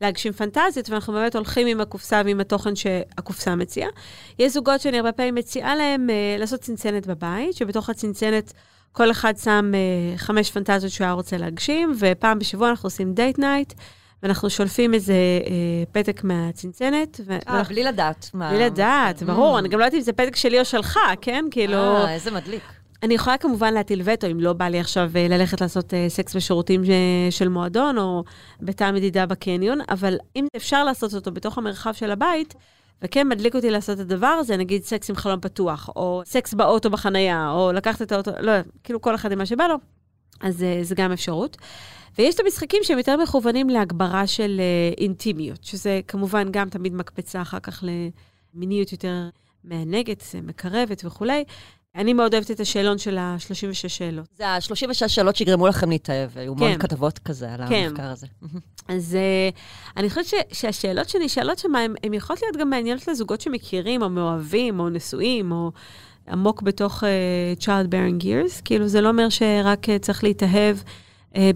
בלהגשים 0.00 0.32
פנטזיות, 0.32 0.90
ואנחנו 0.90 1.12
באמת 1.12 1.36
הולכים 1.36 1.66
עם 1.66 1.80
הקופסה 1.80 2.22
ועם 2.24 2.40
התוכן 2.40 2.76
שהקופסה 2.76 3.54
מציעה. 3.56 3.88
יש 4.38 4.52
זוגות 4.52 4.80
שאני 4.80 4.96
הרבה 4.96 5.12
פעמים 5.12 5.34
מציעה 5.34 5.76
להם 5.76 6.10
אה, 6.10 6.36
לעשות 6.38 6.60
צנצנת 6.60 7.06
בבית, 7.06 7.54
שבתוך 7.56 7.90
הצנצנת 7.90 8.52
כל 8.92 9.10
אחד 9.10 9.34
שם 9.44 9.70
אה, 9.74 10.18
חמש 10.18 10.50
פנטזיות 10.50 10.92
שהוא 10.92 11.04
היה 11.04 11.12
רוצה 11.12 11.36
להגשים, 11.36 11.94
ופעם 11.98 12.38
בשבוע 12.38 12.68
אנחנו 12.70 12.86
עושים 12.86 13.12
date 13.14 13.38
night, 13.38 13.72
ואנחנו 14.22 14.50
שולפים 14.50 14.94
איזה 14.94 15.12
אה, 15.46 15.50
פתק 15.92 16.24
מהצנצנת. 16.24 17.20
אה, 17.20 17.24
ואנחנו- 17.28 17.74
בלי 17.74 17.82
לדעת. 17.84 18.30
מה- 18.34 18.50
בלי 18.50 18.64
לדעת, 18.64 19.22
ברור, 19.22 19.56
Mm. 19.56 19.58
אני 19.58 19.68
גם 19.68 19.78
לא 19.78 19.84
יודעת 19.84 19.98
אם 19.98 20.04
זה 20.04 20.12
פתק 20.12 20.36
שלי 20.36 20.60
או 20.60 20.64
שלך, 20.64 20.98
כן? 21.20 21.44
כאילו, 21.50 21.74
אה, 21.76 22.14
איזה 22.14 22.30
מדליק. 22.30 22.62
אני 23.02 23.14
יכולה 23.14 23.38
כמובן 23.38 23.74
להטיל 23.74 24.02
וטו, 24.04 24.26
אם 24.30 24.40
לא 24.40 24.52
בא 24.52 24.64
לי 24.64 24.80
עכשיו 24.80 25.10
אה, 25.16 25.28
ללכת 25.28 25.60
לעשות 25.60 25.94
אה, 25.94 26.08
סקס 26.08 26.36
בשירותים 26.36 26.84
ש- 26.84 27.38
של 27.38 27.48
מועדון, 27.48 27.98
או 27.98 28.24
בתא 28.60 28.90
מדידה 28.90 29.26
בקניון, 29.26 29.78
אבל 29.88 30.16
אם 30.36 30.46
אפשר 30.56 30.84
לעשות 30.84 31.14
אותו 31.14 31.32
בתוך 31.32 31.58
המרחב 31.58 31.92
של 31.92 32.10
הבית, 32.10 32.54
וכן 33.02 33.28
מדליק 33.28 33.54
אותי 33.54 33.70
לעשות 33.70 34.00
את 34.00 34.00
הדבר 34.00 34.26
הזה, 34.26 34.56
נגיד 34.56 34.82
סקס 34.82 35.10
עם 35.10 35.16
חלון 35.16 35.40
פתוח, 35.40 35.90
או 35.96 36.22
סקס 36.24 36.54
באוטו 36.54 36.90
בחנייה, 36.90 37.50
או 37.50 37.72
לקחת 37.72 38.02
את 38.02 38.12
האוטו, 38.12 38.30
לא, 38.40 38.52
כאילו 38.84 39.00
כל 39.00 39.14
אחד 39.14 39.32
עם 39.32 39.38
מה 39.38 39.46
שבא 39.46 39.66
לו, 39.66 39.76
אז 40.40 40.62
אה, 40.62 40.78
זה 40.82 40.94
גם 40.94 41.12
אפשרות. 41.12 41.56
ויש 42.18 42.34
את 42.34 42.40
המשחקים 42.40 42.78
שהם 42.82 42.98
יותר 42.98 43.16
מכוונים 43.16 43.68
להגברה 43.68 44.26
של 44.26 44.60
אה, 44.60 44.94
אינטימיות, 45.04 45.64
שזה 45.64 46.00
כמובן 46.08 46.48
גם 46.50 46.68
תמיד 46.68 46.94
מקפצה 46.94 47.42
אחר 47.42 47.60
כך 47.60 47.84
למיניות 48.54 48.92
יותר 48.92 49.28
מענגת, 49.64 50.22
אה, 50.34 50.40
מקרבת 50.40 51.02
וכולי. 51.04 51.44
אני 51.96 52.12
מאוד 52.12 52.34
אוהבת 52.34 52.50
את 52.50 52.60
השאלון 52.60 52.98
של 52.98 53.18
ה-36 53.18 53.88
שאלות. 53.88 54.26
זה 54.38 54.48
ה-36 54.48 55.08
שאלות 55.08 55.36
שיגרמו 55.36 55.68
לכם 55.68 55.90
להתאהב, 55.90 56.30
היו 56.38 56.52
המון 56.52 56.72
כן. 56.72 56.78
כתבות 56.78 57.18
כזה 57.18 57.54
על 57.54 57.68
כן. 57.68 57.86
המחקר 57.88 58.10
הזה. 58.10 58.26
אז 58.88 59.16
uh, 59.52 59.58
אני 59.96 60.08
חושבת 60.10 60.26
ש- 60.26 60.60
שהשאלות 60.60 61.08
שנשאלות 61.08 61.58
שם, 61.58 61.74
הן 62.02 62.14
יכולות 62.14 62.42
להיות 62.42 62.56
גם 62.56 62.70
מעניינות 62.70 63.08
לזוגות 63.08 63.40
שמכירים, 63.40 64.02
או 64.02 64.08
מאוהבים, 64.10 64.80
או 64.80 64.88
נשואים, 64.88 65.52
או 65.52 65.70
עמוק 66.28 66.62
בתוך 66.62 67.02
uh, 67.02 67.62
child 67.62 67.86
bearing 67.86 68.22
years. 68.24 68.62
כאילו, 68.64 68.88
זה 68.88 69.00
לא 69.00 69.08
אומר 69.08 69.28
שרק 69.28 69.88
uh, 69.88 69.92
צריך 70.00 70.24
להתאהב 70.24 70.76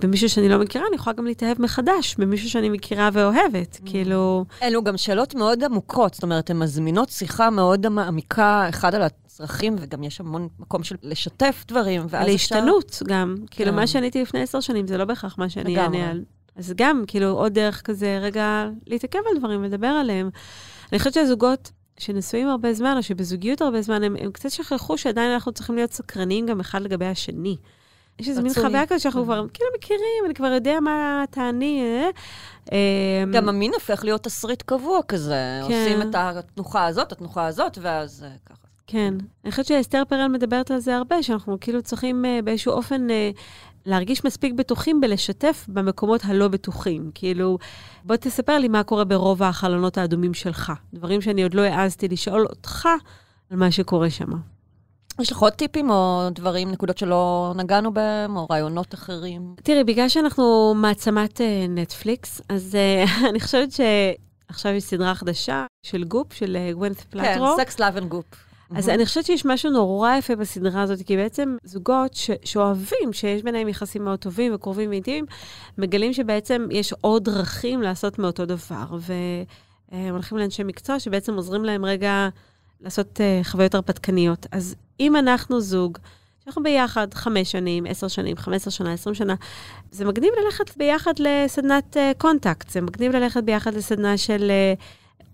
במישהו 0.00 0.28
שאני 0.28 0.48
לא 0.48 0.58
מכירה, 0.58 0.84
אני 0.88 0.96
יכולה 0.96 1.16
גם 1.16 1.26
להתאהב 1.26 1.62
מחדש 1.62 2.16
במישהו 2.18 2.50
שאני 2.50 2.68
מכירה 2.68 3.10
ואוהבת. 3.12 3.80
כאילו, 3.84 4.44
אלו 4.62 4.84
גם 4.84 4.96
שאלות 4.96 5.34
מאוד 5.34 5.64
עמוקות, 5.64 6.14
זאת 6.14 6.22
אומרת, 6.22 6.50
הן 6.50 6.58
מזמינות 6.58 7.08
שיחה 7.08 7.50
מאוד 7.50 7.88
מעמיקה, 7.88 8.66
אחד 8.68 8.94
על 8.94 9.02
הצרכים, 9.02 9.76
וגם 9.78 10.04
יש 10.04 10.20
המון 10.20 10.48
מקום 10.58 10.82
של 10.82 10.96
לשתף 11.02 11.64
דברים, 11.68 12.00
ואז 12.00 12.10
אפשר... 12.10 12.32
להשתנות 12.32 13.02
גם. 13.06 13.34
כאילו, 13.50 13.70
כן. 13.70 13.76
מה 13.76 13.86
שעניתי 13.86 14.22
לפני 14.22 14.42
עשר 14.42 14.60
שנים, 14.60 14.86
זה 14.86 14.98
לא 14.98 15.04
בהכרח 15.04 15.38
מה 15.38 15.48
שאני. 15.48 15.78
אענה 15.78 16.10
על. 16.10 16.24
אז 16.56 16.72
גם, 16.76 17.04
כאילו, 17.06 17.28
עוד 17.28 17.52
דרך 17.52 17.82
כזה, 17.82 18.18
רגע, 18.22 18.68
להתעכב 18.86 19.18
על 19.30 19.38
דברים, 19.38 19.64
לדבר 19.64 19.86
עליהם. 19.86 20.30
אני 20.92 20.98
חושבת 20.98 21.14
שהזוגות 21.14 21.72
שנשואים 21.98 22.48
הרבה 22.48 22.72
זמן, 22.72 22.94
או 22.96 23.02
שבזוגיות 23.02 23.62
הרבה 23.62 23.82
זמן, 23.82 24.02
הם, 24.02 24.16
הם 24.20 24.30
קצת 24.30 24.50
שכחו 24.50 24.98
שעדיין 24.98 25.30
אנחנו 25.30 25.52
צריכים 25.52 25.76
להיות 25.76 25.92
סקרניים 25.92 26.46
גם 26.46 26.60
אחד 26.60 26.82
לגבי 26.82 27.06
השני. 27.06 27.56
יש 28.18 28.28
איזו 28.28 28.42
מין. 28.42 28.52
חוויה 28.54 28.86
כזאת 28.86 29.00
שאנחנו 29.00 29.24
כבר 29.24 29.46
כאילו 29.54 29.70
מכירים, 29.76 30.24
אני 30.26 30.34
כבר 30.34 30.46
יודע 30.46 30.80
מה 30.80 31.24
תעני. 31.30 31.82
אה? 31.82 32.10
אה, 32.72 33.24
גם 33.32 33.48
המין 33.48 33.74
הופך 33.74 34.04
להיות 34.04 34.22
תסריט 34.22 34.62
קבוע 34.62 35.00
כזה. 35.08 35.60
כן. 35.68 35.74
עושים 35.74 36.02
את 36.02 36.14
התנוחה 36.14 36.86
הזאת, 36.86 37.12
התנוחה 37.12 37.46
הזאת, 37.46 37.78
ואז 37.80 38.24
אה, 38.24 38.36
ככה. 38.46 38.66
כן. 38.86 39.14
אני 39.44 39.50
חושבת 39.50 39.66
שאסתר 39.66 40.02
פרל 40.08 40.28
מדברת 40.28 40.70
על 40.70 40.78
זה 40.78 40.96
הרבה, 40.96 41.22
שאנחנו 41.22 41.60
כאילו 41.60 41.82
צריכים 41.82 42.24
uh, 42.24 42.44
באיזשהו 42.44 42.72
אופן 42.72 43.06
להרגיש 43.86 44.24
מספיק 44.24 44.52
בטוחים 44.52 45.00
בלשתף 45.00 45.66
במקומות 45.68 46.20
הלא 46.24 46.48
בטוחים. 46.48 47.10
כאילו, 47.14 47.58
בוא 48.04 48.16
תספר 48.16 48.58
לי 48.58 48.68
מה 48.68 48.82
קורה 48.82 49.04
ברוב 49.04 49.42
החלונות 49.42 49.98
האדומים 49.98 50.34
שלך. 50.34 50.72
דברים 50.94 51.20
שאני 51.20 51.42
עוד 51.42 51.54
לא 51.54 51.60
העזתי 51.60 52.08
לשאול 52.08 52.46
אותך 52.46 52.88
על 53.50 53.56
מה 53.56 53.70
שקורה 53.70 54.10
שם. 54.10 54.30
יש 55.20 55.32
לך 55.32 55.38
עוד 55.38 55.52
טיפים 55.52 55.90
או 55.90 56.28
דברים, 56.30 56.70
נקודות 56.70 56.98
שלא 56.98 57.52
נגענו 57.56 57.94
בהם, 57.94 58.36
או 58.36 58.46
רעיונות 58.50 58.94
אחרים? 58.94 59.54
תראי, 59.62 59.84
בגלל 59.84 60.08
שאנחנו 60.08 60.74
מעצמת 60.76 61.40
uh, 61.40 61.68
נטפליקס, 61.68 62.40
אז 62.48 62.76
uh, 62.76 63.10
אני 63.30 63.40
חושבת 63.40 63.68
שעכשיו 63.72 64.72
יש 64.72 64.84
סדרה 64.84 65.14
חדשה 65.14 65.66
של 65.82 66.04
גופ, 66.04 66.32
של 66.32 66.56
uh, 66.56 66.74
גוונת 66.74 66.96
כן, 66.96 67.04
פלטרו. 67.10 67.56
סקס, 67.56 67.80
לאב 67.80 67.96
אנד 67.96 68.08
גופ. 68.08 68.24
אז 68.76 68.88
אני 68.88 69.06
חושבת 69.06 69.26
שיש 69.26 69.46
משהו 69.46 69.70
נורא 69.70 70.16
יפה 70.16 70.36
בסדרה 70.36 70.82
הזאת, 70.82 71.02
כי 71.06 71.16
בעצם 71.16 71.56
זוגות 71.64 72.14
ש- 72.14 72.30
שאוהבים, 72.44 73.12
שיש 73.12 73.42
ביניהם 73.42 73.68
יחסים 73.68 74.04
מאוד 74.04 74.18
טובים 74.18 74.54
וקרובים 74.54 74.90
ואינטימיים, 74.90 75.24
מגלים 75.78 76.12
שבעצם 76.12 76.66
יש 76.70 76.92
עוד 77.00 77.24
דרכים 77.24 77.82
לעשות 77.82 78.18
מאותו 78.18 78.46
דבר. 78.46 78.86
והם 79.92 80.12
הולכים 80.12 80.38
לאנשי 80.38 80.62
מקצוע 80.62 81.00
שבעצם 81.00 81.34
עוזרים 81.34 81.64
להם 81.64 81.84
רגע 81.84 82.28
לעשות 82.80 83.20
uh, 83.20 83.44
חוויות 83.48 83.74
הרפתקניות. 83.74 84.46
אז 84.52 84.76
אם 85.00 85.16
אנחנו 85.16 85.60
זוג, 85.60 85.98
שאנחנו 86.44 86.62
ביחד 86.62 87.14
חמש 87.14 87.52
שנים, 87.52 87.86
עשר 87.86 88.08
שנים, 88.08 88.36
חמש 88.36 88.56
עשר 88.56 88.70
שנה, 88.70 88.92
עשרים 88.92 89.14
שנה, 89.14 89.34
זה 89.90 90.04
מגניב 90.04 90.30
ללכת 90.44 90.76
ביחד 90.76 91.12
לסדנת 91.18 91.96
קונטקט, 92.18 92.70
זה 92.70 92.80
מגניב 92.80 93.12
ללכת 93.12 93.44
ביחד 93.44 93.74
לסדנה 93.74 94.18
של... 94.18 94.50
Uh, 94.76 94.82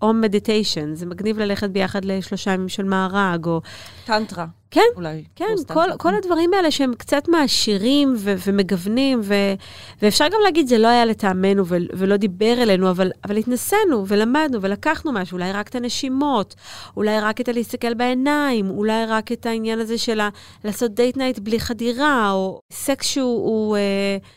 או 0.03 0.13
מדיטיישן, 0.13 0.95
זה 0.95 1.05
מגניב 1.05 1.39
ללכת 1.39 1.69
ביחד 1.69 2.05
לשלושה 2.05 2.51
ימים 2.51 2.69
של 2.69 2.83
מארג, 2.83 3.45
או 3.45 3.61
טנטרה. 4.05 4.45
כן, 4.73 4.81
אולי. 4.95 5.23
כן, 5.35 5.45
כל. 5.73 5.85
כל 5.97 6.15
הדברים 6.15 6.53
האלה 6.53 6.71
שהם 6.71 6.93
קצת 6.97 7.27
מעשירים 7.27 8.13
ו- 8.17 8.33
ומגוונים, 8.47 9.19
ו- 9.23 9.53
ואפשר 10.01 10.25
גם 10.27 10.39
להגיד, 10.43 10.67
זה 10.67 10.77
לא 10.77 10.87
היה 10.87 11.05
לטעמנו 11.05 11.65
ו- 11.67 11.77
ולא 11.93 12.17
דיבר 12.17 12.53
אלינו, 12.61 12.89
אבל, 12.89 13.11
אבל 13.23 13.37
התנסינו 13.37 14.07
ולמדנו 14.07 14.61
ולקחנו 14.61 15.11
משהו, 15.11 15.35
אולי 15.37 15.51
רק 15.51 15.67
את 15.69 15.75
הנשימות, 15.75 16.55
אולי 16.97 17.19
רק 17.19 17.41
את 17.41 17.49
הלהסתכל 17.49 17.93
בעיניים, 17.93 18.69
אולי 18.69 19.05
רק 19.05 19.31
את 19.31 19.45
העניין 19.45 19.79
הזה 19.79 19.97
של 19.97 20.19
ה- 20.19 20.29
לעשות 20.63 20.91
date 20.91 21.17
night 21.17 21.39
בלי 21.39 21.59
חדירה, 21.59 22.31
או 22.31 22.59
סקס 22.71 23.07
שהוא 23.07 23.23
הוא, 23.45 23.77
אה, 23.77 23.81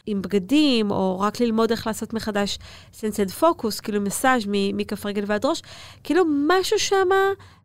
עם 0.07 0.23
בגדים, 0.23 0.91
או 0.91 1.21
רק 1.21 1.41
ללמוד 1.41 1.71
איך 1.71 1.87
לעשות 1.87 2.13
מחדש 2.15 2.59
sensate 2.93 3.31
focus, 3.31 3.81
כאילו 3.81 4.01
מסאז' 4.01 4.45
מכף 4.49 5.07
רגל 5.07 5.23
ועד 5.27 5.45
ראש, 5.45 5.63
כאילו 6.05 6.25
משהו 6.49 6.79
שמה... 6.79 7.17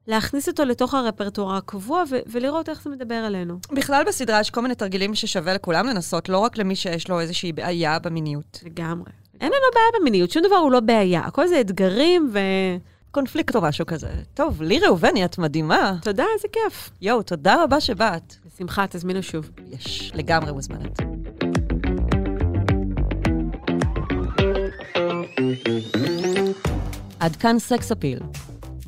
להכניס 0.08 0.48
אותו 0.48 0.66
לתוך 0.66 0.94
הרפרטואר 0.94 1.56
הקבוע 1.56 2.04
ו- 2.10 2.20
ולראות 2.28 2.70
איך 2.70 2.84
זה 2.84 2.90
מדבר 2.90 3.28
אלינו. 3.28 3.60
בכלל 3.72 4.04
בסדרה 4.08 4.40
יש 4.40 4.50
כל 4.50 4.62
מיני 4.62 4.76
תרגילים 4.76 5.16
ששווה 5.16 5.54
לכולם 5.54 5.88
לנסות, 5.88 6.30
לא 6.30 6.38
רק 6.38 6.58
למי 6.58 6.76
שיש 6.76 7.10
לו 7.10 7.20
איזושהי 7.20 7.52
בעיה 7.52 8.00
במיניות. 8.00 8.60
לגמרי. 8.66 9.12
אין 9.42 9.52
לנו 9.52 9.66
בעיה 9.74 10.02
במיניות, 10.02 10.32
שום 10.32 10.44
דבר 10.44 10.56
הוא 10.56 10.72
לא 10.72 10.80
בעיה. 10.80 11.22
הכל 11.22 11.48
זה 11.48 11.62
אתגרים 11.62 12.30
ו... 12.34 12.40
קונפליקט 13.12 13.56
או 13.56 13.62
משהו 13.62 13.86
כזה. 13.86 14.10
טוב, 14.34 14.62
לי 14.62 14.80
ראובני, 14.80 15.26
את 15.26 15.38
מדהימה. 15.38 15.94
תודה, 16.02 16.26
איזה 16.36 16.48
כיף. 16.52 16.90
יואו, 17.02 17.24
תודה 17.24 17.64
רבה 17.64 17.82
שבאת. 17.82 18.36
בשמחה, 18.46 18.86
תזמינו 18.90 19.24
שוב. 19.24 19.50
יש, 19.68 20.12
לגמרי 20.16 20.52
מוזמנת. 20.52 21.00
עד 27.20 27.36
כאן 27.36 27.60
סקס 27.60 27.92
אפיל. 27.92 28.20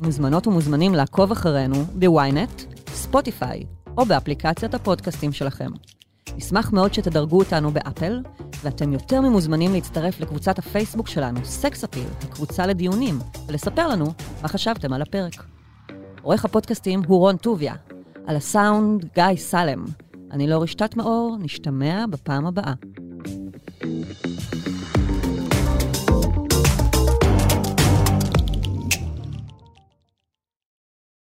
מוזמנות 0.00 0.46
ומוזמנים 0.46 0.94
לעקוב 0.94 1.32
אחרינו 1.32 1.84
בוויינט, 1.84 2.62
ספוטיפיי 2.88 3.66
או 3.98 4.04
באפליקציית 4.04 4.74
הפודקאסטים 4.74 5.32
שלכם. 5.32 5.70
נשמח 6.36 6.72
מאוד 6.72 6.94
שתדרגו 6.94 7.38
אותנו 7.38 7.70
באפל, 7.70 8.22
ואתם 8.62 8.92
יותר 8.92 9.20
ממוזמנים 9.20 9.72
להצטרף 9.72 10.20
לקבוצת 10.20 10.58
הפייסבוק 10.58 11.08
שלנו, 11.08 11.44
סקס 11.44 11.84
אפיל, 11.84 12.06
הקבוצה 12.22 12.66
לדיונים, 12.66 13.18
ולספר 13.46 13.88
לנו 13.88 14.06
מה 14.42 14.48
חשבתם 14.48 14.92
על 14.92 15.02
הפרק. 15.02 15.44
עורך 16.22 16.44
הפודקאסטים 16.44 17.02
הוא 17.06 17.18
רון 17.18 17.36
טוביה, 17.36 17.74
על 18.26 18.36
הסאונד 18.36 19.04
גיא 19.14 19.36
סלם. 19.36 19.84
אני 20.30 20.46
לא 20.46 20.62
רשתת 20.62 20.96
מאור, 20.96 21.36
נשתמע 21.40 22.04
בפעם 22.10 22.46
הבאה. 22.46 22.72